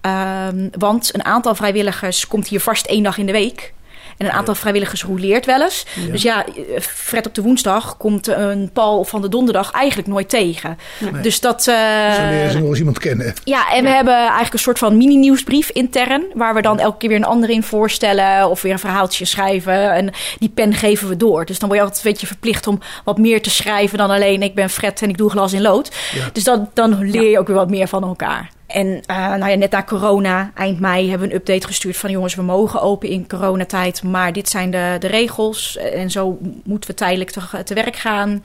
Ehm, 0.00 0.68
want 0.78 1.14
een 1.14 1.24
aantal 1.24 1.54
vrijwilligers 1.54 2.26
komt 2.26 2.48
hier 2.48 2.60
vast 2.60 2.86
één 2.86 3.02
dag 3.02 3.18
in 3.18 3.26
de 3.26 3.32
week. 3.32 3.72
En 4.20 4.26
een 4.26 4.32
aantal 4.32 4.54
vrijwilligers 4.54 5.04
roleert 5.04 5.46
wel 5.46 5.62
eens. 5.62 5.86
Dus 6.10 6.22
ja, 6.22 6.46
eh, 6.46 6.80
Fred 6.80 7.26
op 7.26 7.34
de 7.34 7.42
woensdag 7.42 7.96
komt 7.96 8.26
een 8.26 8.70
Paul 8.72 9.04
van 9.04 9.22
de 9.22 9.28
donderdag 9.28 9.72
eigenlijk 9.72 10.08
nooit 10.08 10.28
tegen. 10.28 10.78
Dus 11.22 11.40
dat. 11.40 11.62
Zo 11.62 11.72
leren 11.72 12.50
ze 12.50 12.58
nog 12.58 12.68
eens 12.68 12.78
iemand 12.78 12.98
kennen. 12.98 13.34
ja, 13.44 13.72
en 13.72 13.84
we 13.84 13.90
hebben 13.90 14.14
eigenlijk 14.14 14.52
een 14.52 14.58
soort 14.58 14.78
van 14.78 14.96
mini-nieuwsbrief 14.96 15.70
intern. 15.70 16.24
Waar 16.34 16.54
we 16.54 16.62
dan 16.62 16.78
elke 16.78 16.96
keer 16.98 17.08
weer 17.08 17.18
een 17.18 17.24
ander 17.24 17.50
in 17.50 17.62
voorstellen. 17.62 18.48
Of 18.50 18.62
weer 18.62 18.72
een 18.72 18.78
verhaaltje 18.78 19.24
schrijven. 19.24 19.92
En 19.92 20.12
die 20.38 20.48
pen 20.48 20.74
geven 20.74 21.08
we 21.08 21.16
door. 21.16 21.44
Dus 21.44 21.58
dan 21.58 21.68
word 21.68 21.80
je 21.80 21.86
altijd 21.86 22.04
een 22.04 22.10
beetje 22.10 22.26
verplicht 22.26 22.66
om 22.66 22.80
wat 23.04 23.18
meer 23.18 23.42
te 23.42 23.50
schrijven 23.50 23.98
dan 23.98 24.10
alleen 24.10 24.42
ik 24.42 24.54
ben 24.54 24.70
Fred 24.70 25.02
en 25.02 25.08
ik 25.08 25.16
doe 25.16 25.30
glas 25.30 25.52
in 25.52 25.62
lood. 25.62 25.90
Dus 26.32 26.44
dan, 26.44 26.70
dan 26.74 27.10
leer 27.10 27.30
je 27.30 27.38
ook 27.38 27.46
weer 27.46 27.56
wat 27.56 27.70
meer 27.70 27.88
van 27.88 28.02
elkaar. 28.02 28.50
En 28.72 29.00
eh, 29.06 29.16
nou 29.16 29.48
ja, 29.50 29.54
net 29.56 29.70
na 29.70 29.82
corona, 29.84 30.50
eind 30.54 30.80
mei, 30.80 31.08
hebben 31.10 31.28
we 31.28 31.34
een 31.34 31.40
update 31.40 31.66
gestuurd 31.66 31.96
van 31.96 32.10
jongens, 32.10 32.34
we 32.34 32.42
mogen 32.42 32.82
open 32.82 33.08
in 33.08 33.28
coronatijd, 33.28 34.02
maar 34.02 34.32
dit 34.32 34.48
zijn 34.48 34.70
de, 34.70 34.96
de 34.98 35.06
regels 35.06 35.76
en 35.76 36.10
zo 36.10 36.38
moeten 36.64 36.90
we 36.90 36.96
tijdelijk 36.96 37.30
te, 37.30 37.40
te 37.64 37.74
werk 37.74 37.96
gaan. 37.96 38.42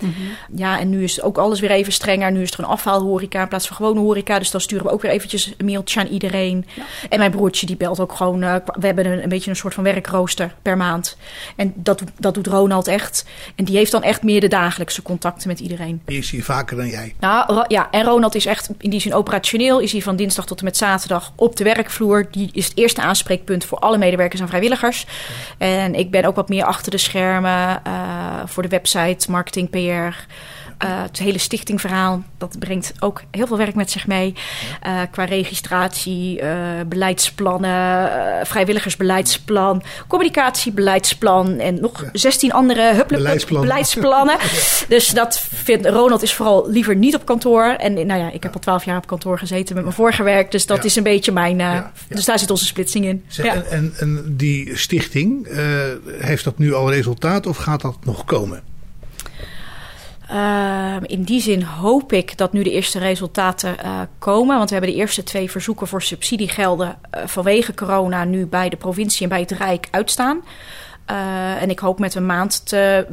Ja, 0.55 0.79
en 0.79 0.89
nu 0.89 1.03
is 1.03 1.21
ook 1.21 1.37
alles 1.37 1.59
weer 1.59 1.71
even 1.71 1.93
strenger. 1.93 2.31
Nu 2.31 2.41
is 2.41 2.51
er 2.51 2.59
een 2.59 2.65
afhaalhoreca 2.65 3.41
in 3.41 3.47
plaats 3.47 3.67
van 3.67 3.75
gewone 3.75 3.99
horeca, 3.99 4.39
dus 4.39 4.51
dan 4.51 4.61
sturen 4.61 4.85
we 4.85 4.91
ook 4.91 5.01
weer 5.01 5.11
eventjes 5.11 5.53
een 5.57 5.65
mailtje 5.65 5.99
aan 5.99 6.07
iedereen. 6.07 6.65
En 7.09 7.19
mijn 7.19 7.31
broertje 7.31 7.65
die 7.65 7.77
belt 7.77 7.99
ook 7.99 8.13
gewoon, 8.13 8.43
eh, 8.43 8.55
we 8.79 8.85
hebben 8.85 9.05
een, 9.05 9.23
een 9.23 9.29
beetje 9.29 9.49
een 9.49 9.55
soort 9.55 9.73
van 9.73 9.83
werkrooster 9.83 10.55
per 10.61 10.77
maand. 10.77 11.17
En 11.55 11.73
dat, 11.75 11.99
doet- 11.99 12.11
dat 12.17 12.33
doet 12.33 12.47
Ronald 12.47 12.87
echt. 12.87 13.25
En 13.55 13.65
die 13.65 13.77
heeft 13.77 13.91
dan 13.91 14.03
echt 14.03 14.23
meer 14.23 14.41
de 14.41 14.47
dagelijkse 14.47 15.01
contacten 15.01 15.47
met 15.47 15.59
iedereen. 15.59 16.01
Die 16.05 16.17
is 16.17 16.29
hier 16.31 16.43
vaker 16.43 16.77
dan 16.77 16.87
jij. 16.87 17.15
Nou, 17.19 17.53
Ro- 17.53 17.65
ja, 17.67 17.87
en 17.91 18.03
Ronald 18.03 18.35
is 18.35 18.45
echt 18.45 18.69
in 18.79 18.89
die 18.89 18.99
zin 18.99 19.13
operationeel. 19.13 19.79
Is 19.79 19.91
hij 19.91 20.01
van 20.01 20.14
dinsdag 20.15 20.45
tot 20.45 20.59
en 20.59 20.65
met 20.65 20.77
zaterdag 20.77 21.31
op 21.35 21.55
de 21.55 21.63
werkvloer. 21.63 22.27
Die 22.31 22.49
is 22.53 22.65
het 22.67 22.77
eerste 22.77 23.01
aanspreekpunt 23.01 23.65
voor 23.65 23.77
alle 23.77 23.97
medewerkers 23.97 24.41
en 24.41 24.47
vrijwilligers. 24.47 25.05
En 25.57 25.95
ik 25.95 26.11
ben 26.11 26.25
ook 26.25 26.35
wat 26.35 26.49
meer 26.49 26.63
achter 26.63 26.91
de 26.91 26.97
schermen 26.97 27.83
eh, 27.83 27.93
voor 28.45 28.63
de 28.63 28.69
website, 28.69 29.31
marketing, 29.31 29.69
PR. 29.69 30.25
Eh, 30.77 31.01
het 31.01 31.17
hele 31.17 31.37
stichtingverhaal, 31.37 32.23
dat 32.37 32.59
brengt 32.59 32.93
ook 32.99 33.21
heel 33.31 33.47
veel 33.47 33.57
werk 33.57 33.75
met 33.75 33.91
zich 33.91 34.07
mee. 34.07 34.33
Eh, 34.81 35.01
qua 35.11 35.23
registratie, 35.23 36.39
eh, 36.39 36.59
beleidsplannen, 36.87 38.09
vrijwilligersbeleidsplan, 38.45 39.83
communicatiebeleidsplan 40.07 41.59
en 41.59 41.79
nog 41.81 42.03
16 42.13 42.51
andere 42.53 43.05
Beleidsplannen. 43.07 43.67
beleidsplannen. 43.69 44.37
Dus 44.87 45.09
dat 45.09 45.39
vindt 45.53 45.85
Ronald 45.85 46.21
is 46.21 46.33
vooral 46.33 46.69
liever 46.69 46.95
niet 46.95 47.15
op 47.15 47.25
kantoor. 47.25 47.63
En 47.63 47.93
nou 47.93 48.19
ja, 48.19 48.31
ik 48.31 48.43
heb 48.43 48.53
al 48.53 48.59
12 48.59 48.85
jaar 48.85 48.97
op 48.97 49.07
kantoor 49.07 49.37
gezeten 49.39 49.75
met 49.75 49.83
mijn 49.83 49.95
vorige 49.95 50.23
werk. 50.23 50.51
Dus 50.51 50.65
dat 50.65 50.77
Ja. 50.77 50.83
is 50.83 50.95
een 50.95 51.03
beetje 51.03 51.31
mijn. 51.31 51.57
Ja, 51.57 51.73
ja. 51.73 51.91
Dus 52.07 52.25
daar 52.25 52.39
zit 52.39 52.51
onze 52.51 52.65
splitsing 52.65 53.05
in. 53.05 53.23
Zeg, 53.27 53.45
Ja. 53.45 53.53
en, 53.53 53.65
en, 53.69 53.93
en 53.99 54.33
die 54.37 54.77
stichting, 54.77 55.47
heeft 56.19 56.43
dat 56.43 56.57
nu 56.57 56.73
al 56.73 56.91
resultaat 56.91 57.45
of 57.47 57.57
gaat 57.57 57.81
dat 57.81 57.97
nog 58.03 58.25
komen? 58.25 58.73
Ehm, 60.27 61.03
in 61.03 61.23
die 61.23 61.41
zin 61.41 61.61
hoop 61.61 62.13
ik 62.13 62.37
dat 62.37 62.53
nu 62.53 62.63
de 62.63 62.71
eerste 62.71 62.99
resultaten 62.99 63.79
eh, 63.79 63.99
komen. 64.19 64.57
Want 64.57 64.69
we 64.69 64.75
hebben 64.75 64.93
de 64.93 64.99
eerste 64.99 65.23
twee 65.23 65.51
verzoeken 65.51 65.87
voor 65.87 66.01
subsidiegelden 66.01 66.97
eh, 67.09 67.21
vanwege 67.25 67.73
corona 67.73 68.23
nu 68.23 68.45
bij 68.45 68.69
de 68.69 68.75
provincie 68.75 69.23
en 69.23 69.29
bij 69.29 69.39
het 69.39 69.51
Rijk 69.51 69.87
uitstaan. 69.91 70.43
Eh, 71.05 71.61
en 71.61 71.69
ik 71.69 71.79
hoop 71.79 71.99
met 71.99 72.15
een 72.15 72.25
maand 72.25 72.67
te 72.67 73.07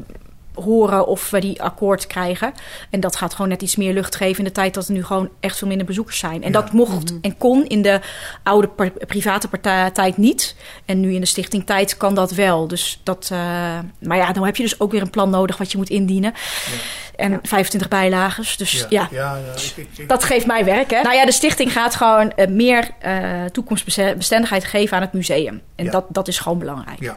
horen 0.54 1.06
of 1.06 1.30
we 1.30 1.40
die 1.40 1.62
akkoord 1.62 2.06
krijgen. 2.06 2.52
En 2.90 3.00
dat 3.00 3.16
gaat 3.16 3.32
gewoon 3.34 3.48
net 3.48 3.62
iets 3.62 3.76
meer 3.76 3.92
lucht 3.92 4.16
geven 4.16 4.38
in 4.38 4.44
de 4.44 4.52
tijd 4.52 4.74
dat 4.74 4.86
er 4.86 4.92
nu 4.92 5.04
gewoon 5.04 5.28
echt 5.40 5.58
veel 5.58 5.68
minder 5.68 5.86
bezoekers 5.86 6.18
zijn. 6.18 6.42
En 6.42 6.52
dat 6.52 6.72
mocht 6.72 7.12
en 7.22 7.36
kon 7.38 7.66
in 7.66 7.82
de 7.82 8.00
oude 8.42 8.70
private 9.06 9.48
partij 9.48 9.90
tijd 9.90 10.16
niet. 10.16 10.56
En 10.84 11.00
nu 11.00 11.14
in 11.14 11.20
de 11.20 11.26
stichtingtijd 11.26 11.96
kan 11.96 12.14
dat 12.14 12.30
wel. 12.32 12.68
Dus 12.68 13.00
dat, 13.02 13.28
eh, 13.32 13.38
maar 14.00 14.16
ja, 14.16 14.32
dan 14.32 14.44
heb 14.44 14.56
je 14.56 14.62
dus 14.62 14.80
ook 14.80 14.92
weer 14.92 15.02
een 15.02 15.10
plan 15.10 15.30
nodig 15.30 15.56
wat 15.56 15.70
je 15.72 15.76
moet 15.78 15.90
indienen. 15.90 16.32
En 17.16 17.38
25 17.42 17.88
bijlages. 17.88 18.56
Dus 18.56 18.72
ja. 18.88 19.08
ja, 19.10 19.36
ja, 19.36 19.36
ik- 19.56 19.72
ik- 19.76 19.98
ik- 19.98 20.08
Dat 20.08 20.24
geeft 20.24 20.46
mij 20.46 20.64
werk, 20.64 20.90
hè? 20.90 21.02
Nou 21.02 21.14
ja, 21.14 21.24
de 21.24 21.32
stichting 21.32 21.72
gaat 21.72 21.94
gewoon 21.94 22.32
eh, 22.32 22.48
meer 22.48 22.90
eh, 22.98 23.44
toekomstbestendigheid 23.44 24.64
geven 24.64 24.96
aan 24.96 25.02
het 25.02 25.12
museum. 25.12 25.60
En 25.76 25.90
dat, 25.90 26.04
dat 26.08 26.28
is 26.28 26.38
gewoon 26.38 26.58
belangrijk. 26.58 27.00
Ja. 27.00 27.16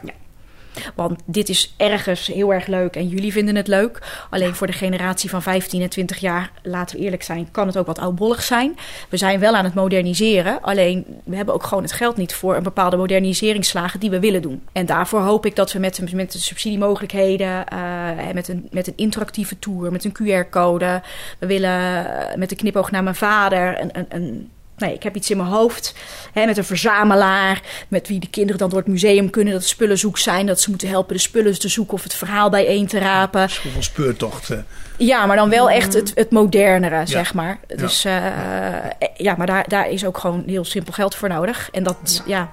Want 0.94 1.20
dit 1.24 1.48
is 1.48 1.74
ergens 1.76 2.26
heel 2.26 2.52
erg 2.52 2.66
leuk 2.66 2.96
en 2.96 3.08
jullie 3.08 3.32
vinden 3.32 3.56
het 3.56 3.68
leuk. 3.68 4.26
Alleen 4.30 4.54
voor 4.54 4.66
de 4.66 4.72
generatie 4.72 5.30
van 5.30 5.42
15 5.42 5.82
en 5.82 5.88
20 5.88 6.18
jaar, 6.18 6.50
laten 6.62 6.96
we 6.96 7.02
eerlijk 7.02 7.22
zijn, 7.22 7.48
kan 7.50 7.66
het 7.66 7.78
ook 7.78 7.86
wat 7.86 7.98
oudbollig 7.98 8.42
zijn. 8.42 8.76
We 9.08 9.16
zijn 9.16 9.40
wel 9.40 9.54
aan 9.54 9.64
het 9.64 9.74
moderniseren, 9.74 10.62
alleen 10.62 11.04
we 11.24 11.36
hebben 11.36 11.54
ook 11.54 11.62
gewoon 11.64 11.82
het 11.82 11.92
geld 11.92 12.16
niet 12.16 12.34
voor 12.34 12.56
een 12.56 12.62
bepaalde 12.62 12.96
moderniseringsslagen 12.96 14.00
die 14.00 14.10
we 14.10 14.20
willen 14.20 14.42
doen. 14.42 14.62
En 14.72 14.86
daarvoor 14.86 15.20
hoop 15.20 15.46
ik 15.46 15.56
dat 15.56 15.72
we 15.72 15.78
met, 15.78 15.94
de- 15.96 16.16
met 16.16 16.32
de 16.32 16.38
subsidiemogelijkheden, 16.38 17.68
en 17.68 18.34
met, 18.34 18.48
een, 18.48 18.68
met 18.70 18.86
een 18.86 18.92
interactieve 18.96 19.58
tour, 19.58 19.92
met 19.92 20.04
een 20.04 20.12
QR-code, 20.22 21.02
we 21.38 21.46
willen 21.46 21.70
eh, 22.30 22.36
met 22.36 22.48
de 22.48 22.56
knipoog 22.56 22.90
naar 22.90 23.02
mijn 23.02 23.14
vader 23.14 23.80
een, 23.80 23.90
een, 23.92 24.06
een 24.08 24.50
Nee, 24.76 24.94
ik 24.94 25.02
heb 25.02 25.16
iets 25.16 25.30
in 25.30 25.36
mijn 25.36 25.48
hoofd 25.48 25.94
hè, 26.32 26.46
met 26.46 26.56
een 26.56 26.64
verzamelaar, 26.64 27.60
met 27.88 28.08
wie 28.08 28.20
de 28.20 28.28
kinderen 28.30 28.58
dan 28.58 28.68
door 28.68 28.78
het 28.78 28.88
museum 28.88 29.30
kunnen, 29.30 29.52
dat 29.52 29.64
spullen 29.64 29.98
zoek 29.98 30.18
zijn, 30.18 30.46
dat 30.46 30.60
ze 30.60 30.70
moeten 30.70 30.88
helpen 30.88 31.14
de 31.14 31.20
spullen 31.20 31.58
te 31.58 31.68
zoeken 31.68 31.94
of 31.94 32.02
het 32.02 32.14
verhaal 32.14 32.50
bijeen 32.50 32.86
te 32.86 32.98
rapen. 32.98 33.48
Hoeveel 33.62 33.82
speurtocht. 33.82 34.50
eh, 34.50 34.58
Ja, 34.96 35.26
maar 35.26 35.36
dan 35.36 35.50
wel 35.50 35.70
echt 35.70 35.94
het, 35.94 36.12
het 36.14 36.30
modernere, 36.30 37.06
zeg 37.06 37.34
maar. 37.34 37.58
Dus 37.76 38.04
eh, 38.04 38.16
ja, 39.16 39.34
maar 39.36 39.46
daar, 39.46 39.64
daar 39.68 39.90
is 39.90 40.04
ook 40.04 40.18
gewoon 40.18 40.42
heel 40.46 40.64
simpel 40.64 40.92
geld 40.92 41.14
voor 41.14 41.28
nodig. 41.28 41.68
En 41.72 41.82
dat, 41.82 42.22
ja, 42.26 42.50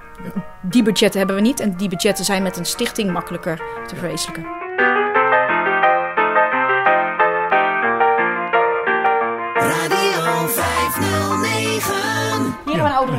die 0.62 0.82
budgetten 0.82 1.18
hebben 1.18 1.36
we 1.36 1.42
niet. 1.42 1.60
En 1.60 1.76
die 1.76 1.88
budgetten 1.88 2.24
zijn 2.24 2.42
met 2.42 2.56
een 2.56 2.66
stichting 2.66 3.10
makkelijker 3.12 3.62
te 3.86 3.96
verwezenlijken. 3.96 4.63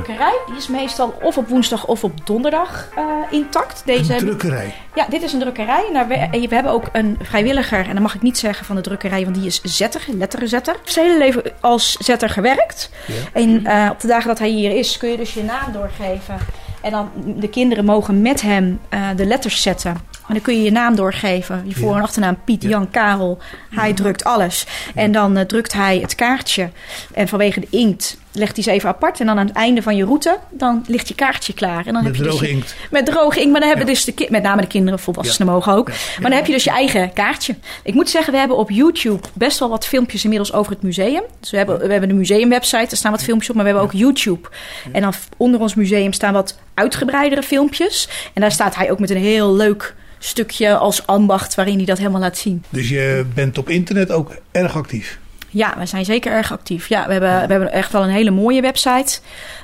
Drukkerij. 0.06 0.40
Die 0.46 0.56
is 0.56 0.68
meestal 0.68 1.18
of 1.22 1.38
op 1.38 1.48
woensdag 1.48 1.86
of 1.86 2.04
op 2.04 2.28
donderdag 2.28 2.90
eh, 2.96 3.04
intact. 3.30 3.82
Deze 3.86 4.14
Een 4.14 4.20
drukkerij. 4.20 4.74
Ja, 4.96 5.06
dit 5.10 5.24
is 5.24 5.34
een 5.34 5.40
drukkerij. 5.40 5.90
Daar 5.94 6.08
we, 6.08 6.48
we 6.48 6.56
hebben 6.56 6.72
ook 6.72 6.90
een 6.92 7.18
vrijwilliger. 7.22 7.88
En 7.88 7.94
dan 7.94 8.02
mag 8.02 8.16
ik 8.16 8.22
niet 8.22 8.38
zeggen 8.38 8.66
van 8.66 8.76
de 8.76 8.82
drukkerij, 8.82 9.24
want 9.24 9.36
die 9.36 9.46
is 9.46 9.62
zetter, 9.62 10.02
letterenzetter. 10.08 10.74
Hij 10.74 10.82
heeft 10.84 10.94
zijn 10.94 11.06
hele 11.06 11.18
leven 11.18 11.44
als 11.60 11.92
zetter 11.92 12.30
gewerkt. 12.30 12.90
En 13.34 13.66
eh, 13.66 13.90
op 13.92 14.00
de 14.00 14.08
dagen 14.08 14.28
dat 14.28 14.40
hij 14.40 14.50
hier 14.50 14.78
is, 14.78 14.98
kun 14.98 15.10
je 15.10 15.18
dus 15.18 15.34
je 15.34 15.44
naam 15.44 15.72
doorgeven. 15.72 16.38
En 16.82 16.92
dan 16.92 17.12
de 17.16 17.50
kinderen 17.50 17.86
mogen 17.86 18.22
met 18.22 18.42
hem 18.42 18.80
eh, 18.90 19.10
de 19.16 19.26
letters 19.26 19.62
zetten 19.62 19.98
En 20.28 20.34
dan 20.34 20.42
kun 20.44 20.56
je 20.58 20.64
je 20.64 20.72
naam 20.72 20.96
doorgeven. 20.96 21.64
Je 21.68 21.76
voor- 21.76 21.96
en 21.96 22.02
achternaam 22.02 22.38
Piet, 22.46 22.64
Ja. 22.64 22.70
Jan, 22.70 22.90
Karel. 22.92 23.38
Hij 23.70 23.94
drukt 23.94 24.24
alles. 24.24 24.66
En 24.96 25.12
dan 25.12 25.38
eh, 25.38 25.46
drukt 25.46 25.74
hij 25.74 25.98
het 26.00 26.16
kaartje. 26.16 26.70
En 27.14 27.28
vanwege 27.28 27.60
de 27.60 27.68
inkt 27.70 28.18
legt 28.32 28.56
hij 28.56 28.64
ze 28.64 28.72
even 28.72 28.90
apart. 28.90 29.20
En 29.20 29.26
dan 29.26 29.40
aan 29.40 29.48
het 29.48 29.56
einde 29.56 29.82
van 29.82 29.96
je 29.96 30.06
route, 30.06 30.38
dan 30.50 30.84
ligt 30.88 31.08
je 31.08 31.16
kaartje 31.16 31.54
klaar. 31.54 31.86
En 31.86 31.94
dan 31.94 32.04
Met 32.04 32.04
heb 32.04 32.16
je 32.16 32.22
dus 32.22 32.30
droge 32.32 32.46
je- 32.46 32.52
inkt. 32.52 32.76
met 32.92 33.06
droge 33.06 33.38
inkt, 33.40 33.52
maar 33.52 33.60
dan 33.60 33.70
hebben 33.70 33.88
Ja. 33.88 33.94
dus 33.94 34.04
de 34.06 34.12
ki- 34.12 34.28
met 34.30 34.44
name 34.44 34.62
de 34.62 34.68
kinderen, 34.68 35.00
volwassenen 35.00 35.48
Ja. 35.48 35.54
mogen 35.54 35.74
ook. 35.74 35.88
Ja. 35.90 35.94
Maar 36.22 36.30
dan 36.30 36.40
heb 36.40 36.46
je 36.46 36.54
dus 36.54 36.64
je 36.64 36.70
eigen 36.70 37.14
kaartje. 37.14 37.56
Ik 37.84 37.94
moet 37.94 38.10
zeggen, 38.10 38.34
we 38.34 38.40
hebben 38.40 38.58
op 38.58 38.70
YouTube 38.72 39.28
best 39.34 39.60
wel 39.60 39.70
wat 39.70 39.86
filmpjes 39.86 40.24
inmiddels 40.24 40.54
over 40.54 40.72
het 40.72 40.82
museum. 40.82 41.22
Dus 41.40 41.52
we 41.52 41.58
hebben, 41.58 41.80
we 41.80 41.92
hebben 41.92 42.10
de 42.10 42.16
museumwebsite, 42.16 42.78
daar 42.88 42.98
staan 42.98 43.12
wat 43.12 43.24
filmpjes 43.24 43.50
op, 43.50 43.56
maar 43.56 43.66
we 43.66 43.70
hebben 43.72 43.88
ook 43.90 43.96
YouTube. 44.00 44.50
En 44.92 45.02
dan 45.02 45.14
onder 45.38 45.60
ons 45.60 45.76
museum 45.76 46.14
staan 46.14 46.34
wat 46.34 46.58
uitgebreidere 46.74 47.44
filmpjes. 47.44 48.10
En 48.34 48.42
daar 48.42 48.52
staat 48.52 48.76
hij 48.76 48.92
ook 48.92 49.00
met 49.00 49.10
een 49.10 49.18
heel 49.18 49.54
leuk 49.56 49.96
stukje 50.26 50.78
als 50.78 51.08
ambacht 51.08 51.56
waarin 51.56 51.76
hij 51.78 51.86
dat 51.86 51.98
helemaal 51.98 52.20
laat 52.22 52.38
zien. 52.38 52.64
Dus 52.70 52.90
je 52.90 53.26
bent 53.34 53.58
op 53.58 53.70
internet 53.70 54.12
ook 54.12 54.36
erg 54.52 54.76
actief. 54.78 55.20
Ja, 55.50 55.74
we 55.78 55.86
zijn 55.86 56.06
zeker 56.06 56.32
erg 56.32 56.52
actief. 56.52 56.90
Ja, 56.90 57.06
we 57.06 57.12
hebben, 57.12 57.30
we 57.48 57.52
hebben 57.52 57.72
echt 57.72 57.92
wel 57.92 58.04
een 58.04 58.10
hele 58.10 58.32
mooie 58.32 58.62
website. 58.62 59.20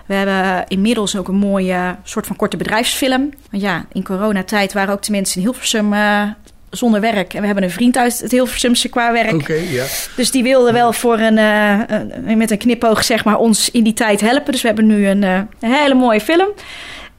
We 0.06 0.14
hebben 0.14 0.64
inmiddels 0.68 1.16
ook 1.18 1.28
een 1.28 1.36
mooie 1.36 1.96
soort 2.04 2.28
van 2.28 2.36
korte 2.36 2.58
bedrijfsfilm. 2.58 3.30
Want 3.52 3.64
ja, 3.64 3.86
in 3.92 4.04
coronatijd 4.04 4.74
waren 4.74 4.94
ook 4.94 5.04
de 5.04 5.12
mensen 5.12 5.36
in 5.36 5.42
Hilversum 5.48 5.94
eh, 5.94 6.22
zonder 6.70 7.02
werk. 7.02 7.34
En 7.34 7.40
we 7.40 7.46
hebben 7.46 7.64
een 7.64 7.72
vriend 7.72 7.98
uit 7.98 8.20
het 8.20 8.32
Hilversumse 8.32 8.90
qua 8.90 9.12
werk. 9.12 9.34
Oké, 9.34 9.54
ja. 9.54 9.86
Dus 10.16 10.32
die 10.32 10.44
wilde 10.44 10.72
wel 10.72 10.94
voor 10.94 11.20
een, 11.20 11.38
eh, 11.38 11.80
een- 12.26 12.38
met 12.38 12.52
een 12.52 12.58
knipoog 12.58 13.04
zeg 13.04 13.24
maar, 13.26 13.38
ons 13.38 13.72
in 13.72 13.84
die 13.84 13.94
tijd 13.94 14.22
helpen. 14.22 14.52
Dus 14.52 14.62
we 14.62 14.68
hebben 14.68 14.88
nu 14.88 15.08
een, 15.08 15.24
eh, 15.24 15.40
een 15.60 15.72
hele 15.74 15.94
mooie 15.94 16.22
film. 16.22 16.48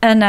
En 0.03 0.23
eh, 0.23 0.29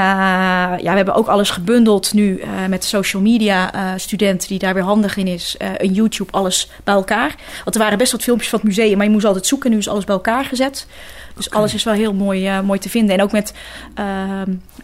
ja, 0.80 0.90
we 0.90 0.96
hebben 0.96 1.14
ook 1.14 1.28
alles 1.28 1.50
gebundeld 1.50 2.14
nu 2.14 2.38
eh, 2.40 2.50
met 2.70 2.84
social 2.84 3.22
media 3.22 3.74
eh, 3.74 3.82
student 3.96 4.48
die 4.48 4.60
daar 4.60 4.74
weer 4.74 4.84
handig 4.84 5.18
in 5.18 5.28
is. 5.28 5.58
in 5.78 5.94
YouTube 5.94 6.32
alles 6.32 6.70
bij 6.84 6.94
elkaar. 6.94 7.36
Want 7.64 7.76
er 7.76 7.82
waren 7.82 7.98
best 7.98 8.12
wat 8.12 8.22
filmpjes 8.22 8.50
van 8.50 8.60
het 8.60 8.68
museum, 8.68 8.98
maar 8.98 9.06
je 9.06 9.12
moest 9.12 9.26
altijd 9.26 9.46
zoeken. 9.46 9.72
Nu 9.72 9.78
is 9.78 9.88
alles 9.90 10.04
bij 10.04 10.16
elkaar 10.16 10.46
gezet. 10.46 10.88
Dus 11.36 11.50
alles 11.52 11.74
is 11.74 11.84
wel 11.84 11.94
heel 11.94 12.14
mooi, 12.14 12.62
mooi 12.62 12.80
te 12.80 12.90
vinden. 12.90 13.16
En 13.16 13.22
ook 13.24 13.32
met 13.32 13.54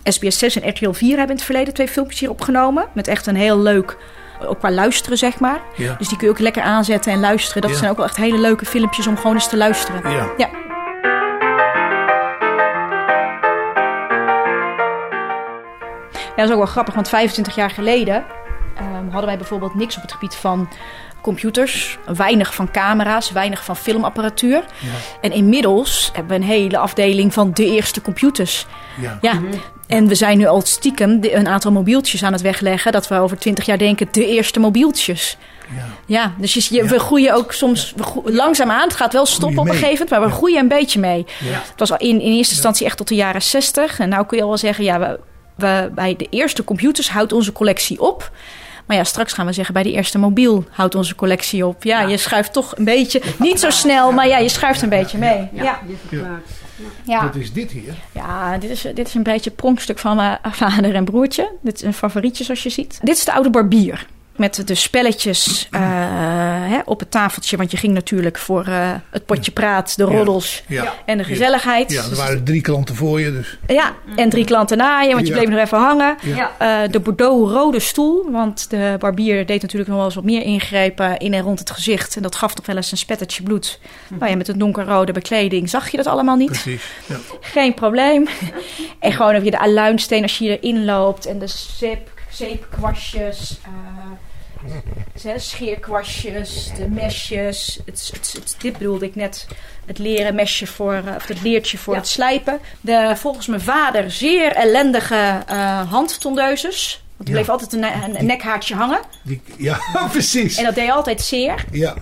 SBS 0.04 0.38
6 0.38 0.60
en 0.60 0.70
RTL 0.70 0.92
4 0.92 1.10
hebben 1.10 1.28
in 1.30 1.36
het 1.36 1.44
verleden 1.44 1.74
twee 1.74 1.88
filmpjes 1.88 2.20
hier 2.20 2.30
opgenomen. 2.30 2.86
Met 2.94 3.08
echt 3.08 3.28
een 3.28 3.36
heel 3.36 3.60
leuk, 3.60 3.98
ook 4.46 4.60
qua 4.60 4.72
luisteren 4.72 5.18
zeg 5.18 5.40
maar. 5.40 5.60
Ja. 5.76 5.96
Dus 5.98 6.08
die 6.08 6.18
kun 6.18 6.28
je 6.28 6.34
ook 6.34 6.40
lekker 6.40 6.62
aanzetten 6.64 7.12
en 7.12 7.20
luisteren. 7.20 7.62
Dat 7.62 7.72
Ja. 7.72 7.78
zijn 7.78 7.92
ook 7.92 7.98
wel 7.98 8.06
echt 8.06 8.18
hele 8.18 8.40
leuke 8.40 8.66
filmpjes 8.66 9.08
om 9.08 9.18
gewoon 9.18 9.34
eens 9.34 9.50
te 9.50 9.58
luisteren. 9.58 10.12
Ja. 10.12 10.28
Ja. 10.38 10.50
Dat 16.40 16.48
is 16.48 16.52
ook 16.56 16.64
wel 16.64 16.72
grappig, 16.72 16.94
want 16.94 17.10
25 17.10 17.56
jaar 17.56 17.70
geleden 17.70 18.24
ehm, 18.78 19.04
hadden 19.10 19.26
wij 19.26 19.38
bijvoorbeeld 19.38 19.76
niks 19.76 19.96
op 19.96 20.02
het 20.02 20.12
gebied 20.12 20.36
van 20.36 20.70
computers, 21.22 21.98
weinig 22.16 22.54
van 22.54 22.72
camera's, 22.72 23.32
weinig 23.32 23.64
van 23.64 23.76
filmapparatuur. 23.76 24.64
En 25.22 25.32
inmiddels 25.32 26.10
hebben 26.14 26.38
we 26.38 26.44
een 26.44 26.50
hele 26.50 26.78
afdeling 26.78 27.34
van 27.34 27.52
de 27.54 27.66
eerste 27.66 28.02
computers. 28.02 28.66
Ja. 29.02 29.18
Ja, 29.22 29.40
en 29.88 30.08
we 30.08 30.16
zijn 30.16 30.38
nu 30.38 30.46
al 30.46 30.62
stiekem 30.62 31.18
een 31.22 31.48
aantal 31.48 31.72
mobieltjes 31.72 32.24
aan 32.24 32.32
het 32.34 32.42
wegleggen. 32.42 32.92
Dat 32.92 33.08
we 33.08 33.16
over 33.20 33.38
20 33.38 33.66
jaar 33.66 33.78
denken, 33.78 34.08
de 34.12 34.26
eerste 34.28 34.60
mobieltjes. 34.60 35.38
Ja. 35.76 35.86
Ja, 36.06 36.34
dus 36.38 36.54
je, 36.54 36.76
je- 36.76 36.86
we 36.86 37.00
groeien 37.00 37.34
ook 37.36 37.52
soms 37.54 37.94
we 37.96 38.04
gro- 38.04 38.24
langzaamaan. 38.26 38.84
Het 38.88 38.96
gaat 38.96 39.14
wel 39.14 39.26
stoppen 39.26 39.60
op 39.60 39.66
een 39.68 39.72
gegeven 39.74 39.90
moment, 39.92 40.10
maar 40.10 40.20
we 40.22 40.28
Ja. 40.28 40.34
groeien 40.34 40.60
een 40.60 40.68
beetje 40.68 41.00
mee. 41.00 41.26
Ja. 41.40 41.62
Het 41.70 41.90
was 41.90 41.92
in, 41.92 42.22
in 42.22 42.32
eerste 42.32 42.54
instantie 42.54 42.86
echt 42.86 42.98
tot 42.98 43.08
de 43.08 43.16
jaren 43.16 43.42
60. 43.42 44.00
En 44.00 44.10
nou 44.10 44.26
kun 44.26 44.38
je 44.38 44.44
al 44.44 44.50
wel 44.50 44.58
zeggen, 44.58 44.84
ja, 44.84 45.00
we, 45.00 45.20
we, 45.60 45.92
bij 45.96 46.16
de 46.16 46.28
eerste 46.30 46.64
computers 46.64 47.10
houdt 47.10 47.34
onze 47.34 47.52
collectie 47.52 48.02
op. 48.02 48.32
Maar 48.86 48.98
ja, 48.98 49.04
straks 49.04 49.34
gaan 49.34 49.46
we 49.46 49.54
zeggen, 49.54 49.74
bij 49.74 49.84
de 49.84 49.92
eerste 49.92 50.18
mobiel 50.18 50.66
houdt 50.70 50.96
onze 50.96 51.16
collectie 51.16 51.66
op. 51.66 51.84
Ja, 51.84 52.02
je 52.02 52.18
schuift 52.18 52.54
toch 52.54 52.78
een 52.78 52.84
beetje, 52.84 53.22
niet 53.40 53.60
zo 53.60 53.70
snel, 53.70 54.12
maar 54.12 54.28
ja, 54.28 54.38
je 54.38 54.50
schuift 54.50 54.82
een 54.82 54.90
beetje 54.90 55.18
mee. 55.18 55.50
Ja, 55.54 55.80
ja. 57.04 57.24
Wat 57.24 57.36
is 57.36 57.54
dit 57.54 57.72
hier? 57.72 57.94
Ja, 58.12 58.58
dit 58.58 58.70
is, 58.70 58.82
dit 58.82 59.08
is 59.08 59.14
een 59.14 59.24
beetje 59.24 59.52
pronkstuk 59.52 60.00
van 60.00 60.16
mijn 60.16 60.38
vader 60.52 60.96
en 60.96 61.06
broertje. 61.12 61.52
Dit 61.62 61.76
is 61.76 61.82
een 61.82 61.94
favorietje 61.94 62.44
zoals 62.44 62.64
je 62.64 62.70
ziet. 62.70 63.00
Dit 63.04 63.18
is 63.18 63.26
de 63.26 63.34
oude 63.34 63.50
barbier. 63.50 64.08
Met 64.40 64.68
de 64.68 64.76
spelletjes 64.76 65.68
eh, 65.72 65.82
hè, 66.70 66.80
op 66.86 67.00
het 67.00 67.12
tafeltje. 67.12 67.58
Want 67.58 67.72
je 67.72 67.78
ging 67.78 67.94
natuurlijk 67.94 68.38
voor 68.38 68.66
eh, 68.66 68.92
het 69.12 69.26
potje 69.26 69.52
praat, 69.52 69.98
de 69.98 70.04
roddels 70.04 70.64
Ja. 70.68 70.94
en 71.06 71.18
de 71.18 71.24
gezelligheid. 71.24 71.92
Ja, 71.92 72.04
er 72.04 72.16
waren 72.16 72.44
drie 72.44 72.62
klanten 72.62 72.96
voor 72.96 73.20
je, 73.22 73.32
dus. 73.32 73.58
ja, 73.68 73.94
en 74.16 74.30
drie 74.30 74.46
klanten 74.46 74.78
na 74.78 75.00
je, 75.02 75.14
want 75.14 75.28
je 75.28 75.34
bleef 75.34 75.48
nog 75.50 75.60
even 75.60 75.78
hangen. 75.78 76.18
Ja. 76.22 76.52
Eh, 76.58 76.92
de 76.92 77.00
Bordeaux-rode 77.00 77.80
stoel, 77.80 78.32
want 78.32 78.70
de 78.70 78.96
barbier 79.00 79.46
deed 79.46 79.62
natuurlijk 79.62 79.90
nog 79.90 79.98
wel 79.98 80.06
eens 80.08 80.16
wat 80.16 80.24
meer 80.24 80.42
ingrepen 80.44 81.18
in 81.18 81.34
en 81.34 81.42
rond 81.42 81.60
het 81.60 81.72
gezicht. 81.72 82.16
En 82.16 82.22
dat 82.22 82.36
gaf 82.36 82.54
toch 82.54 82.66
wel 82.66 82.76
eens 82.76 82.92
een 82.92 82.98
spettertje 82.98 83.44
bloed. 83.44 83.80
Nou 84.08 84.32
ja, 84.32 84.38
met 84.38 84.48
een 84.48 84.58
donkerrode 84.60 85.12
bekleding 85.12 85.70
zag 85.70 85.90
je 85.90 85.98
dat 85.98 86.08
allemaal 86.08 86.36
niet. 86.36 86.48
Precies. 86.52 86.84
Ja. 87.06 87.16
Geen 87.40 87.74
probleem. 87.74 88.28
En 89.00 89.12
gewoon 89.12 89.34
heb 89.34 89.44
je 89.44 89.52
de 89.52 89.60
aluinsteen 89.60 90.22
als 90.24 90.38
je 90.38 90.60
erin 90.60 90.86
loopt. 90.86 91.26
En 91.26 91.40
de 91.40 91.48
zeep, 91.48 92.10
zeepkwastjes. 92.30 93.60
eh, 93.64 93.70
scheerkwastjes. 95.38 96.72
De 96.78 96.90
mesjes. 96.90 97.80
Het, 97.86 98.10
het, 98.14 98.32
het- 98.34 98.56
dit 98.60 98.78
bedoelde 98.78 99.06
ik 99.06 99.16
net. 99.16 99.48
Het 99.86 99.98
leren 99.98 100.36
mesje 100.36 100.68
voor, 100.68 100.94
eh, 100.94 101.16
of 101.16 101.28
het 101.28 101.42
leertje 101.42 101.78
voor 101.78 101.94
Ja. 101.94 102.00
het 102.00 102.10
slijpen. 102.10 102.60
De 102.82 103.14
volgens 103.16 103.48
mijn 103.48 103.62
vader 103.62 104.12
zeer 104.12 104.52
ellendige 104.52 105.44
eh 105.48 105.92
handtondeuses. 105.92 107.04
Want 107.18 107.30
die 107.30 107.38
Ja. 107.40 107.44
bleef 107.44 107.50
altijd 107.50 107.74
een, 107.74 107.80
ne- 108.12 108.18
een 108.20 108.26
nekhaartje 108.26 108.76
hangen. 108.76 109.00
Die, 109.24 109.42
ja, 109.58 109.80
precies. 110.12 110.58
En 110.58 110.64
dat 110.64 110.76
deed 110.76 110.92
altijd 110.92 111.22
zeer. 111.22 111.66
Ja. 111.72 111.94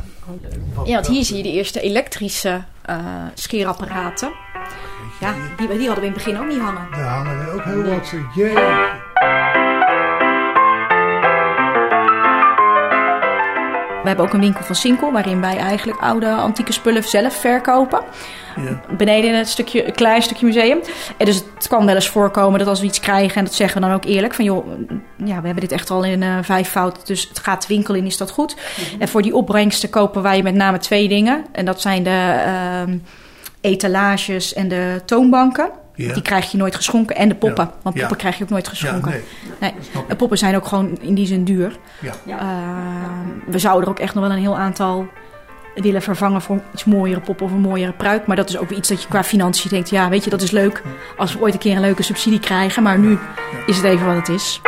Ja, 0.86 0.94
want 0.94 1.08
hier 1.08 1.24
zie 1.24 1.38
je 1.38 1.44
de 1.44 1.52
eerste 1.52 1.82
elektrische 1.82 2.64
eh, 2.86 2.96
scheerapparaten. 3.34 4.32
Ja, 5.20 5.34
die, 5.58 5.68
die 5.68 5.88
hadden 5.88 5.96
we 6.04 6.06
in 6.10 6.14
het 6.14 6.24
begin 6.24 6.40
ook 6.40 6.48
niet 6.48 6.60
hangen. 6.60 6.88
Daar 6.92 7.04
hangen 7.08 7.40
er 7.40 7.52
ook 7.54 7.64
heel 7.64 7.84
wat. 7.84 8.12
Jee. 8.36 8.54
We 14.08 14.14
hebben 14.14 14.34
ook 14.34 14.42
een 14.42 14.48
winkel 14.48 14.66
van 14.66 14.76
Sinkel, 14.76 15.12
waarin 15.12 15.42
wij 15.42 15.58
eigenlijk 15.58 16.00
oude 16.00 16.32
antieke 16.32 16.72
spullen 16.72 17.04
zelf 17.04 17.36
verkopen. 17.36 18.02
Ja. 18.56 18.96
Beneden 18.98 19.30
in 19.30 19.36
het 19.36 19.50
stukje, 19.50 19.88
een 19.88 19.94
klein 19.94 20.22
stukje 20.22 20.46
museum. 20.46 20.80
En 21.18 21.26
dus 21.26 21.44
het 21.56 21.68
kan 21.68 21.86
wel 21.86 21.96
eens 21.96 22.10
voorkomen 22.10 22.60
dat 22.60 22.68
als 22.68 22.80
we 22.80 22.86
iets 22.86 23.00
krijgen, 23.00 23.36
en 23.36 23.44
dat 23.44 23.54
zeggen 23.54 23.82
we 23.82 23.88
dan 23.88 23.96
ook 23.96 24.06
eerlijk, 24.06 24.34
van 24.34 24.46
joh, 24.46 24.68
ja, 25.16 25.40
we 25.40 25.46
hebben 25.46 25.60
dit 25.60 25.72
echt 25.72 25.90
al 25.90 26.04
in 26.04 26.24
eh 26.24 26.38
vijf 26.42 26.70
fout, 26.70 27.08
dus 27.08 27.28
het 27.30 27.40
gaat 27.40 27.62
de 27.62 27.68
winkel 27.68 27.94
in, 27.94 28.06
is 28.06 28.18
dat 28.18 28.32
goed? 28.32 28.56
En 29.00 29.08
voor 29.08 29.22
die 29.22 29.36
opbrengsten 29.36 29.90
kopen 29.90 30.22
wij 30.22 30.42
met 30.42 30.56
name 30.56 30.78
twee 30.78 31.08
dingen. 31.08 31.46
En 31.52 31.66
dat 31.66 31.82
zijn 31.82 32.04
de 32.04 32.42
ehm, 32.46 32.98
etalages 33.62 34.54
en 34.54 34.68
de 34.68 35.02
toonbanken. 35.06 35.70
Ja. 35.98 36.14
Die 36.14 36.22
krijg 36.22 36.52
je 36.52 36.58
nooit 36.58 36.76
geschonken. 36.76 37.16
En 37.16 37.30
de 37.30 37.36
poppen, 37.36 37.64
Ja. 37.66 37.74
want 37.82 37.96
Ja. 37.96 38.02
poppen 38.02 38.18
krijg 38.18 38.38
je 38.38 38.44
ook 38.44 38.50
nooit 38.50 38.66
Ja, 38.66 38.70
geschonken. 38.72 39.22
nee. 39.60 39.74
En 40.08 40.16
poppen 40.16 40.38
zijn 40.38 40.56
ook 40.56 40.66
gewoon 40.68 40.98
in 41.02 41.14
die 41.14 41.26
zin 41.28 41.44
duur. 41.44 41.78
Uh, 42.28 42.34
we 43.48 43.60
zouden 43.60 43.84
er 43.84 43.90
ook 43.90 44.00
echt 44.00 44.14
nog 44.14 44.24
wel 44.24 44.34
een 44.34 44.42
heel 44.42 44.58
aantal 44.58 45.08
willen 45.76 46.02
vervangen 46.02 46.42
voor 46.42 46.60
iets 46.74 46.84
mooiere 46.86 47.20
pop 47.20 47.42
of 47.42 47.52
een 47.52 47.60
mooiere 47.60 47.92
pruik. 47.92 48.28
Maar 48.28 48.36
dat 48.36 48.50
is 48.50 48.58
ook 48.58 48.70
weer 48.70 48.78
iets 48.78 48.90
dat 48.90 49.02
je 49.02 49.08
qua 49.08 49.24
financiën 49.24 49.70
denkt... 49.70 49.90
ja, 49.90 50.10
weet 50.10 50.24
je, 50.24 50.30
dat 50.30 50.42
is 50.42 50.52
leuk 50.52 50.84
als 51.18 51.34
we 51.34 51.40
ooit 51.42 51.54
een 51.54 51.60
keer 51.60 51.76
een 51.76 51.82
leuke 51.82 52.04
subsidie 52.04 52.40
krijgen. 52.40 52.84
Maar 52.84 53.00
nu 53.00 53.18
is 53.66 53.76
het 53.76 53.86
even 53.86 54.06
wat 54.06 54.16
het 54.16 54.30
is. 54.30 54.62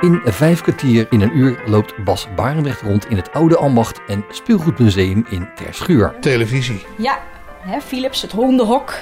In 0.00 0.20
vijf 0.24 0.60
kwartier 0.60 1.06
in 1.10 1.20
een 1.20 1.36
uur 1.36 1.62
loopt 1.66 2.04
Bas 2.04 2.28
Barendrecht 2.34 2.80
rond 2.80 3.08
in 3.08 3.16
het 3.16 3.32
Oude 3.32 3.56
Ambacht 3.56 4.00
en 4.06 4.24
Speelgoedmuseum 4.30 5.26
in 5.28 5.48
Terschuur. 5.54 6.14
Televisie. 6.20 6.86
Ja, 6.96 7.18
hè, 7.60 7.80
Philips, 7.80 8.22
het 8.22 8.32
hondenhok. 8.32 8.94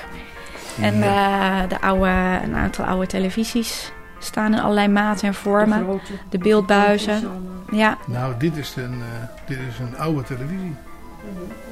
En 0.81 1.03
eh, 1.03 1.69
de 1.69 1.81
oude, 1.81 2.41
een 2.45 2.55
aantal 2.55 2.85
oude 2.85 3.07
televisies 3.07 3.93
staan 4.19 4.53
in 4.53 4.59
allerlei 4.61 4.89
maten 4.89 5.29
en 5.29 5.35
vormen. 5.35 5.83
grote. 5.83 6.13
De 6.29 6.39
beeldbuizen. 6.39 7.15
allemaal. 7.15 7.41
Ja, 7.71 7.99
Nou, 8.07 8.35
dit 8.39 8.57
is 8.57 8.77
een, 8.77 8.93
eh, 8.93 9.29
dit 9.47 9.59
is 9.59 9.79
een 9.79 9.99
oude 9.99 10.23
televisie. 10.23 10.75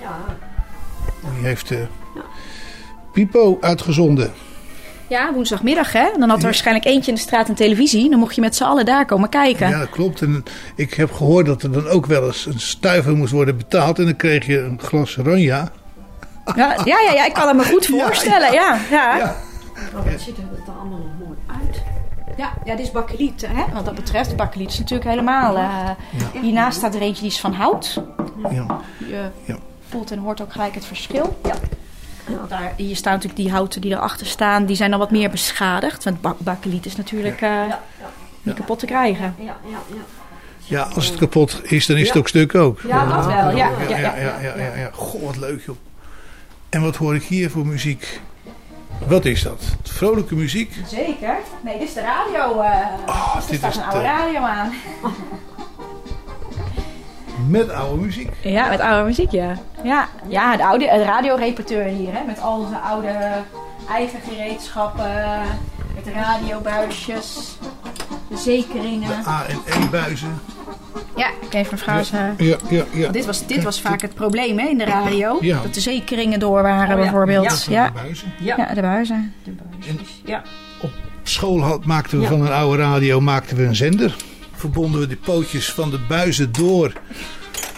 Ja. 0.01 0.18
Die 1.35 1.45
heeft 1.47 1.70
eh 1.70 1.79
Pipo 3.12 3.59
uitgezonden. 3.61 4.33
Ja 5.13 5.33
woensdagmiddag 5.33 5.93
hè. 5.93 6.07
En 6.15 6.21
dan 6.21 6.29
had 6.29 6.39
er 6.39 6.45
waarschijnlijk 6.45 6.87
eentje 6.87 7.11
in 7.11 7.15
de 7.17 7.21
straat 7.23 7.49
een 7.49 7.55
televisie. 7.55 8.11
Dan 8.11 8.19
mocht 8.19 8.35
je 8.35 8.41
met 8.41 8.57
z'n 8.57 8.63
allen 8.65 8.85
daar 8.85 9.05
komen 9.07 9.29
kijken. 9.29 9.69
Ja, 9.69 9.79
dat 9.79 9.91
klopt. 9.91 10.21
En 10.23 10.45
ik 10.77 10.95
heb 10.95 11.13
gehoord 11.13 11.47
dat 11.47 11.63
er 11.63 11.73
dan 11.73 11.89
ook 11.89 12.07
wel 12.07 12.27
eens 12.27 12.47
een 12.47 12.61
stuiver 12.61 13.17
moest 13.17 13.33
worden 13.33 13.57
betaald. 13.57 13.99
En 13.99 14.05
dan 14.05 14.17
kreeg 14.17 14.47
je 14.47 14.61
een 14.61 14.81
glas 14.83 15.17
ranja. 15.17 15.73
Ja, 16.57 16.77
ja, 16.85 16.99
ja, 17.01 17.13
ja, 17.15 17.27
ik 17.27 17.33
kan 17.33 17.49
het 17.49 17.57
me 17.57 17.65
goed 17.65 17.87
Ja, 17.93 18.05
voorstellen. 18.05 18.53
Ja, 18.53 18.79
ja. 18.91 19.17
Ja. 19.17 19.37
Maar 19.93 20.05
wat 20.13 20.21
ziet 20.21 20.37
er 20.37 20.43
er 20.67 20.73
allemaal 20.81 20.99
nog 20.99 21.27
mooi 21.27 21.39
uit. 21.67 21.83
Ja, 22.37 22.53
ja, 22.65 22.75
dit 22.77 22.87
is 22.87 22.91
bakkeliet. 22.93 23.47
Hè? 23.47 23.65
Wat 23.75 23.85
dat 23.85 23.95
betreft, 23.95 24.37
bakkeliet 24.37 24.69
is 24.73 24.79
natuurlijk 24.79 25.11
helemaal... 25.11 25.57
eh, 25.57 25.91
Hiernaast 26.43 26.77
staat 26.79 26.95
er 26.95 27.01
eentje 27.01 27.23
die 27.23 27.31
is 27.31 27.41
van 27.41 27.53
hout. 27.53 28.03
Ja. 28.51 28.67
Je 28.99 29.25
Ja. 29.45 29.57
voelt 29.89 30.11
en 30.11 30.19
hoort 30.19 30.41
ook 30.43 30.53
gelijk 30.53 30.75
het 30.75 30.85
verschil. 30.85 31.39
Ja. 31.45 31.55
Daar, 32.49 32.73
hier 32.77 32.97
staan 32.97 33.12
natuurlijk 33.12 33.41
die 33.43 33.51
houten 33.51 33.81
die 33.81 33.93
erachter 33.93 34.27
staan, 34.27 34.66
die 34.66 34.77
zijn 34.77 34.91
dan 34.91 34.99
wat 34.99 35.11
meer 35.11 35.31
beschadigd. 35.31 36.05
Want 36.05 36.20
bak 36.20 36.39
bakkeliet 36.39 36.87
is 36.87 36.97
natuurlijk 36.97 37.41
eh, 37.41 37.62
niet 38.43 38.55
kapot 38.55 38.79
te 38.79 38.87
krijgen. 38.87 39.35
Ja, 39.39 39.57
ja, 39.64 39.77
ja. 39.89 39.97
Ja, 40.64 40.83
als 40.83 41.07
het 41.09 41.18
kapot 41.18 41.61
is, 41.62 41.87
dan 41.87 41.97
is 41.97 42.09
het 42.09 42.16
ook 42.16 42.29
stuk 42.29 42.55
ook. 42.55 42.81
Ja, 42.87 43.07
dat 43.07 43.27
wel. 43.27 43.35
Ja, 43.57 43.57
Ja, 43.57 43.70
ja, 43.89 43.97
ja, 43.99 44.16
ja, 44.16 44.39
ja, 44.41 44.57
ja, 44.57 44.75
ja. 44.77 44.91
Goh, 44.93 45.23
wat 45.25 45.37
leuk 45.37 45.62
joh. 45.66 45.77
En 46.68 46.83
wat 46.83 46.97
hoor 46.97 47.14
ik 47.14 47.23
hier 47.23 47.51
voor 47.51 47.66
muziek? 47.66 48.20
Wat 49.07 49.25
is 49.25 49.43
dat? 49.43 49.62
Vrolijke 49.83 50.35
muziek? 50.35 50.75
Zeker. 50.87 51.37
Nee, 51.61 51.79
dit 51.79 51.89
is 51.89 51.95
de 51.95 52.01
radio. 52.01 52.61
eh 52.61 52.87
Oh, 53.07 53.35
dus 53.35 53.45
er 53.45 53.51
dit 53.51 53.59
staat 53.59 53.70
is 53.70 53.77
een 53.77 53.83
oude 53.83 53.99
de- 53.99 54.05
radio 54.05 54.41
aan. 54.41 54.73
Met 57.49 57.70
oude 57.70 58.03
muziek. 58.03 58.30
Ja, 58.43 58.68
met 58.68 58.80
oude 58.80 59.05
muziek, 59.07 59.30
ja. 59.30 59.57
Ja, 59.83 60.09
ja 60.28 60.57
de 60.57 60.64
oude 60.64 60.89
het 60.89 61.05
radioreperteur 61.07 61.85
hier, 61.85 62.12
hè, 62.12 62.24
met 62.26 62.41
al 62.41 62.59
onze 62.61 62.76
oude 62.76 63.12
eigen 63.89 64.18
gereedschappen, 64.28 65.12
met 65.95 66.05
de 66.05 66.12
radiobuisjes, 66.12 67.57
de 68.28 68.37
zekeringen. 68.37 69.11
A 69.26 69.45
en 69.49 69.83
E 69.83 69.87
buizen. 69.91 70.41
Ja, 71.16 71.26
ik 71.41 71.53
even 71.55 71.70
mevrouw 71.70 72.03
zeggen. 72.03 72.35
Ja, 72.47 72.57
ja, 72.68 72.85
ja. 72.93 73.09
Dit 73.09 73.26
was, 73.26 73.47
dit 73.47 73.62
was 73.62 73.80
vaak 73.80 74.01
het 74.01 74.14
probleem 74.14 74.59
hè, 74.59 74.66
in 74.68 74.78
de 74.78 74.85
radio. 74.85 75.39
Ja. 75.41 75.61
Dat 75.62 75.74
de 75.74 75.80
zekeringen 75.80 76.41
door 76.41 76.62
waren, 76.62 76.83
Oh 76.83 76.89
ja, 76.89 76.97
bijvoorbeeld. 76.97 77.66
Ja. 77.68 77.87
De 77.87 77.93
buizen. 77.93 78.33
Ja. 78.39 78.55
Ja, 78.57 78.74
de 78.74 78.80
buizen. 78.80 79.35
De 79.45 79.51
buisjes. 79.51 80.20
Ja. 80.24 80.43
Op 80.83 80.91
school 81.22 81.61
had, 81.61 81.85
maakten 81.85 82.16
we 82.16 82.22
Ja. 82.22 82.30
van 82.30 82.41
een 82.41 82.53
oude 82.53 82.83
radio 82.83 83.20
maakten 83.20 83.57
we 83.57 83.64
een 83.64 83.76
zender. 83.76 84.16
Verbonden 84.63 85.01
we 85.01 85.07
de 85.07 85.17
pootjes 85.17 85.73
van 85.73 85.91
de 85.91 85.99
buizen 85.99 86.53
door. 86.53 86.93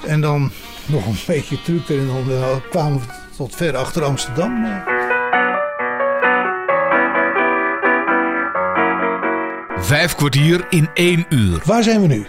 En 0.06 0.20
dan 0.20 0.50
nog 0.86 1.06
een 1.06 1.16
beetje 1.26 1.62
truc 1.62 1.88
erin. 1.88 2.08
En 2.08 2.26
dan 2.26 2.30
eh, 2.36 2.56
kwamen 2.70 2.98
we 3.00 3.06
tot 3.36 3.54
ver 3.56 3.76
achter 3.76 4.04
Amsterdam. 4.04 4.64
eh. 4.64 4.86
Vijf 9.76 10.14
kwartier 10.14 10.66
in 10.70 10.88
één 10.94 11.26
uur. 11.28 11.62
Waar 11.64 11.82
zijn 11.82 12.00
we 12.00 12.06
nu? 12.06 12.26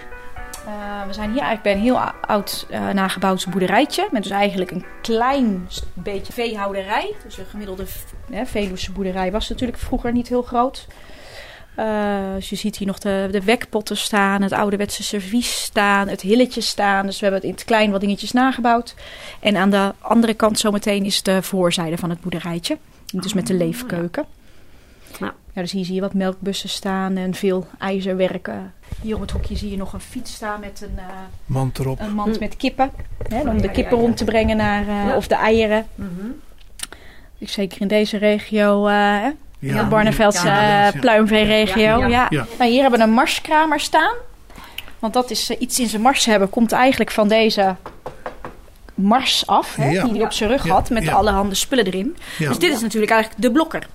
Eh, 0.66 1.08
we 1.08 1.14
zijn 1.14 1.32
hier 1.32 1.41
eigenlijk 1.41 1.62
bij 1.62 1.74
een 1.74 1.80
heel 1.80 1.99
ou- 1.99 2.14
oud 2.22 2.66
eh, 2.70 2.89
nagebouwd 2.89 3.47
boerderijtje. 3.49 4.08
Met 4.12 4.24
dus 4.24 4.32
eigenlijk 4.32 4.72
een 4.72 4.86
klein 5.01 5.68
beetje 5.93 6.34
veehouderij. 6.34 7.16
Dus 7.24 7.38
een 7.38 7.45
gemiddelde 7.45 7.86
hè, 8.32 8.45
Veluwse 8.45 8.91
boerderij 8.91 9.32
was 9.32 9.49
natuurlijk 9.49 9.80
vroeger 9.80 10.12
niet 10.12 10.28
heel 10.28 10.41
groot. 10.41 10.88
Eh, 11.76 12.34
dus 12.36 12.49
je 12.49 12.55
ziet 12.55 12.78
hier 12.78 12.88
nog 12.88 12.99
de, 12.99 13.28
de 13.32 13.43
wekpotten 13.43 13.97
staan, 13.97 14.41
het 14.41 14.51
ouderwetse 14.51 15.03
servies 15.03 15.61
staan, 15.63 16.07
het 16.07 16.21
hilletje 16.21 16.61
staan. 16.61 17.05
Dus 17.05 17.15
we 17.19 17.21
hebben 17.26 17.41
het 17.41 17.49
in 17.49 17.55
het 17.55 17.65
klein 17.65 17.91
wat 17.91 18.01
dingetjes 18.01 18.32
nagebouwd. 18.32 18.95
En 19.39 19.55
aan 19.57 19.69
de 19.69 19.93
andere 19.99 20.34
kant 20.34 20.59
zometeen 20.59 21.05
is 21.05 21.23
de 21.23 21.41
voorzijde 21.41 21.97
van 21.97 22.09
het 22.09 22.21
boerderijtje. 22.21 22.78
Dus 23.13 23.34
met 23.34 23.47
de 23.47 23.53
leefkeuken. 23.53 24.26
Ja. 25.19 25.34
Ja, 25.53 25.61
dus 25.61 25.71
hier 25.71 25.86
zie 25.86 25.95
je 25.95 26.01
wat 26.01 26.13
melkbussen 26.13 26.69
staan 26.69 27.15
en 27.17 27.34
veel 27.34 27.67
ijzerwerken. 27.80 28.73
Hier 29.01 29.15
op 29.15 29.21
het 29.21 29.32
hoekje 29.32 29.55
zie 29.57 29.69
je 29.69 29.78
nog 29.78 29.93
een 29.93 29.99
fiets 29.99 30.34
staan 30.34 30.59
met 30.59 30.82
een, 30.82 30.97
eh, 30.97 31.05
Mand 31.45 31.80
erop. 31.80 31.99
een 31.99 32.13
mand 32.13 32.39
met 32.39 32.55
kippen. 32.57 32.91
Hè, 33.28 33.39
om 33.41 33.47
Ja, 33.47 33.53
de 33.53 33.67
ja, 33.67 33.71
kippen 33.71 33.97
ja. 33.97 34.03
rond 34.03 34.17
te 34.17 34.23
brengen 34.23 34.57
naar, 34.57 34.82
eh, 34.82 34.88
Ja. 35.07 35.15
of 35.15 35.28
de 35.28 35.36
eieren. 35.36 35.88
Dus 37.38 37.51
zeker 37.51 37.82
in 37.82 37.88
deze 37.88 38.17
regio, 38.17 38.88
eh 38.88 38.93
hè, 39.21 39.30
Ja, 39.60 39.84
de 39.84 39.89
Barneveldse 39.89 40.47
ja, 40.47 40.88
eh, 40.88 40.93
ja. 40.93 40.99
pluimveeregio. 40.99 41.82
Ja, 41.84 41.97
Ja, 41.97 42.08
ja. 42.08 42.28
Ja. 42.30 42.45
Nou, 42.58 42.70
hier 42.72 42.82
hebben 42.82 42.99
we 42.99 43.06
een 43.06 43.12
marskramer 43.14 43.80
staan. 43.80 44.14
Want 44.99 45.14
dat 45.14 45.32
is 45.32 45.49
eh, 45.49 45.62
iets 45.62 45.80
in 45.80 45.88
zijn 45.88 46.01
mars 46.01 46.26
hebben, 46.26 46.49
komt 46.49 46.72
eigenlijk 46.72 47.12
van 47.12 47.28
deze 47.28 47.76
mars 48.95 49.47
af. 49.47 49.76
Hè, 49.76 49.89
Ja. 49.89 50.03
Die 50.03 50.14
hij 50.14 50.22
op 50.24 50.32
zijn 50.32 50.49
rug 50.49 50.66
Ja, 50.66 50.74
had 50.74 50.89
met 50.89 51.03
ja. 51.03 51.12
allerhande 51.14 51.56
spullen 51.56 51.86
erin. 51.86 52.18
Ja. 52.38 52.47
Dus 52.47 52.60
dit 52.60 52.74
is 52.74 52.82
natuurlijk 52.82 53.12
eigenlijk 53.12 53.41
de 53.41 53.51
blokker. 53.51 53.88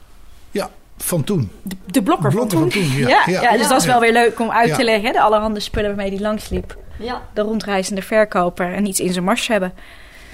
ja, 0.51 0.71
van 0.97 1.25
toen. 1.25 1.51
De, 1.63 1.77
de 1.87 2.03
blokker, 2.03 2.31
Blokker 2.31 2.59
van 2.59 2.61
van 2.61 2.71
toen. 2.71 2.83
toen, 2.91 2.99
ja. 2.99 3.09
Ja, 3.09 3.23
Ja. 3.27 3.43
ja, 3.43 3.57
dus 3.57 3.69
dat 3.69 3.81
is 3.81 3.87
wel 3.87 4.01
weer 4.01 4.13
leuk 4.13 4.41
om 4.41 4.51
uit 4.51 4.69
Ja. 4.69 4.77
te 4.77 4.85
leggen. 4.85 5.05
Hè? 5.07 5.13
De 5.13 5.21
allerhande 5.21 5.61
spullen 5.61 5.89
waarmee 5.97 6.13
hij 6.15 6.21
langsliep. 6.23 6.77
Ja. 6.99 7.23
De 7.35 7.41
rondreizende 7.41 8.03
verkoper 8.03 8.75
en 8.75 8.87
iets 8.87 9.01
in 9.01 9.13
zijn 9.13 9.25
mars 9.25 9.47
hebben. 9.49 9.73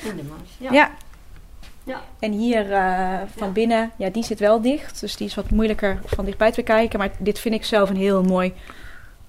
In 0.03 0.17
de 0.17 0.23
mars. 0.29 0.73
Ja. 0.75 0.91
Ja. 1.87 2.01
En 2.19 2.33
hier 2.33 2.73
eh, 2.73 3.09
van 3.37 3.53
binnen, 3.53 3.91
ja, 3.97 4.09
die 4.11 4.25
zit 4.25 4.39
wel 4.39 4.61
dicht. 4.61 5.01
Dus 5.01 5.17
die 5.17 5.27
is 5.27 5.35
wat 5.35 5.51
moeilijker 5.51 5.99
van 6.07 6.25
dichtbij 6.25 6.51
te 6.51 6.57
bekijken. 6.57 6.99
Maar 6.99 7.11
dit 7.19 7.39
vind 7.39 7.55
ik 7.55 7.65
zelf 7.65 7.91
een 7.91 7.97
heel 7.97 8.23
mooi 8.23 8.53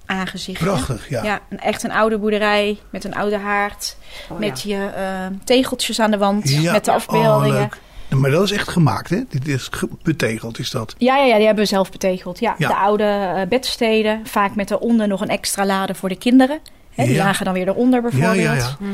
aangezicht. 0.05 0.59
Prachtig, 0.61 1.09
ja. 1.09 1.23
Ja, 1.23 1.39
een, 1.49 1.59
echt 1.59 1.83
een 1.83 1.91
oude 1.91 2.17
boerderij 2.17 2.77
met 2.89 3.03
een 3.03 3.15
oude 3.15 3.37
haard. 3.37 3.97
Oh, 4.29 4.39
met 4.39 4.61
ja. 4.61 4.77
je 4.77 4.85
eh, 4.89 5.37
tegeltjes 5.43 5.99
aan 5.99 6.11
de 6.11 6.17
wand. 6.17 6.49
Ja. 6.49 6.71
Met 6.71 6.85
de 6.85 6.91
Oh, 6.91 6.97
afbeeldingen. 6.97 7.59
leuk. 7.59 7.77
Maar 8.19 8.31
dat 8.31 8.43
is 8.43 8.51
echt 8.51 8.67
gemaakt, 8.67 9.09
hè? 9.09 9.21
Dit 9.29 9.47
is 9.47 9.67
ge- 9.71 9.89
betegeld, 10.03 10.59
is 10.59 10.71
dat. 10.71 10.95
ja, 10.97 11.17
ja, 11.17 11.23
ja, 11.25 11.35
die 11.37 11.45
hebben 11.45 11.63
we 11.63 11.69
zelf 11.69 11.91
betegeld. 11.91 12.39
Ja, 12.39 12.55
Ja. 12.57 12.67
De 12.67 12.75
oude 12.75 13.03
eh, 13.03 13.47
bedsteden. 13.47 14.21
Vaak 14.27 14.55
met 14.55 14.67
daaronder 14.67 15.07
nog 15.07 15.21
een 15.21 15.29
extra 15.29 15.65
lade 15.65 15.95
voor 15.95 16.09
de 16.09 16.17
kinderen. 16.17 16.59
Hè, 16.97 17.05
die 17.05 17.13
Ja. 17.15 17.23
lagen 17.23 17.45
dan 17.45 17.53
weer 17.53 17.67
eronder 17.67 18.01
bijvoorbeeld. 18.01 18.35
ja, 18.35 18.53
ja. 18.53 18.75
Mhm. 18.79 18.91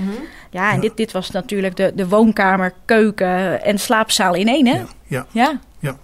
Ja, 0.49 0.69
en 0.69 0.75
Ja. 0.75 0.81
Dit, 0.81 0.97
dit 0.97 1.11
was 1.11 1.31
natuurlijk 1.31 1.75
de, 1.75 1.91
de 1.95 2.07
woonkamer, 2.07 2.73
keuken 2.85 3.63
en 3.63 3.79
slaapzaal 3.79 4.33
in 4.35 4.47
één, 4.47 4.67
hè? 4.67 4.81
Ja, 5.07 5.25
ja. 5.31 5.59
Ja. 5.79 5.97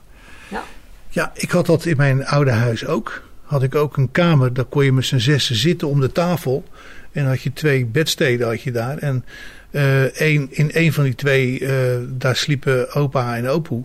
Ja, 1.11 1.31
ik 1.33 1.51
had 1.51 1.65
dat 1.65 1.85
in 1.85 1.97
mijn 1.97 2.25
oude 2.25 2.51
huis 2.51 2.85
ook. 2.85 3.23
Had 3.43 3.63
ik 3.63 3.75
ook 3.75 3.97
een 3.97 4.11
kamer, 4.11 4.53
daar 4.53 4.65
kon 4.65 4.83
je 4.85 4.91
met 4.91 5.05
z'n 5.05 5.17
zessen 5.17 5.55
zitten 5.55 5.87
om 5.87 5.99
de 5.99 6.11
tafel. 6.11 6.63
En 7.11 7.25
had 7.27 7.41
je 7.41 7.53
twee 7.53 7.85
bedsteden 7.85 8.47
had 8.47 8.61
je 8.61 8.71
daar. 8.71 8.97
En 8.97 9.25
eh 9.71 10.03
één, 10.03 10.47
in 10.51 10.69
een 10.73 10.93
van 10.93 11.03
die 11.03 11.15
twee, 11.15 11.59
eh, 11.65 11.73
daar 12.09 12.35
sliepen 12.35 12.93
opa 12.93 13.35
en 13.37 13.47
opoe. 13.47 13.83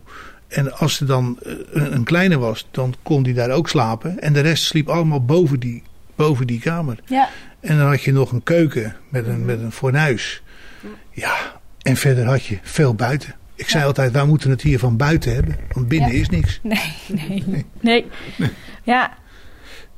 En 0.48 0.72
als 0.72 1.00
er 1.00 1.06
dan 1.06 1.38
eh, 1.42 1.52
een, 1.72 1.94
een 1.94 2.04
kleine 2.04 2.38
was, 2.38 2.66
dan 2.70 2.94
kon 3.02 3.22
die 3.22 3.34
daar 3.34 3.50
ook 3.50 3.68
slapen. 3.68 4.20
En 4.20 4.32
de 4.32 4.40
rest 4.40 4.64
sliep 4.64 4.88
allemaal 4.88 5.24
boven 5.24 5.60
die, 5.60 5.82
boven 6.14 6.46
die 6.46 6.60
kamer. 6.60 6.98
Ja. 7.06 7.28
En 7.64 7.78
dan 7.78 7.86
had 7.86 8.02
je 8.02 8.12
nog 8.12 8.32
een 8.32 8.42
keuken 8.42 8.96
met 9.08 9.26
een, 9.26 9.44
met 9.44 9.60
een 9.60 9.72
fornuis. 9.72 10.42
Ja, 11.10 11.36
en 11.82 11.96
verder 11.96 12.24
had 12.24 12.44
je 12.44 12.58
veel 12.62 12.94
buiten. 12.94 13.34
Ik 13.54 13.68
zei 13.68 13.84
altijd, 13.84 14.12
wij 14.12 14.24
moeten 14.26 14.50
het 14.50 14.62
hier 14.62 14.78
van 14.78 14.96
buiten 14.96 15.34
hebben. 15.34 15.56
Want 15.72 15.88
binnen 15.88 16.12
Ja. 16.12 16.20
is 16.20 16.28
niks. 16.28 16.60
Nee, 16.62 16.92
nee, 17.08 17.64
nee. 17.80 18.06
Ja, 18.82 19.12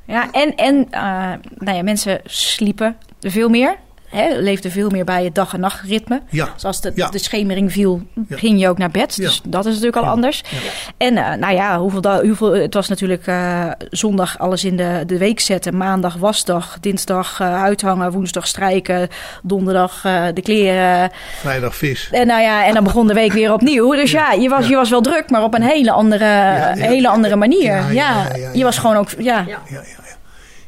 ja 0.05 0.33
en, 0.33 0.55
en 0.55 0.87
eh, 0.91 1.33
nou 1.59 1.77
ja, 1.77 1.83
mensen 1.83 2.21
sliepen 2.25 2.97
veel 3.21 3.49
meer. 3.49 3.77
Hè, 4.07 4.37
leefden 4.39 4.71
veel 4.71 4.91
meer 4.91 5.05
bij 5.05 5.25
het 5.25 5.35
dag- 5.35 5.55
en 5.55 5.61
nachtritme. 5.61 6.21
Ja, 6.31 6.49
Dus 6.55 6.65
als 6.65 6.81
de, 6.81 6.93
Ja. 6.95 7.09
de 7.09 7.19
schemering 7.19 7.73
viel, 7.73 8.03
Ja. 8.29 8.37
ging 8.37 8.61
je 8.61 8.69
ook 8.69 8.79
naar 8.79 8.91
bed. 8.91 9.17
Ja. 9.17 9.25
Dus 9.25 9.41
dat 9.45 9.65
is 9.65 9.71
natuurlijk 9.71 9.97
al 9.97 10.03
Ja. 10.03 10.09
anders. 10.11 10.43
Ja. 10.49 10.59
En 10.97 11.17
eh, 11.17 11.35
nou 11.39 11.55
ja, 11.55 11.79
hoeveel, 11.79 12.21
hoeveel, 12.21 12.53
het 12.53 12.75
was 12.75 12.89
natuurlijk 12.89 13.27
eh, 13.27 13.65
zondag 13.91 14.39
alles 14.39 14.65
in 14.65 14.77
de, 14.77 15.03
de 15.07 15.19
week 15.19 15.41
zetten. 15.41 15.77
Maandag 15.77 16.15
wasdag, 16.17 16.77
dinsdag 16.81 17.41
eh, 17.41 17.63
uithangen, 17.63 18.11
woensdag 18.13 18.47
strijken, 18.47 19.09
donderdag 19.43 20.05
eh, 20.05 20.25
de 20.35 20.43
kleren. 20.43 21.11
vrijdag 21.41 21.77
vis. 21.77 22.09
En 22.13 22.27
nou 22.27 22.41
ja, 22.43 22.65
en 22.67 22.75
dan 22.75 22.85
begon 22.85 23.07
de 23.07 23.15
week 23.15 23.33
weer 23.33 23.53
opnieuw. 23.53 23.91
Dus 23.95 24.11
ja, 24.11 24.33
je 24.33 24.49
was, 24.49 24.63
Ja. 24.63 24.69
je 24.71 24.77
was 24.77 24.91
wel 24.91 25.01
druk, 25.01 25.31
maar 25.31 25.43
op 25.43 25.55
een 25.55 25.63
hele 25.63 25.91
andere, 25.91 26.25
ja. 26.25 26.73
hele 26.75 27.09
andere 27.09 27.37
manier. 27.37 27.73
Ja, 27.73 27.89
Ja, 27.89 27.93
ja, 27.93 28.29
ja, 28.29 28.37
ja. 28.37 28.51
je 28.53 28.65
was 28.65 28.79
gewoon 28.79 28.97
ook, 28.97 29.09
ja. 29.19 29.39
Ja. 29.39 29.45
Ja, 29.47 29.59
ja. 29.71 29.81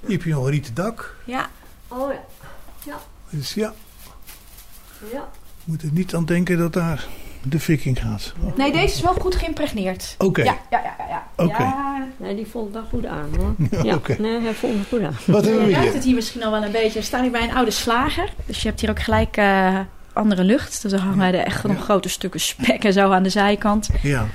Hier 0.07 0.21
je 0.25 0.31
nog 0.35 0.45
een 0.45 0.51
rieten 0.51 0.75
dak. 0.75 1.15
Ja, 1.25 1.47
Oh 1.89 2.13
ja. 2.13 2.19
Dus 3.31 3.55
ja, 3.55 3.73
Ja. 5.13 5.29
je 5.65 5.65
moet 5.65 5.83
er 5.83 5.93
niet 5.93 6.15
aan 6.15 6.25
denken 6.25 6.59
dat 6.59 6.73
daar 6.73 7.05
de 7.43 7.59
viking 7.59 7.99
gaat. 8.01 8.33
Oh, 8.43 8.57
Nee, 8.57 8.73
deze 8.73 8.95
is 8.95 9.01
wel 9.01 9.13
goed 9.15 9.35
geïmpregneerd. 9.35 10.15
Oké, 10.19 10.43
Ja, 10.43 10.57
ja, 10.71 10.81
ja, 10.81 10.95
ja. 10.99 11.07
ja. 11.09 11.27
Oké. 11.45 11.63
Ja, 11.63 12.07
Nee, 12.17 12.35
die 12.35 12.47
voelt 12.47 12.73
wel 12.73 12.85
goed 12.89 13.07
aan 13.07 13.29
hoor. 13.39 13.55
Ja, 13.71 13.83
Ja, 13.83 13.95
oké. 13.95 14.17
nee, 14.19 14.41
hij 14.41 14.55
voelt 14.55 14.87
goed 14.89 15.03
aan. 15.03 15.17
wat 15.27 15.45
hebben 15.45 15.61
Je 15.63 15.67
we 15.67 15.73
ruikt 15.73 15.85
hier? 15.87 15.95
het 15.95 16.05
hier 16.05 16.15
misschien 16.15 16.43
al 16.45 16.51
wel 16.51 16.65
een 16.65 16.73
beetje. 16.73 16.99
We 16.99 17.05
staan 17.05 17.23
hier 17.23 17.31
bij 17.31 17.43
een 17.43 17.55
oude 17.55 17.71
slager. 17.71 18.29
Dus 18.47 18.63
je 18.63 18.69
hebt 18.69 18.81
hier 18.81 18.91
ook 18.91 19.01
gelijk 19.03 19.37
eh, 19.37 19.79
andere 20.13 20.45
lucht. 20.45 20.83
Dus 20.83 20.93
er 20.93 21.01
hangen 21.01 21.35
er 21.35 21.45
echt 21.45 21.65
nog 21.65 21.83
grote 21.85 22.09
stukken 22.09 22.41
spek 22.41 22.85
en 22.85 22.93
zo 22.93 23.11
aan 23.11 23.23
de 23.23 23.29
zijkant. 23.31 23.89
Ja, 24.03 24.27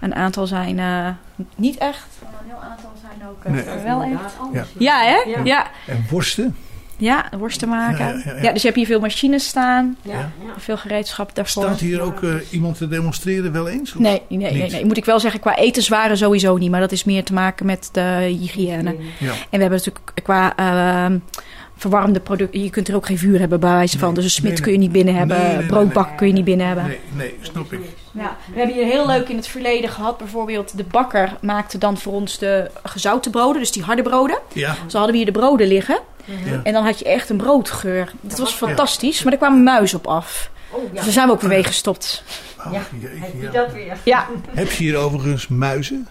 Een 0.00 0.14
aantal 0.14 0.46
zijn 0.46 0.78
eh, 0.78 1.08
niet 1.56 1.76
echt. 1.78 2.06
maar 2.22 2.32
Een 2.42 2.48
heel 2.48 2.62
aantal 2.70 2.92
zijn 3.00 3.28
ook 3.28 3.44
eh, 3.44 3.52
Nee. 3.52 3.82
wel 3.84 4.02
echt. 4.02 4.34
Anders. 4.40 4.68
Ja, 4.78 5.00
hè? 5.02 5.30
Ja. 5.30 5.40
Ja. 5.44 5.66
en 5.86 6.06
worsten. 6.10 6.56
Ja, 6.98 7.30
worsten 7.38 7.68
maken. 7.68 8.06
Ja, 8.06 8.10
Ja, 8.10 8.22
ja, 8.24 8.34
ja, 8.34 8.42
ja. 8.42 8.52
dus 8.52 8.60
je 8.60 8.66
hebt 8.66 8.78
hier 8.78 8.86
veel 8.86 9.00
machines 9.00 9.46
staan. 9.46 9.96
Veel 10.56 10.76
gereedschap 10.76 11.34
daarvoor. 11.34 11.62
Staat 11.62 11.80
hier 11.80 12.00
ook 12.00 12.22
eh, 12.22 12.34
iemand 12.50 12.76
te 12.76 12.88
demonstreren 12.88 13.52
wel 13.52 13.68
eens? 13.68 13.94
Of? 13.94 13.98
Nee, 14.00 14.22
nee, 14.28 14.70
nee. 14.70 14.84
Moet 14.84 14.96
ik 14.96 15.04
wel 15.04 15.20
zeggen, 15.20 15.40
qua 15.40 15.56
etenswaren 15.56 16.16
sowieso 16.16 16.56
niet. 16.56 16.70
Maar 16.70 16.80
dat 16.80 16.92
is 16.92 17.04
meer 17.04 17.24
te 17.24 17.32
maken 17.32 17.66
met 17.66 17.88
de 17.92 18.36
hygiëne. 18.40 18.96
Ja, 19.18 19.30
En 19.30 19.34
we 19.50 19.58
hebben 19.58 19.70
natuurlijk 19.70 20.12
qua 20.22 20.56
ehm, 20.56 21.18
verwarmde 21.76 22.20
producten... 22.20 22.62
Je 22.62 22.70
kunt 22.70 22.88
er 22.88 22.94
ook 22.94 23.06
geen 23.06 23.18
vuur 23.18 23.38
hebben 23.38 23.60
bij 23.60 23.70
wijze 23.70 23.98
van. 23.98 24.06
Nee. 24.08 24.16
Dus 24.16 24.24
een 24.24 24.30
smid 24.30 24.52
Nee, 24.52 24.60
kun 24.60 24.72
je 24.72 24.78
niet 24.78 24.92
binnen 24.92 25.14
hebben. 25.14 25.36
Nee, 25.38 25.46
nee, 25.46 25.56
nee, 25.56 25.66
broodbak 25.66 26.06
nee. 26.06 26.16
kun 26.16 26.26
je 26.26 26.32
niet 26.32 26.44
binnen 26.44 26.66
hebben. 26.66 26.86
nee, 26.86 26.98
nee, 27.16 27.34
snap 27.40 27.72
ik. 27.72 27.80
Ja, 28.18 28.36
we 28.52 28.58
hebben 28.58 28.76
hier 28.76 28.84
heel 28.86 29.06
leuk 29.06 29.28
in 29.28 29.36
het 29.36 29.46
verleden 29.46 29.90
gehad. 29.90 30.18
Bijvoorbeeld 30.18 30.76
de 30.76 30.84
bakker 30.84 31.36
maakte 31.40 31.78
dan 31.78 31.98
voor 31.98 32.12
ons 32.12 32.38
de 32.38 32.70
gezouten 32.82 33.30
broden. 33.30 33.60
Dus 33.60 33.72
die 33.72 33.82
harde 33.82 34.02
broden. 34.02 34.38
Ja, 34.52 34.74
Zo 34.86 34.96
hadden 34.96 35.10
we 35.10 35.16
hier 35.16 35.32
de 35.32 35.38
broden 35.38 35.66
liggen. 35.68 35.98
ja. 36.24 36.60
En 36.62 36.72
dan 36.72 36.84
had 36.84 36.98
je 36.98 37.04
echt 37.04 37.30
een 37.30 37.36
broodgeur. 37.36 38.12
Dat 38.20 38.38
was 38.38 38.52
fantastisch. 38.54 39.22
Maar 39.22 39.32
er 39.32 39.38
kwamen 39.38 39.62
muizen 39.62 39.98
op 39.98 40.06
af. 40.06 40.50
Oh, 40.70 40.92
Dus 40.92 41.02
daar 41.04 41.12
zijn 41.12 41.26
we 41.26 41.32
ook 41.32 41.40
weer 41.40 41.50
mee 41.50 41.64
gestopt. 41.64 42.22
Oh, 42.66 42.72
Ja. 42.72 42.80
jeetje, 43.00 43.18
Heb 43.18 43.32
je 43.34 43.40
ja. 43.42 43.50
dat 43.50 43.72
weer? 43.72 43.96
Ja, 44.04 44.26
Heb 44.54 44.70
je 44.70 44.84
hier 44.84 44.96
overigens 44.96 45.48
muizen? 45.48 46.08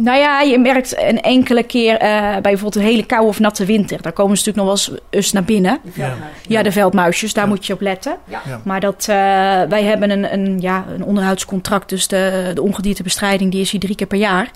Nou 0.00 0.18
ja, 0.18 0.40
je 0.40 0.58
merkt 0.58 0.98
een 1.02 1.20
enkele 1.20 1.62
keer 1.62 1.96
eh, 1.96 2.20
bij 2.20 2.40
bijvoorbeeld 2.40 2.76
een 2.76 2.90
hele 2.90 3.06
koude 3.06 3.28
of 3.28 3.38
natte 3.40 3.64
winter. 3.64 4.02
Daar 4.02 4.12
komen 4.12 4.36
ze 4.38 4.48
natuurlijk 4.48 4.76
nog 4.78 4.86
wel 4.88 4.96
eens, 4.96 5.04
eens 5.10 5.32
naar 5.32 5.44
binnen. 5.44 5.78
Ja. 5.94 6.14
Ja, 6.46 6.62
de 6.62 6.72
veldmuisjes, 6.72 7.32
daar 7.32 7.44
Ja. 7.44 7.50
moet 7.50 7.66
je 7.66 7.72
op 7.72 7.80
letten. 7.80 8.16
Ja. 8.24 8.40
Ja. 8.48 8.60
Maar 8.64 8.80
dat, 8.80 9.00
eh, 9.08 9.14
wij 9.68 9.82
hebben 9.82 10.10
een, 10.10 10.32
een, 10.32 10.60
ja, 10.60 10.84
een 10.94 11.04
onderhoudscontract, 11.04 11.88
dus 11.88 12.08
de, 12.08 12.50
de 12.54 12.62
ongediertebestrijding 12.62 13.50
die 13.50 13.60
is 13.60 13.70
hier 13.70 13.80
drie 13.80 13.94
keer 13.96 14.06
per 14.06 14.18
jaar. 14.18 14.50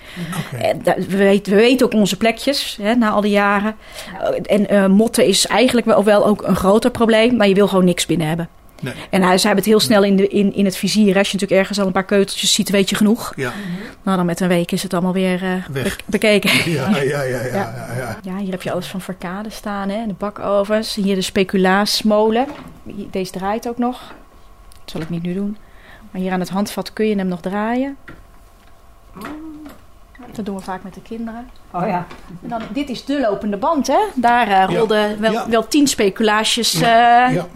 Oké. 0.53 0.63
En 0.63 0.79
da- 0.83 0.95
we, 1.07 1.17
weten, 1.17 1.53
we 1.53 1.59
weten 1.59 1.85
ook 1.85 1.93
onze 1.93 2.17
plekjes 2.17 2.77
hè, 2.81 2.95
na 2.95 3.09
al 3.09 3.21
die 3.21 3.31
jaren. 3.31 3.75
Eh, 4.21 4.55
En 4.57 4.69
eh, 4.69 4.85
motten 4.87 5.25
is 5.25 5.47
eigenlijk 5.47 5.85
wel, 5.87 6.03
wel 6.03 6.25
ook 6.25 6.43
een 6.47 6.55
groter 6.55 6.91
probleem, 6.91 7.35
maar 7.35 7.47
je 7.47 7.53
wil 7.55 7.67
gewoon 7.67 7.85
niks 7.85 8.05
binnen 8.05 8.27
hebben. 8.27 8.49
Nee. 8.83 8.93
En 9.09 9.21
hij, 9.21 9.37
ze 9.37 9.45
hebben 9.47 9.63
het 9.63 9.73
heel 9.73 9.81
snel 9.81 10.03
in, 10.03 10.15
de, 10.15 10.27
in, 10.27 10.53
in 10.55 10.65
het 10.65 10.75
vizier. 10.77 11.17
Als 11.17 11.27
je 11.27 11.33
natuurlijk 11.33 11.61
ergens 11.61 11.79
al 11.79 11.85
een 11.85 11.91
paar 11.91 12.05
keuteltjes 12.05 12.53
ziet, 12.53 12.69
weet 12.69 12.89
je 12.89 12.95
genoeg. 12.95 13.33
Ja. 13.35 13.51
Nou, 14.03 14.17
dan 14.17 14.25
met 14.25 14.39
een 14.39 14.47
week 14.47 14.71
is 14.71 14.83
het 14.83 14.93
allemaal 14.93 15.13
weer 15.13 15.43
eh, 15.43 15.51
be- 15.71 15.95
bekeken. 16.05 16.49
Ja, 16.71 16.89
ja, 16.89 17.01
ja, 17.01 17.21
ja, 17.21 17.43
ja, 17.43 17.87
ja. 17.97 18.17
Ja, 18.23 18.37
hier 18.37 18.51
heb 18.51 18.61
je 18.61 18.71
alles 18.71 18.87
van 18.87 19.01
Verkade 19.01 19.49
staan, 19.49 19.89
hè? 19.89 20.07
de 20.07 20.13
bakovens. 20.17 20.95
Hier 20.95 21.15
de 21.15 21.21
speculaasmolen. 21.21 22.45
Deze 23.11 23.31
draait 23.31 23.67
ook 23.67 23.77
nog. 23.77 24.13
Dat 24.79 24.91
zal 24.91 25.01
ik 25.01 25.09
niet 25.09 25.23
nu 25.23 25.33
doen. 25.33 25.57
Maar 26.11 26.21
hier 26.21 26.31
aan 26.31 26.39
het 26.39 26.49
handvat 26.49 26.93
kun 26.93 27.05
je 27.07 27.15
hem 27.15 27.27
nog 27.27 27.41
draaien. 27.41 27.97
Dat 30.31 30.45
doen 30.45 30.55
we 30.55 30.61
vaak 30.61 30.83
met 30.83 30.93
de 30.93 31.01
kinderen. 31.01 31.49
Oh 31.71 31.87
ja. 31.87 32.05
En 32.43 32.49
dan, 32.49 32.61
dit 32.73 32.89
is 32.89 33.05
de 33.05 33.19
lopende 33.19 33.57
band, 33.57 33.87
hè? 33.87 33.97
Daar 34.15 34.47
eh, 34.47 34.75
rolden 34.75 35.19
wel, 35.21 35.31
Ja. 35.31 35.49
wel 35.49 35.67
tien 35.67 35.87
speculaasjes 35.87 36.73
eh, 36.73 36.81
Ja, 36.81 37.47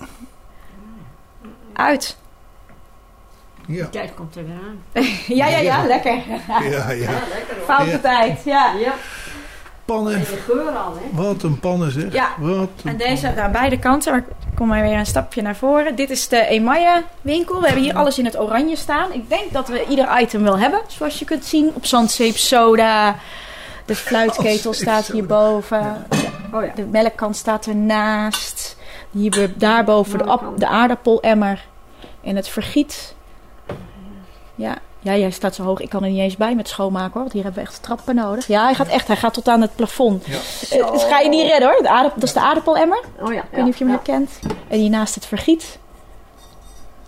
uit. 1.78 2.18
ja, 3.68 3.84
De 3.84 3.90
tijd 3.90 4.14
komt 4.14 4.36
er 4.36 4.46
weer 4.46 4.56
aan. 4.68 5.04
Ja, 5.28 5.48
ja, 5.48 5.58
ja, 5.58 5.86
lekker. 5.86 6.16
ja, 6.70 6.90
ja. 6.92 7.10
Foute 7.66 7.92
Ja. 7.92 7.98
tijd, 7.98 8.44
ja. 8.46 8.72
Ja. 8.80 8.94
Pannen. 9.86 10.14
En 10.14 10.20
de 10.20 10.26
geur 10.26 10.70
al, 10.70 10.94
hè? 10.94 11.22
Wat 11.24 11.44
een 11.44 11.60
pannen 11.60 11.92
zeg. 11.92 12.14
Ja. 12.14 12.30
Wat 12.38 12.70
een 12.84 12.90
En 12.92 12.98
deze 12.98 13.42
aan 13.42 13.52
beide 13.52 13.80
kanten, 13.80 14.12
maar 14.12 14.22
ik 14.22 14.56
kom 14.56 14.68
maar 14.68 14.82
weer 14.82 14.98
een 14.98 15.06
stapje 15.06 15.42
naar 15.42 15.56
voren. 15.56 15.96
Dit 15.96 16.10
is 16.10 16.28
de 16.28 16.46
Emaille 16.46 17.04
winkel. 17.22 17.60
We 17.60 17.66
hebben 17.66 17.84
hier 17.84 17.96
alles 17.96 18.18
in 18.20 18.26
het 18.26 18.40
oranje 18.40 18.76
staan. 18.76 19.12
Ik 19.14 19.30
denk 19.30 19.52
dat 19.54 19.68
we 19.68 19.86
ieder 19.90 20.22
item 20.22 20.44
wel 20.44 20.58
hebben, 20.60 20.82
zoals 20.88 21.20
je 21.20 21.26
kunt 21.26 21.46
zien. 21.46 21.72
Op 21.74 21.86
zandzeep, 21.86 22.38
soda. 22.38 23.16
De 23.86 23.96
fluitketel 23.96 24.74
staat 24.74 25.08
hierboven. 25.08 26.06
Oh 26.52 26.64
ja. 26.64 26.72
De 26.76 26.86
melkkant 26.86 27.36
staat 27.36 27.66
ernaast. 27.66 28.77
Hier 29.18 29.53
daarboven 29.57 30.18
de, 30.18 30.39
de 30.57 30.68
aardappelemmer. 30.68 31.65
En 32.24 32.36
het 32.36 32.47
vergiet. 32.47 33.15
Ja. 34.55 34.78
ja, 34.99 35.15
jij 35.15 35.30
staat 35.30 35.55
zo 35.55 35.63
hoog. 35.63 35.80
Ik 35.80 35.89
kan 35.89 36.03
er 36.03 36.09
niet 36.09 36.20
eens 36.20 36.38
bij 36.38 36.55
met 36.55 36.68
schoonmaken 36.68 37.11
hoor. 37.11 37.22
Want 37.22 37.34
hier 37.34 37.43
hebben 37.43 37.63
we 37.63 37.70
echt 37.70 37.84
trappen 37.84 38.15
nodig. 38.15 38.47
Ja, 38.47 38.63
hij 38.63 38.74
gaat 38.74 38.88
echt. 38.88 39.07
Hij 39.07 39.15
gaat 39.15 39.34
tot 39.34 39.47
aan 39.47 39.61
het 39.61 39.76
plafond. 39.76 40.26
Ja. 40.26 40.38
Eh, 40.70 40.91
dat 40.91 41.03
ga 41.03 41.20
je 41.20 41.30
niet 41.30 41.47
redden 41.47 41.70
hoor. 41.70 41.84
Dat 42.13 42.24
is 42.24 42.34
de 42.34 42.39
aardappelemmer. 42.39 43.03
Oh 43.20 43.34
ja. 43.34 43.41
Ik 43.41 43.47
weet 43.51 43.63
niet 43.63 43.74
of 43.74 43.80
je 43.80 43.86
hem 43.86 43.93
herkent. 43.93 44.39
En 44.68 44.80
hiernaast 44.80 45.15
het 45.15 45.26
vergiet. 45.26 45.80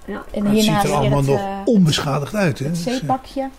Ja. 0.06 0.24
En 0.32 0.46
Het 0.46 0.64
ziet 0.64 0.84
er 0.84 0.92
allemaal 0.94 1.18
het, 1.18 1.28
nog 1.28 1.40
eh, 1.40 1.46
onbeschadigd 1.66 2.36
uit. 2.36 2.60
Hè? 2.60 2.66
het 2.66 2.76
Dus, 2.76 2.86
eh, 2.86 2.94
zeepbakje. 2.94 3.50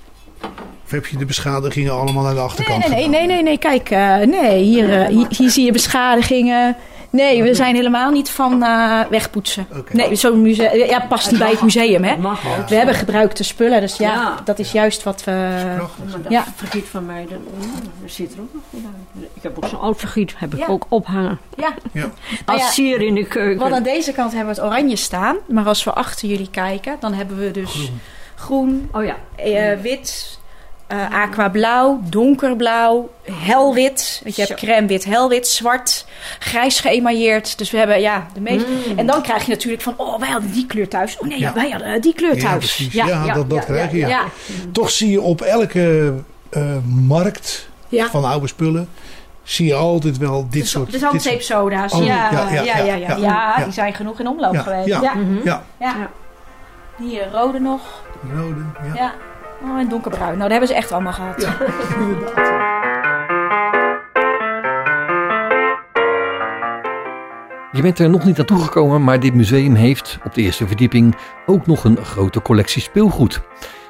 Of 0.85 0.91
heb 0.91 1.07
je 1.07 1.17
de 1.17 1.25
beschadigingen 1.25 1.93
allemaal 1.93 2.27
aan 2.27 2.35
de 2.35 2.41
achterkant 2.41 2.79
nee, 2.79 2.89
nee, 2.89 3.05
gedaan? 3.05 3.21
nee, 3.21 3.27
nee, 3.27 3.43
nee. 3.43 3.59
Kijk, 3.59 3.91
eh, 3.91 4.17
nee, 4.17 4.63
hier, 4.63 5.07
hier, 5.07 5.27
hier 5.29 5.51
zie 5.51 5.65
je 5.65 5.73
beschadigingen. 5.73 6.77
Nee, 7.11 7.43
we 7.43 7.55
zijn 7.55 7.75
helemaal 7.75 8.11
niet 8.11 8.31
van 8.31 8.63
eh, 8.63 9.01
wegpoetsen. 9.11 9.67
Nee, 9.93 10.15
zo'n 10.15 10.43
museum. 10.43 10.77
Ja, 10.77 11.01
past 11.09 11.31
niet 11.31 11.41
bij 11.41 11.51
het 11.51 11.63
museum, 11.63 12.05
hè? 12.05 12.11
Dat 12.11 12.19
mag 12.19 12.41
ook. 12.59 12.69
We 12.69 12.75
hebben 12.75 12.95
gebruikte 12.95 13.45
spullen, 13.45 13.81
dus 13.81 13.97
ja, 13.97 14.13
Ja. 14.13 14.37
dat 14.45 14.59
is 14.59 14.73
juist 14.73 15.03
wat 15.03 15.25
we. 15.25 15.49
Prachtig. 15.77 16.31
Ja. 16.31 16.45
vergiet 16.57 16.87
van 16.89 17.07
mij, 17.07 17.27
dat, 17.31 17.39
dat 18.01 18.11
zit 18.11 18.35
er 18.35 18.41
ook 18.41 18.49
nog 18.53 18.63
goed 18.71 18.81
uit. 18.85 19.29
Ik 19.35 19.43
heb 19.43 19.57
ook 19.57 19.69
zo'n 19.71 19.81
oud 19.81 19.99
vergiet, 20.01 20.35
heb 20.37 20.53
ik 20.55 20.59
Ja. 20.61 20.67
ook 20.67 20.87
ophangen. 20.89 21.39
Ja. 21.57 21.73
Ja. 21.93 22.11
Als 22.45 22.61
ja. 22.61 22.69
sier 22.69 23.01
in 23.01 23.15
de 23.15 23.27
keuken. 23.27 23.59
Want 23.61 23.75
aan 23.75 23.83
deze 23.83 24.13
kant 24.13 24.33
hebben 24.35 24.55
we 24.55 24.61
het 24.61 24.71
oranje 24.71 24.97
staan, 24.97 25.37
maar 25.49 25.67
als 25.67 25.85
we 25.85 25.93
achter 25.93 26.29
jullie 26.29 26.51
kijken, 26.51 26.97
dan 27.01 27.13
hebben 27.13 27.39
we 27.39 27.51
dus 27.51 27.91
groen, 28.35 28.89
Oh 28.93 29.05
ja. 29.05 29.17
eh, 29.37 29.81
wit, 29.81 30.39
Aqua 30.91 31.23
aquablauw, 31.23 32.01
donkerblauw, 32.03 33.11
helwit. 33.33 34.21
Want 34.23 34.37
je 34.37 34.43
hebt 34.43 34.61
crème 34.61 34.87
wit, 34.87 35.05
helwit, 35.05 35.47
zwart, 35.47 36.07
grijs 36.39 36.81
geëmailleerd. 36.81 37.59
Dus 37.59 37.71
we 37.71 37.79
hebben 37.79 38.01
ja, 38.01 38.27
de 38.35 38.41
meeste. 38.41 38.69
Mm. 38.69 38.99
En 38.99 39.07
dan 39.07 39.23
krijg 39.23 39.45
je 39.45 39.51
natuurlijk 39.51 39.83
van, 39.83 39.95
oh, 39.97 40.19
wij 40.19 40.29
hadden 40.29 40.53
die 40.53 40.67
kleur 40.67 40.89
thuis. 40.89 41.19
Oh 41.19 41.29
nee, 41.29 41.39
ja. 41.39 41.53
wij 41.53 41.71
hadden 41.71 42.01
die 42.01 42.15
kleur 42.15 42.39
thuis. 42.39 42.89
Ja, 42.93 43.07
ja, 43.07 43.35
dat, 43.35 43.51
dat 43.51 43.65
krijg 43.65 43.93
je. 43.93 44.17
Toch 44.73 44.91
zie 44.91 45.11
je 45.11 45.21
op 45.21 45.41
elke 45.41 46.15
eh, 46.51 46.77
markt 46.85 47.69
van 47.91 48.25
oude 48.25 48.47
spullen 48.47 48.89
zie 49.43 49.67
je 49.67 49.75
altijd 49.75 50.19
wel 50.19 50.47
dit 50.51 50.69
soort... 50.69 50.93
De 50.93 50.99
zandzeepsoda's, 50.99 51.93
oh, 51.93 52.05
ja, 52.05 52.31
ja, 52.31 52.63
ja, 52.63 52.95
ja, 52.95 53.17
ja, 53.17 53.65
Die 53.65 53.73
zijn 53.73 53.95
genoeg 53.95 54.21
in 54.21 54.29
omloop 54.29 54.57
geweest. 54.57 54.87
Ja, 54.87 55.63
ja. 55.79 56.11
Hier, 56.99 57.31
rode 57.33 57.61
nog. 57.61 57.81
Rode, 58.35 58.65
ja. 58.95 59.13
Oh, 59.63 59.79
en 59.79 59.89
donkerbruin. 59.89 60.39
Nou, 60.39 60.41
dat 60.41 60.51
hebben 60.51 60.69
ze 60.69 60.75
echt 60.75 60.93
allemaal 60.93 61.13
gehad. 61.13 61.43
Ja, 61.43 61.57
inderdaad. 62.01 62.49
Je 67.73 67.83
bent 67.83 67.99
er 67.99 68.11
nog 68.11 68.25
niet 68.25 68.39
aan 68.39 68.45
toegekomen, 68.45 69.05
maar 69.05 69.21
dit 69.21 69.35
museum 69.35 69.75
heeft 69.75 70.19
op 70.25 70.35
de 70.35 70.43
eerste 70.43 70.67
verdieping 70.67 71.17
ook 71.47 71.67
nog 71.67 71.85
een 71.85 72.05
grote 72.05 72.43
collectie 72.43 72.83
speelgoed. 72.83 73.41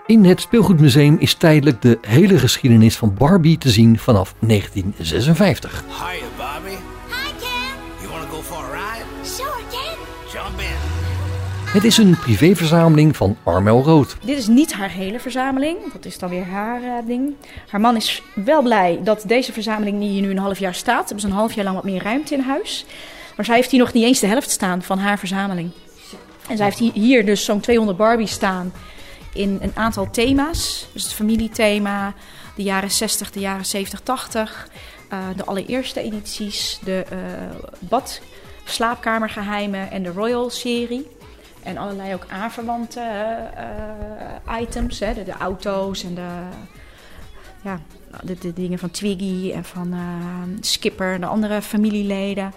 In 0.07 0.25
het 0.25 0.41
speelgoedmuseum 0.41 1.17
is 1.19 1.35
tijdelijk 1.35 1.83
de 1.83 1.99
hele 2.01 2.39
geschiedenis 2.39 2.97
van 2.97 3.15
Barbie 3.15 3.59
te 3.59 3.71
zien 3.71 3.99
vanaf 3.99 4.35
1956. 4.39 5.85
Hiya, 5.87 6.27
Bobby. 6.37 6.90
Het 11.73 11.85
is 11.85 11.97
een 11.97 12.19
privéverzameling 12.19 13.17
van 13.17 13.37
Armel 13.43 13.83
Rood. 13.83 14.17
Dit 14.25 14.39
is 14.39 14.47
niet 14.47 14.73
haar 14.73 14.91
hele 14.91 15.21
verzameling. 15.21 15.93
Dat 15.93 16.05
is 16.05 16.19
dan 16.19 16.31
weer 16.31 16.45
haar 16.47 16.83
eh, 16.83 17.07
ding. 17.07 17.35
Haar 17.69 17.81
man 17.81 17.97
is 17.97 18.23
wel 18.35 18.63
blij 18.63 19.01
dat 19.05 19.23
deze 19.27 19.53
verzameling 19.53 20.01
hier 20.03 20.21
nu 20.23 20.31
een 20.31 20.39
half 20.39 20.59
jaar 20.59 20.75
staat. 20.75 20.99
Hebben 21.05 21.21
ze 21.21 21.27
een 21.27 21.33
half 21.33 21.53
jaar 21.53 21.65
lang 21.65 21.77
wat 21.77 21.85
meer 21.85 22.03
ruimte 22.03 22.35
in 22.35 22.41
huis. 22.41 22.85
Maar 23.37 23.45
zij 23.45 23.55
heeft 23.57 23.71
hier 23.71 23.81
nog 23.81 23.93
niet 23.93 24.05
eens 24.05 24.21
de 24.21 24.27
helft 24.27 24.51
staan 24.51 24.83
van 24.83 24.99
haar 24.99 25.19
verzameling. 25.19 25.71
En 26.49 26.57
zij 26.57 26.67
heeft 26.67 26.79
hi- 26.79 26.91
hier 27.01 27.25
dus 27.27 27.45
zo'n 27.45 27.61
200 27.61 27.99
Barbies 27.99 28.33
staan 28.33 28.73
in 29.35 29.59
een 29.63 29.73
aantal 29.75 30.11
thema's. 30.11 30.87
Dus 30.93 31.03
het 31.03 31.13
familiethema, 31.13 32.15
de 32.57 32.63
jaren 32.63 32.91
60, 32.91 33.31
de 33.31 33.41
jaren 33.41 33.67
70, 33.67 34.01
80. 34.01 34.69
eh, 35.09 35.19
de 35.37 35.45
allereerste 35.45 36.01
edities, 36.01 36.79
de 36.85 37.05
eh, 37.11 37.19
bad, 37.79 38.21
slaapkamergeheimen 38.65 39.91
en 39.91 40.03
de 40.03 40.11
Royal-serie. 40.13 41.07
En 41.63 41.77
allerlei 41.77 42.15
ook 42.15 42.27
aanverwante 42.29 43.01
eh, 43.55 44.61
items, 44.61 45.01
hè, 45.01 45.25
de, 45.25 45.33
auto's 45.33 46.05
en 46.05 46.15
de, 46.15 46.29
ja, 47.63 47.81
de, 48.23 48.39
de 48.39 48.53
dingen 48.53 48.79
van 48.79 48.91
Twiggy 48.91 49.53
en 49.53 49.65
van 49.65 49.93
eh, 49.93 50.61
Skipper 50.61 51.13
en 51.13 51.21
de 51.21 51.27
andere 51.27 51.63
familieleden. 51.63 52.53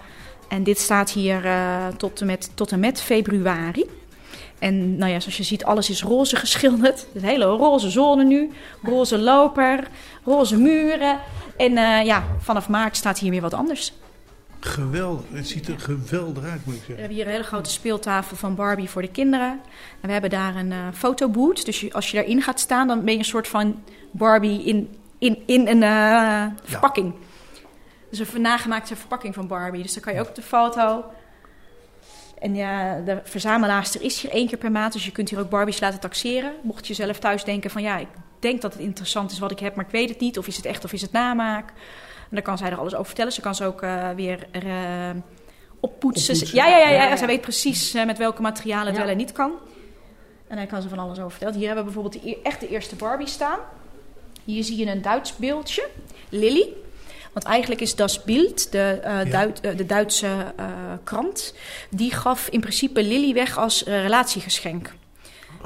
En 0.48 0.62
dit 0.62 0.78
staat 0.78 1.10
hier 1.10 1.46
eh, 1.46 1.86
tot, 1.86 2.20
en 2.20 2.26
met, 2.26 2.50
tot 2.54 2.72
en 2.72 2.80
met 2.80 3.00
februari. 3.00 3.84
En 4.58 4.96
nou 4.96 5.12
ja, 5.12 5.20
zoals 5.20 5.36
je 5.36 5.42
ziet, 5.42 5.64
alles 5.64 5.90
is 5.90 6.02
roze 6.02 6.36
geschilderd. 6.36 7.06
Een 7.14 7.24
hele 7.24 7.44
roze 7.44 7.90
zone 7.90 8.24
nu. 8.24 8.50
Roze 8.82 9.18
loper, 9.18 9.88
roze 10.24 10.56
muren. 10.56 11.18
En 11.56 11.72
ja, 12.04 12.24
vanaf 12.38 12.68
maart 12.68 12.96
staat 12.96 13.18
hier 13.18 13.30
weer 13.30 13.40
wat 13.40 13.54
anders. 13.54 13.92
Geweldig. 14.64 15.24
Het 15.32 15.48
ziet 15.48 15.68
er 15.68 15.80
geweldig 15.80 16.44
uit, 16.44 16.64
moet 16.64 16.74
ik 16.74 16.80
We 16.80 16.86
zeggen. 16.86 16.96
hebben 16.96 17.16
hier 17.16 17.26
een 17.26 17.32
hele 17.32 17.44
grote 17.44 17.70
speeltafel 17.70 18.36
van 18.36 18.54
Barbie 18.54 18.90
voor 18.90 19.02
de 19.02 19.10
kinderen. 19.10 19.50
En 20.00 20.06
we 20.06 20.12
hebben 20.12 20.30
daar 20.30 20.56
een 20.56 20.72
eh 20.72 20.78
fotoboot. 20.92 21.64
Dus 21.64 21.92
als 21.92 22.10
je 22.10 22.16
daarin 22.16 22.42
gaat 22.42 22.60
staan, 22.60 22.88
dan 22.88 23.04
ben 23.04 23.12
je 23.12 23.18
een 23.18 23.24
soort 23.24 23.48
van 23.48 23.82
Barbie 24.10 24.64
in, 24.64 24.96
in, 25.18 25.42
in 25.46 25.66
een 25.66 25.82
eh, 25.82 26.46
verpakking. 26.62 27.14
Dus 28.10 28.34
een 28.34 28.40
nagemaakte 28.40 28.96
verpakking 28.96 29.34
van 29.34 29.46
Barbie. 29.46 29.82
Dus 29.82 29.94
dan 29.94 30.02
kan 30.02 30.14
je 30.14 30.20
ook 30.20 30.28
op 30.28 30.34
de 30.34 30.42
foto. 30.42 31.04
En 32.38 32.54
ja, 32.54 33.00
de 33.00 33.20
verzamelaarster 33.24 34.02
is 34.02 34.22
hier 34.22 34.30
één 34.30 34.48
keer 34.48 34.58
per 34.58 34.70
maand. 34.70 34.92
Dus 34.92 35.04
je 35.04 35.12
kunt 35.12 35.30
hier 35.30 35.38
ook 35.38 35.50
Barbies 35.50 35.80
laten 35.80 36.00
taxeren. 36.00 36.52
Mocht 36.62 36.86
je 36.86 36.94
zelf 36.94 37.18
thuis 37.18 37.44
denken 37.44 37.70
van 37.70 37.82
ja, 37.82 37.98
ik 37.98 38.08
denk 38.38 38.60
dat 38.60 38.72
het 38.72 38.82
interessant 38.82 39.30
is 39.30 39.38
wat 39.38 39.50
ik 39.50 39.58
heb, 39.58 39.74
maar 39.74 39.84
ik 39.84 39.90
weet 39.90 40.08
het 40.08 40.20
niet. 40.20 40.38
Of 40.38 40.46
is 40.46 40.56
het 40.56 40.64
echt 40.64 40.84
of 40.84 40.92
is 40.92 41.02
het 41.02 41.12
namaak? 41.12 41.72
En 42.34 42.40
dan 42.40 42.48
kan 42.54 42.58
zij 42.58 42.70
er 42.70 42.78
alles 42.78 42.92
over 42.94 43.06
vertellen. 43.06 43.32
Ze 43.32 43.40
kan 43.40 43.54
ze 43.54 43.64
ook 43.64 43.82
eh, 43.82 44.10
weer 44.10 44.46
eh, 44.50 44.62
oppoetsen. 45.80 46.34
Oppoetsen. 46.34 46.56
Ja, 46.56 46.66
ja, 46.66 46.78
ja, 46.78 46.88
ja, 46.90 47.08
Ja. 47.08 47.16
Zij 47.16 47.26
weet 47.26 47.40
precies 47.40 47.94
eh, 47.94 48.04
met 48.06 48.18
welke 48.18 48.42
materialen 48.42 48.86
het 48.86 48.96
wel 48.96 49.08
en 49.08 49.16
niet 49.16 49.32
kan. 49.32 49.52
En 50.46 50.56
daar 50.56 50.66
kan 50.66 50.82
ze 50.82 50.88
van 50.88 50.98
alles 50.98 51.18
over 51.18 51.30
vertellen. 51.30 51.54
Hier 51.54 51.66
hebben 51.66 51.84
we 51.84 51.90
bijvoorbeeld 51.92 52.22
de, 52.22 52.40
echt 52.42 52.60
de 52.60 52.68
eerste 52.68 52.94
Barbie 52.96 53.26
staan. 53.26 53.58
Hier 54.44 54.64
zie 54.64 54.76
je 54.76 54.86
een 54.86 55.02
Duits 55.02 55.36
beeldje. 55.36 55.88
Lily. 56.28 56.68
Want 57.32 57.46
eigenlijk 57.46 57.80
is 57.80 57.94
Das 57.94 58.22
Bild, 58.22 58.72
de, 58.72 59.00
Duit- 59.30 59.62
de 59.62 59.86
Duitse 59.86 60.28
krant, 61.04 61.54
die 61.90 62.12
gaf 62.14 62.48
in 62.48 62.60
principe 62.60 63.02
Lily 63.02 63.34
weg 63.34 63.58
als 63.58 63.82
relatiegeschenk. 63.82 64.92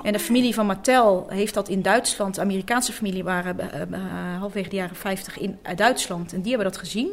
En 0.02 0.12
de 0.12 0.18
familie 0.18 0.54
van 0.54 0.66
Mattel 0.66 1.26
heeft 1.28 1.54
dat 1.54 1.68
in 1.68 1.82
Duitsland. 1.82 2.34
De 2.34 2.40
Amerikaanse 2.40 2.92
familie 2.92 3.24
waren 3.24 3.58
eh, 3.92 3.98
halverwege 4.38 4.68
de 4.68 4.76
jaren 4.76 4.96
50 4.96 5.38
in 5.38 5.58
uit 5.62 5.78
Duitsland. 5.78 6.32
En 6.32 6.40
die 6.40 6.52
hebben 6.52 6.70
dat 6.72 6.80
gezien. 6.80 7.08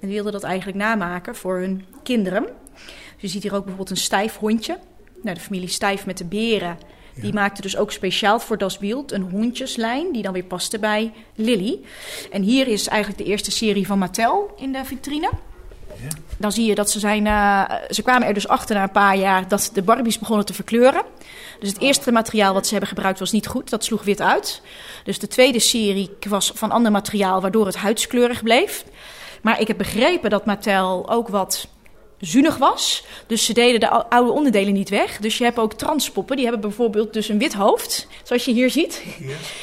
En 0.00 0.06
die 0.06 0.14
wilden 0.14 0.32
dat 0.32 0.42
eigenlijk 0.42 0.78
namaken 0.78 1.34
voor 1.34 1.58
hun 1.58 1.84
kinderen. 2.02 2.46
Dus 2.72 3.20
je 3.20 3.28
ziet 3.28 3.42
hier 3.42 3.54
ook 3.54 3.64
bijvoorbeeld 3.64 3.90
een 3.90 4.04
stijf 4.04 4.36
hondje. 4.36 4.78
Nou, 5.22 5.34
de 5.34 5.40
familie 5.40 5.68
Stijf 5.68 6.06
met 6.06 6.18
de 6.18 6.24
beren. 6.24 6.78
Die 7.14 7.32
maakte 7.32 7.62
dus 7.62 7.76
ook 7.76 7.92
speciaal 7.92 8.40
voor 8.40 8.58
Das 8.58 8.78
Bild 8.78 9.12
een 9.12 9.22
hondjeslijn. 9.22 10.12
Die 10.12 10.22
dan 10.22 10.32
weer 10.32 10.44
paste 10.44 10.78
bij 10.78 11.12
Lily. 11.34 11.78
En 12.30 12.42
hier 12.42 12.68
is 12.68 12.88
eigenlijk 12.88 13.22
de 13.22 13.30
eerste 13.30 13.50
serie 13.50 13.86
van 13.86 13.98
Mattel 13.98 14.54
in 14.56 14.72
de 14.72 14.84
vitrine. 14.84 15.30
Dan 16.38 16.52
zie 16.52 16.66
je 16.66 16.74
dat 16.74 16.90
ze 16.90 16.98
zijn. 16.98 17.26
eh, 17.26 17.62
ze 17.90 18.02
kwamen 18.02 18.28
er 18.28 18.34
dus 18.34 18.48
achter 18.48 18.76
na 18.76 18.82
een 18.82 18.90
paar 18.90 19.16
jaar 19.16 19.48
dat 19.48 19.70
de 19.72 19.82
Barbies 19.82 20.18
begonnen 20.18 20.46
te 20.46 20.54
verkleuren. 20.54 21.02
Dus 21.60 21.68
het 21.68 21.80
eerste 21.80 22.12
materiaal 22.12 22.54
wat 22.54 22.64
ze 22.64 22.70
hebben 22.70 22.88
gebruikt 22.88 23.18
was 23.18 23.32
niet 23.32 23.46
goed. 23.46 23.70
Dat 23.70 23.84
sloeg 23.84 24.02
wit 24.02 24.20
uit. 24.20 24.62
Dus 25.04 25.18
de 25.18 25.28
tweede 25.28 25.58
serie 25.60 26.10
was 26.28 26.52
van 26.54 26.70
ander 26.70 26.92
materiaal, 26.92 27.40
waardoor 27.40 27.66
het 27.66 27.76
huidskleurig 27.76 28.42
bleef. 28.42 28.84
Maar 29.42 29.60
ik 29.60 29.68
heb 29.68 29.78
begrepen 29.78 30.30
dat 30.30 30.46
Mattel 30.46 31.10
ook 31.10 31.28
wat 31.28 31.68
zuinig 32.20 32.56
was. 32.56 33.04
Dus 33.26 33.44
ze 33.44 33.52
deden 33.52 33.80
de 33.80 33.88
ou- 33.88 34.04
oude 34.08 34.30
onderdelen 34.32 34.72
niet 34.72 34.88
weg. 34.88 35.18
Dus 35.18 35.38
je 35.38 35.44
hebt 35.44 35.58
ook 35.58 35.72
transpoppen. 35.72 36.36
Die 36.36 36.44
hebben 36.44 36.62
bijvoorbeeld 36.62 37.12
dus 37.12 37.28
een 37.28 37.38
wit 37.38 37.54
hoofd, 37.54 38.06
zoals 38.22 38.44
je 38.44 38.52
hier 38.52 38.70
ziet. 38.70 39.02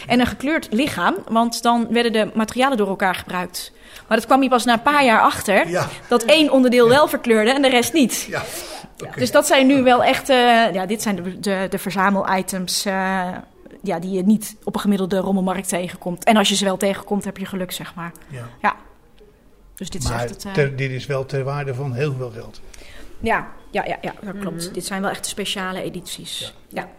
En 0.08 0.20
een 0.20 0.26
gekleurd 0.26 0.68
lichaam. 0.72 1.16
Want 1.30 1.62
dan 1.64 1.88
werden 1.90 2.12
de 2.12 2.30
materialen 2.34 2.78
door 2.78 2.88
elkaar 2.88 3.16
gebruikt. 3.16 3.72
Maar 4.08 4.18
dat 4.18 4.26
kwam 4.26 4.44
je 4.44 4.50
pas 4.50 4.66
na 4.66 4.74
een 4.74 4.82
paar 4.82 5.06
jaar 5.06 5.22
achter. 5.22 5.70
Ja. 5.70 5.90
Dat 6.08 6.24
één 6.24 6.52
onderdeel 6.52 6.90
wel 6.90 7.08
verkleurde 7.08 7.52
en 7.54 7.62
de 7.62 7.70
rest 7.70 7.94
niet. 7.94 8.28
Ja. 8.30 8.44
Dus 9.16 9.32
dat 9.32 9.48
zijn 9.48 9.68
nu 9.68 9.84
wel 9.84 10.04
echt... 10.04 10.30
eh, 10.30 10.74
ja, 10.74 10.86
dit 10.86 11.02
zijn 11.02 11.16
de, 11.16 11.40
de, 11.40 11.68
de 11.70 11.78
verzamel-items... 11.78 12.86
eh, 12.86 13.28
ja, 13.82 14.00
die 14.00 14.12
je 14.12 14.24
niet 14.24 14.56
op 14.64 14.76
een 14.76 14.82
gemiddelde 14.82 15.18
rommelmarkt 15.18 15.70
tegenkomt. 15.70 16.24
En 16.24 16.38
als 16.38 16.50
je 16.50 16.56
ze 16.56 16.66
wel 16.66 16.78
tegenkomt, 16.78 17.24
heb 17.26 17.38
je 17.38 17.46
geluk, 17.46 17.72
zeg 17.72 17.96
maar. 17.96 18.12
Ja. 18.62 18.76
Ja. 19.76 19.82
Dus 19.82 19.90
dit 19.90 20.04
is 20.04 20.10
Maar 20.10 20.20
echt 20.22 20.30
het... 20.30 20.46
eh, 20.46 20.54
ter- 20.54 20.76
dit 20.76 20.92
is 20.92 21.06
wel 21.06 21.26
ter 21.26 21.44
waarde 21.44 21.74
van 21.74 21.94
heel 21.94 22.14
veel 22.14 22.30
geld. 22.30 22.62
Ja, 23.20 23.48
ja, 23.72 23.86
ja, 23.86 23.98
ja 24.02 24.14
dat 24.24 24.40
klopt. 24.40 24.74
Dit 24.74 24.86
zijn 24.86 25.02
wel 25.02 25.10
echt 25.10 25.26
speciale 25.26 25.82
edities. 25.82 26.54
Ja. 26.70 26.90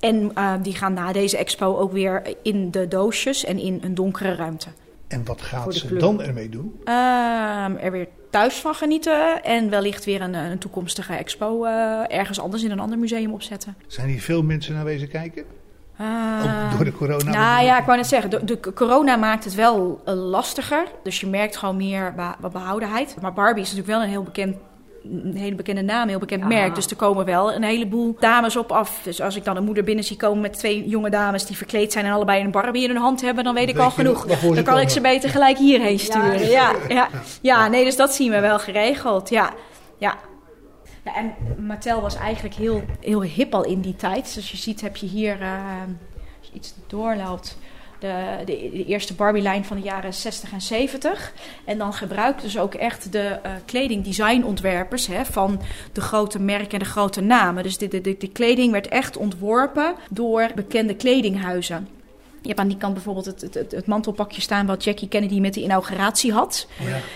En 0.00 0.30
eh, 0.34 0.54
die 0.62 0.74
gaan 0.74 0.92
na 0.92 1.12
deze 1.12 1.36
expo 1.36 1.76
ook 1.76 1.92
weer 1.92 2.22
in 2.42 2.70
de 2.70 2.88
doosjes 2.88 3.44
en 3.44 3.58
in 3.58 3.80
een 3.82 3.94
donkere 3.94 4.34
ruimte. 4.34 4.68
En 5.08 5.24
wat 5.24 5.42
gaat 5.42 5.74
ze 5.74 5.96
dan 5.96 6.22
ermee 6.22 6.48
doen? 6.48 6.80
Ehm, 6.84 7.76
er 7.76 7.90
weer 7.90 8.08
thuis 8.30 8.54
van 8.54 8.74
genieten 8.74 9.42
en 9.44 9.70
wellicht 9.70 10.04
weer 10.04 10.20
een, 10.20 10.34
een 10.34 10.58
toekomstige 10.58 11.14
expo 11.14 11.64
eh, 11.64 12.16
ergens 12.18 12.40
anders 12.40 12.62
in 12.62 12.70
een 12.70 12.80
ander 12.80 12.98
museum 12.98 13.32
opzetten. 13.32 13.76
Zijn 13.86 14.08
hier 14.08 14.20
veel 14.20 14.42
mensen 14.42 14.74
naar 14.74 14.84
wezen 14.84 15.08
kijken? 15.08 15.44
Ook 15.98 16.76
door 16.76 16.84
de 16.84 16.92
corona? 16.92 17.30
Nou 17.30 17.64
ja, 17.64 17.78
ik 17.78 17.84
wou 17.84 17.96
net 17.96 18.06
zeggen, 18.06 18.30
de, 18.30 18.44
de 18.44 18.72
corona 18.74 19.16
maakt 19.16 19.44
het 19.44 19.54
wel 19.54 20.00
eh, 20.04 20.14
lastiger. 20.14 20.84
Dus 21.02 21.20
je 21.20 21.26
merkt 21.26 21.56
gewoon 21.56 21.76
meer 21.76 22.14
wat 22.40 22.52
behoudenheid. 22.52 23.16
Maar 23.20 23.32
Barbie 23.32 23.62
is 23.62 23.72
natuurlijk 23.72 23.98
wel 23.98 24.02
een 24.02 24.12
heel 24.12 24.22
bekend 24.22 24.56
een 25.12 25.36
hele 25.36 25.54
bekende 25.54 25.82
naam, 25.82 26.02
een 26.02 26.08
heel 26.08 26.18
bekend 26.18 26.44
merk. 26.44 26.74
Dus 26.74 26.86
er 26.86 26.96
komen 26.96 27.24
wel 27.24 27.52
een 27.52 27.62
heleboel 27.62 28.16
dames 28.18 28.56
op 28.56 28.72
af. 28.72 29.00
Dus 29.02 29.20
als 29.20 29.36
ik 29.36 29.44
dan 29.44 29.56
een 29.56 29.64
moeder 29.64 29.84
binnen 29.84 30.04
zie 30.04 30.16
komen 30.16 30.40
met 30.40 30.58
twee 30.58 30.88
jonge 30.88 31.10
dames 31.10 31.46
die 31.46 31.56
verkleed 31.56 31.92
zijn 31.92 32.04
en 32.04 32.12
allebei 32.12 32.44
een 32.44 32.50
Barbie 32.50 32.82
in 32.82 32.88
hun 32.90 32.98
hand 32.98 33.20
hebben, 33.20 33.44
dan 33.44 33.54
weet 33.54 33.68
ik 33.68 33.74
Weet 33.74 33.84
al 33.84 33.90
genoeg. 33.90 34.26
Dan 34.26 34.64
kan 34.64 34.78
ik 34.78 34.88
ze 34.88 35.00
beter 35.00 35.30
gelijk 35.30 35.58
hierheen 35.58 35.98
sturen. 35.98 36.48
Ja, 36.48 36.70
Ja, 36.70 36.74
ja, 36.88 37.08
ja. 37.42 37.68
nee, 37.68 37.84
dus 37.84 37.96
dat 37.96 38.14
zien 38.14 38.30
we 38.30 38.40
wel 38.40 38.58
geregeld. 38.58 39.28
Ja, 39.28 39.50
ja. 39.98 40.14
Ja, 41.06 41.14
en 41.14 41.34
Mattel 41.66 42.00
was 42.00 42.14
eigenlijk 42.14 42.54
heel, 42.54 42.82
heel 43.00 43.22
hip 43.22 43.54
al 43.54 43.64
in 43.64 43.80
die 43.80 43.96
tijd. 43.96 44.34
Dus 44.34 44.50
je 44.50 44.56
ziet, 44.56 44.80
heb 44.80 44.96
je 44.96 45.06
hier, 45.06 45.40
eh, 45.42 45.82
als 46.38 46.48
je 46.48 46.54
iets 46.54 46.74
doorloopt, 46.86 47.58
de, 47.98 48.42
de, 48.44 48.70
de 48.72 48.84
eerste 48.84 49.14
Barbie-lijn 49.14 49.64
van 49.64 49.76
de 49.76 49.82
jaren 49.82 50.14
60 50.14 50.52
en 50.52 50.60
70. 50.60 51.32
En 51.64 51.78
dan 51.78 51.92
gebruikten 51.92 52.50
ze 52.50 52.60
ook 52.60 52.74
echt 52.74 53.12
de 53.12 53.26
eh 53.42 53.52
kledingdesignontwerpers 53.64 55.08
van 55.22 55.60
de 55.92 56.00
grote 56.00 56.40
merken 56.40 56.70
en 56.70 56.78
de 56.78 56.84
grote 56.84 57.20
namen. 57.20 57.62
Dus 57.62 57.78
de, 57.78 57.88
de, 57.88 58.00
de 58.00 58.32
kleding 58.32 58.72
werd 58.72 58.88
echt 58.88 59.16
ontworpen 59.16 59.94
door 60.10 60.50
bekende 60.54 60.96
kledinghuizen. 60.96 61.95
Je 62.46 62.52
hebt 62.52 62.64
aan 62.64 62.74
die 62.74 62.76
kant 62.76 62.94
bijvoorbeeld 62.94 63.26
het, 63.26 63.54
het, 63.54 63.72
het, 63.72 63.86
mantelpakje 63.86 64.40
staan 64.40 64.66
wat 64.66 64.84
Jackie 64.84 65.08
Kennedy 65.08 65.40
met 65.40 65.54
de 65.54 65.62
inauguratie 65.62 66.32
had. 66.32 66.66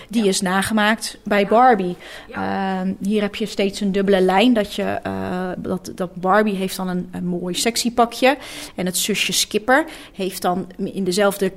Die 0.09 0.27
is 0.27 0.41
nagemaakt 0.41 1.17
bij 1.23 1.47
Barbie. 1.47 1.95
Ehm, 2.31 2.93
hier 3.01 3.21
heb 3.21 3.35
je 3.35 3.45
steeds 3.45 3.79
een 3.79 3.91
dubbele 3.91 4.21
lijn. 4.21 4.53
Dat, 4.53 4.73
je, 4.73 4.83
eh, 4.83 5.49
dat, 5.57 5.91
dat 5.95 6.15
Barbie 6.15 6.55
heeft 6.55 6.75
dan 6.75 6.87
een, 6.87 7.09
een 7.11 7.25
mooi 7.25 7.53
sexy 7.53 7.93
pakje. 7.93 8.37
En 8.75 8.85
het 8.85 8.97
zusje 8.97 9.31
Skipper 9.31 9.85
heeft 10.13 10.41
dan 10.41 10.67
in 10.77 11.03
dezelfde 11.03 11.51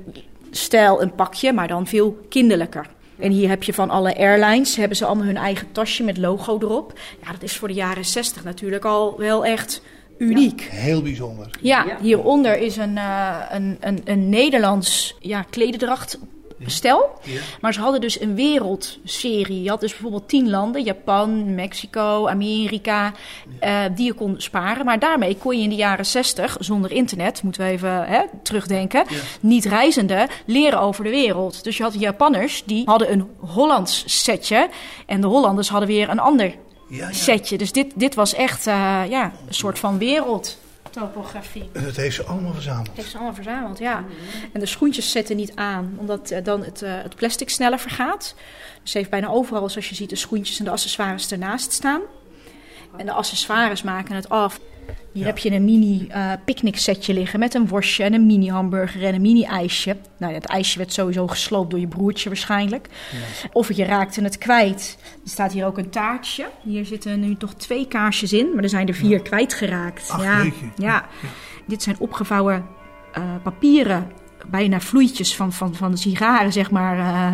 stijl 0.51 1.01
een 1.01 1.15
pakje, 1.15 1.53
maar 1.53 1.67
dan 1.67 1.87
veel 1.87 2.17
kinderlijker. 2.29 2.87
En 3.19 3.31
hier 3.31 3.49
heb 3.49 3.63
je 3.63 3.73
van 3.73 3.89
alle 3.89 4.17
airlines, 4.17 4.75
hebben 4.75 4.97
ze 4.97 5.05
allemaal 5.05 5.25
hun 5.25 5.37
eigen 5.37 5.71
tasje 5.71 6.03
met 6.03 6.17
logo 6.17 6.57
erop. 6.59 6.99
Ja, 7.23 7.31
dat 7.31 7.43
is 7.43 7.57
voor 7.57 7.67
de 7.67 7.73
jaren 7.73 8.05
60 8.05 8.43
natuurlijk 8.43 8.85
al 8.85 9.17
wel 9.17 9.45
echt 9.45 9.81
uniek. 10.17 10.61
Heel 10.71 11.01
bijzonder. 11.01 11.47
Ja, 11.61 11.83
Ja. 11.87 11.97
hieronder 12.01 12.57
is 12.57 12.77
een, 12.77 12.97
eh, 12.97 13.35
een, 13.49 13.77
een, 13.79 14.01
een 14.05 14.29
Nederlands 14.29 15.15
ja, 15.19 15.41
klededracht 15.41 16.17
stel. 16.65 17.19
Maar 17.61 17.73
ze 17.73 17.79
hadden 17.79 18.01
dus 18.01 18.21
een 18.21 18.35
wereldserie. 18.35 19.61
Je 19.63 19.69
had 19.69 19.79
dus 19.79 19.91
bijvoorbeeld 19.91 20.29
tien 20.29 20.49
landen. 20.49 20.83
Japan, 20.83 21.55
Mexico, 21.55 22.27
Amerika. 22.27 23.11
eh, 23.59 23.83
die 23.95 24.05
je 24.05 24.13
kon 24.13 24.35
sparen. 24.37 24.85
Maar 24.85 24.99
daarmee 24.99 25.37
kon 25.37 25.57
je 25.57 25.63
in 25.63 25.69
de 25.69 25.75
jaren 25.75 26.05
zestig, 26.05 26.57
zonder 26.59 26.91
internet... 26.91 27.43
moeten 27.43 27.61
we 27.65 27.69
even 27.71 28.05
hè, 28.05 28.21
terugdenken... 28.43 29.03
niet 29.39 29.65
reizende, 29.65 30.27
leren 30.45 30.79
over 30.79 31.03
de 31.03 31.09
wereld. 31.09 31.63
Dus 31.63 31.77
je 31.77 31.83
had 31.83 31.93
de 31.93 31.99
Japanners, 31.99 32.63
die 32.65 32.85
hadden 32.85 33.11
een 33.11 33.27
Hollands 33.39 34.03
setje. 34.23 34.69
En 35.05 35.21
de 35.21 35.27
Hollanders 35.27 35.69
hadden 35.69 35.87
weer 35.89 36.09
een 36.09 36.19
ander 36.19 36.55
Ja, 36.87 37.07
ja. 37.07 37.13
setje. 37.13 37.57
Dus 37.57 37.71
dit, 37.71 37.91
dit 37.95 38.15
was 38.15 38.33
echt 38.33 38.67
eh, 38.67 39.03
ja, 39.09 39.31
een 39.47 39.53
soort 39.53 39.79
van 39.79 39.97
wereldtopografie. 39.97 41.69
En 41.73 41.83
dat 41.83 41.95
heeft 41.95 42.15
ze 42.15 42.23
allemaal 42.23 42.53
verzameld. 42.53 42.89
Heeft 42.93 43.09
ze 43.09 43.15
allemaal 43.15 43.35
verzameld, 43.35 43.79
ja. 43.79 44.03
En 44.53 44.59
de 44.59 44.65
schoentjes 44.65 45.11
zetten 45.11 45.35
niet 45.35 45.55
aan, 45.55 45.95
omdat 45.97 46.31
eh, 46.31 46.43
dan 46.43 46.63
het, 46.63 46.81
eh, 46.81 46.91
het 47.01 47.15
plastic 47.15 47.49
sneller 47.49 47.79
vergaat. 47.79 48.35
Dus 48.81 48.91
ze 48.91 48.97
heeft 48.97 49.09
bijna 49.09 49.27
overal, 49.27 49.69
zoals 49.69 49.89
je 49.89 49.95
ziet, 49.95 50.09
de 50.09 50.15
schoentjes 50.15 50.59
en 50.59 50.65
de 50.65 50.71
accessoires 50.71 51.31
ernaast 51.31 51.71
staan. 51.71 52.01
En 52.97 53.05
de 53.05 53.11
accessoires 53.11 53.83
maken 53.83 54.15
het 54.15 54.29
af. 54.29 54.59
Hier 55.11 55.21
Ja. 55.23 55.25
heb 55.29 55.37
je 55.37 55.51
een 55.51 55.65
mini 55.65 56.07
eh 56.09 56.31
picknick 56.45 56.77
setje 56.77 57.13
liggen 57.13 57.39
met 57.39 57.53
een 57.53 57.67
worstje 57.67 58.03
en 58.03 58.13
een 58.13 58.25
mini 58.25 58.49
hamburger 58.49 59.03
en 59.03 59.13
een 59.15 59.21
mini 59.21 59.43
ijsje. 59.43 59.95
Nou 60.17 60.31
ja, 60.33 60.37
het 60.39 60.47
ijsje 60.47 60.77
werd 60.77 60.93
sowieso 60.93 61.27
gesloopt 61.27 61.69
door 61.69 61.79
je 61.79 61.87
broertje 61.87 62.29
waarschijnlijk. 62.29 62.87
Of 63.51 63.73
je 63.73 63.85
raakte 63.85 64.21
het 64.21 64.37
kwijt. 64.37 64.97
Er 65.23 65.29
staat 65.29 65.51
hier 65.51 65.65
ook 65.65 65.77
een 65.77 65.89
taartje. 65.89 66.45
Hier 66.63 66.85
zitten 66.85 67.19
nu 67.19 67.35
toch 67.37 67.53
twee 67.53 67.87
kaarsjes 67.87 68.33
in, 68.33 68.49
maar 68.53 68.63
er 68.63 68.69
zijn 68.69 68.87
er 68.87 68.93
vier 68.93 69.21
kwijtgeraakt. 69.21 70.09
Ach, 70.09 70.23
ja, 70.23 70.45
ja. 70.75 71.05
Dit 71.67 71.83
zijn 71.83 71.95
opgevouwen 71.99 72.65
eh, 73.13 73.23
papieren, 73.43 74.11
bijna 74.47 74.79
vloeitjes 74.79 75.35
van, 75.35 75.53
van, 75.53 75.75
van 75.75 75.91
de 75.91 75.97
sigaren, 75.97 76.51
zeg 76.53 76.71
maar. 76.71 76.97
eh, 76.99 77.33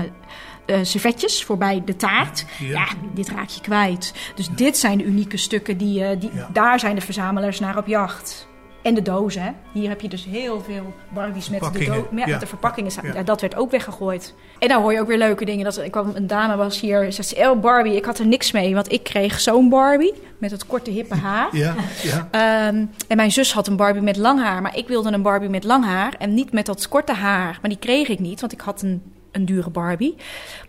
eh, 0.66 0.78
servetjes 0.82 1.44
voorbij 1.44 1.82
de 1.86 1.96
taart. 1.96 2.46
Ja. 2.60 2.68
Ja, 2.70 2.86
dit 3.14 3.30
raak 3.30 3.50
je 3.50 3.62
kwijt. 3.62 4.14
Dus 4.36 4.50
dit 4.56 4.78
zijn 4.78 4.98
de 4.98 5.04
unieke 5.04 5.38
stukken, 5.38 5.78
die, 5.78 6.04
eh, 6.06 6.20
die, 6.20 6.30
Ja. 6.34 6.50
daar 6.54 6.80
zijn 6.80 6.96
de 6.96 7.02
verzamelaars 7.02 7.60
naar 7.60 7.78
op 7.78 7.88
jacht. 7.88 8.50
En 8.82 8.94
de 8.94 9.02
dozen, 9.02 9.42
hè. 9.44 9.52
Hier 9.74 9.90
heb 9.90 10.02
je 10.02 10.08
dus 10.10 10.26
heel 10.26 10.62
veel 10.62 10.94
Barbies 11.14 11.50
met 11.50 11.60
de, 11.60 11.66
Verpakkingen, 11.66 12.06
do- 12.26 12.32
ja, 12.32 12.38
de 12.38 12.46
verpakkingen. 12.48 12.92
Ja. 13.14 13.24
Dat 13.24 13.42
werd 13.42 13.56
ook 13.56 13.72
weggegooid. 13.72 14.34
En 14.60 14.68
dan 14.68 14.82
hoor 14.82 14.94
je 14.94 15.00
ook 15.00 15.08
weer 15.08 15.18
leuke 15.18 15.46
dingen. 15.46 15.64
Dat, 15.64 15.78
ik 15.78 15.92
kwam, 15.92 16.12
een 16.14 16.28
dame 16.28 16.56
was 16.56 16.80
hier, 16.80 17.12
zegt 17.14 17.28
ze, 17.28 17.36
oh 17.50 17.62
Barbie, 17.62 17.96
ik 17.96 18.06
had 18.06 18.20
er 18.20 18.26
niks 18.28 18.52
mee. 18.52 18.74
Want 18.74 18.92
ik 18.92 19.04
kreeg 19.04 19.40
zo'n 19.40 19.70
Barbie 19.70 20.14
met 20.38 20.52
het 20.52 20.66
korte 20.68 20.92
hippe 20.92 21.16
haar. 21.16 21.56
Ja, 21.56 21.76
ja. 22.04 22.28
Ehm, 22.32 22.86
en 23.08 23.16
mijn 23.18 23.32
zus 23.32 23.54
had 23.54 23.68
een 23.68 23.76
Barbie 23.76 24.02
met 24.02 24.18
lang 24.18 24.42
haar. 24.42 24.62
Maar 24.62 24.78
ik 24.78 24.88
wilde 24.88 25.12
een 25.12 25.22
Barbie 25.22 25.50
met 25.50 25.64
lang 25.64 25.86
haar. 25.86 26.16
En 26.20 26.34
niet 26.34 26.52
met 26.52 26.66
dat 26.66 26.88
korte 26.88 27.14
haar. 27.14 27.58
Maar 27.62 27.70
die 27.70 27.80
kreeg 27.80 28.08
ik 28.08 28.20
niet, 28.20 28.40
want 28.40 28.52
ik 28.54 28.62
had 28.62 28.82
een, 28.82 29.02
een 29.32 29.46
dure 29.46 29.70
Barbie. 29.70 30.16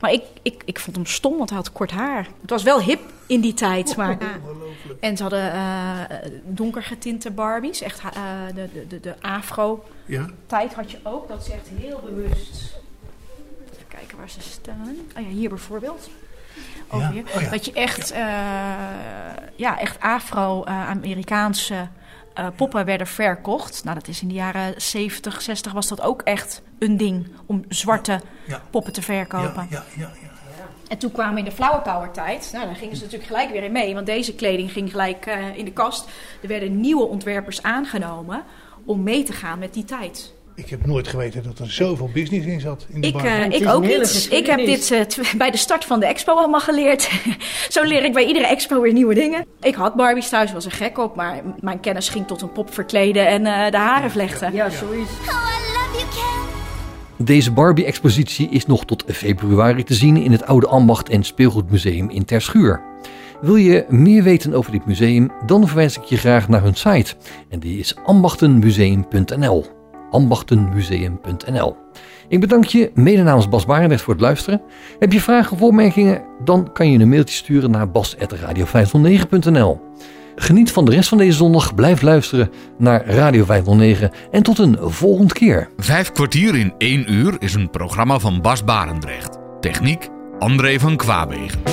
Maar 0.01 0.13
ik, 0.13 0.23
ik, 0.43 0.63
ik 0.65 0.79
vond 0.81 0.97
hem 0.97 1.07
stom, 1.07 1.37
want 1.37 1.49
hij 1.49 1.59
had 1.59 1.73
kort 1.73 1.91
haar. 1.91 2.27
Het 2.41 2.51
was 2.51 2.63
wel 2.63 2.81
hip 2.81 3.01
in 3.27 3.41
die 3.41 3.55
tijd. 3.55 3.97
Maar, 3.97 4.17
en 5.01 5.17
ze 5.17 5.23
hadden 5.23 5.53
eh, 5.53 6.01
donker 6.45 6.83
getinte 6.83 7.31
Barbies. 7.31 7.81
Echt 7.81 8.01
eh, 8.01 8.11
de, 8.55 8.87
de, 8.89 9.01
de, 9.01 9.15
afro-tijd 9.21 10.71
Ja. 10.71 10.77
had 10.77 10.91
je 10.91 10.99
ook. 11.03 11.29
Dat 11.29 11.41
is 11.47 11.51
echt 11.53 11.69
heel 11.75 12.01
bewust. 12.05 12.75
Even 13.73 13.89
kijken 13.89 14.19
waar 14.19 14.31
ze 14.31 14.41
staan. 14.41 14.97
Oh 15.17 15.23
ja, 15.23 15.29
hier 15.29 15.49
bijvoorbeeld. 15.49 16.11
Ook 16.89 17.01
Ja, 17.01 17.13
weer. 17.13 17.25
oh 17.37 17.41
ja. 17.43 17.51
Dat 17.51 17.65
je 17.65 17.73
echt, 17.73 18.11
eh, 18.11 18.19
ja, 19.57 19.79
echt 19.79 20.01
Afro-Amerikaanse 20.01 21.89
eh, 22.35 22.47
poppen 22.57 22.85
werden 22.85 23.07
verkocht. 23.07 23.85
Nou, 23.85 23.99
dat 23.99 24.09
is 24.09 24.23
in 24.23 24.29
de 24.29 24.35
jaren 24.35 24.75
70, 24.77 25.43
60 25.43 25.73
was 25.73 25.89
dat 25.89 26.01
ook 26.01 26.23
echt 26.23 26.63
een 26.79 26.97
ding 26.97 27.27
om 27.47 27.65
zwarte 27.69 28.21
Ja. 28.47 28.63
poppen 28.71 28.93
te 28.93 29.03
verkopen. 29.03 29.67
Ja, 29.71 29.85
ja, 29.97 30.01
ja, 30.01 30.11
ja. 30.23 30.31
En 30.89 30.99
toen 30.99 31.13
kwamen 31.13 31.35
we 31.35 31.39
in 31.39 31.45
de 31.45 31.53
flower 31.53 31.81
power 31.83 32.11
tijd. 32.11 32.51
Nou, 32.53 32.67
daar 32.67 32.77
gingen 32.77 32.97
ze 32.97 33.03
natuurlijk 33.03 33.31
gelijk 33.31 33.51
weer 33.51 33.63
in 33.63 33.73
mee. 33.73 33.95
Want 33.95 34.07
deze 34.07 34.35
kleding 34.35 34.73
ging 34.73 34.91
gelijk 34.91 35.27
eh, 35.27 35.57
in 35.57 35.65
de 35.65 35.73
kast. 35.73 36.09
Er 36.43 36.49
werden 36.49 36.81
nieuwe 36.81 37.05
ontwerpers 37.07 37.63
aangenomen 37.63 38.43
om 38.85 39.03
mee 39.03 39.23
te 39.23 39.33
gaan 39.33 39.59
met 39.59 39.75
die 39.75 39.85
tijd. 39.85 40.33
Ik 40.55 40.69
heb 40.71 40.87
nooit 40.87 41.09
geweten 41.09 41.43
dat 41.43 41.59
er 41.59 41.71
zoveel 41.71 42.11
business 42.13 42.47
in 42.47 42.61
zat. 42.61 42.87
In 42.93 43.01
de 43.01 43.07
Ik, 43.07 43.13
bar. 43.13 43.25
eh, 43.25 43.51
ik 43.61 43.69
ook 43.69 43.83
niet. 43.87 44.29
Ik 44.31 44.47
heb 44.47 44.59
dit 44.59 44.91
eh, 44.91 45.35
bij 45.37 45.51
de 45.51 45.57
start 45.57 45.85
van 45.85 46.01
de 46.01 46.07
expo 46.07 46.33
allemaal 46.35 46.61
geleerd. 46.61 47.11
Zo 47.69 47.83
leer 47.83 48.05
ik 48.05 48.13
bij 48.13 48.25
iedere 48.25 48.47
expo 48.47 48.81
weer 48.81 48.93
nieuwe 48.93 49.15
dingen. 49.15 49.47
Ik 49.61 49.75
had 49.75 49.95
Barbies 49.95 50.29
thuis, 50.29 50.53
was 50.53 50.65
er 50.65 50.71
gek 50.73 50.99
op. 50.99 51.17
Maar 51.17 51.43
mijn 51.61 51.81
kennis 51.81 52.09
ging 52.09 52.27
tot 52.27 52.43
een 52.43 52.53
pop 52.53 52.75
verkleden 52.75 53.27
en 53.27 53.47
eh, 53.47 53.71
de 53.71 53.77
haren 53.77 54.11
vlechten. 54.11 54.53
Ja, 54.53 54.71
zoiets. 54.71 55.11
Oh, 55.11 55.27
I 55.27 55.73
love 55.73 55.99
you, 55.99 56.05
Ken. 57.17 57.25
Deze 57.27 57.53
Barbie-expositie 57.53 58.49
is 58.51 58.67
nog 58.67 58.85
tot 58.85 59.05
februari 59.07 59.83
te 59.85 59.95
zien 59.95 60.17
in 60.17 60.33
het 60.33 60.47
Oude 60.47 60.67
Ambacht 60.67 61.09
en 61.09 61.23
Speelgoedmuseum 61.23 62.11
in 62.11 62.25
Terschuur. 62.25 62.81
Wil 63.41 63.57
je 63.57 63.85
meer 63.89 64.23
weten 64.23 64.55
over 64.55 64.73
dit 64.73 64.87
museum, 64.87 65.31
dan 65.47 65.67
verwijs 65.67 65.97
ik 65.97 66.03
je 66.05 66.17
graag 66.17 66.49
naar 66.49 66.63
hun 66.63 66.75
site. 66.75 67.15
En 67.49 67.59
die 67.59 67.79
is 67.79 67.95
ambachtenmuseum.nl. 68.05 69.82
Ambachtenmuseum.nl. 70.13 71.77
Ik 72.29 72.41
bedank 72.41 72.65
je, 72.65 72.91
mede 72.95 73.23
namens 73.23 73.49
Bas 73.49 73.67
Barendrecht, 73.67 74.03
voor 74.03 74.13
het 74.13 74.23
luisteren. 74.23 74.63
Heb 74.99 75.13
je 75.13 75.21
vragen 75.21 75.53
of 75.53 75.63
opmerkingen, 75.63 76.23
dan 76.45 76.73
kan 76.73 76.91
je 76.91 76.99
een 76.99 77.09
mailtje 77.09 77.37
sturen 77.37 77.71
naar 77.71 77.91
bas.radio509.nl. 77.91 79.81
Geniet 80.37 80.73
van 80.73 80.85
de 80.85 80.91
rest 80.91 81.09
van 81.09 81.19
deze 81.19 81.37
zondag, 81.37 81.75
blijf 81.75 82.03
luisteren 82.03 82.51
naar 82.79 83.07
Radio 83.07 83.45
509 83.45 84.11
en 84.31 84.43
tot 84.43 84.59
een 84.59 84.77
volgende 84.81 85.35
keer. 85.35 85.69
Vijf 85.77 86.13
kwartier 86.13 86.57
in 86.57 86.75
één 86.79 87.13
uur 87.13 87.37
is 87.39 87.55
een 87.55 87.71
programma 87.71 88.19
van 88.19 88.41
Bas 88.41 88.65
Barendrecht. 88.65 89.39
Techniek 89.61 90.09
André 90.39 90.79
van 90.79 90.97
Kwaabegen. 90.97 91.72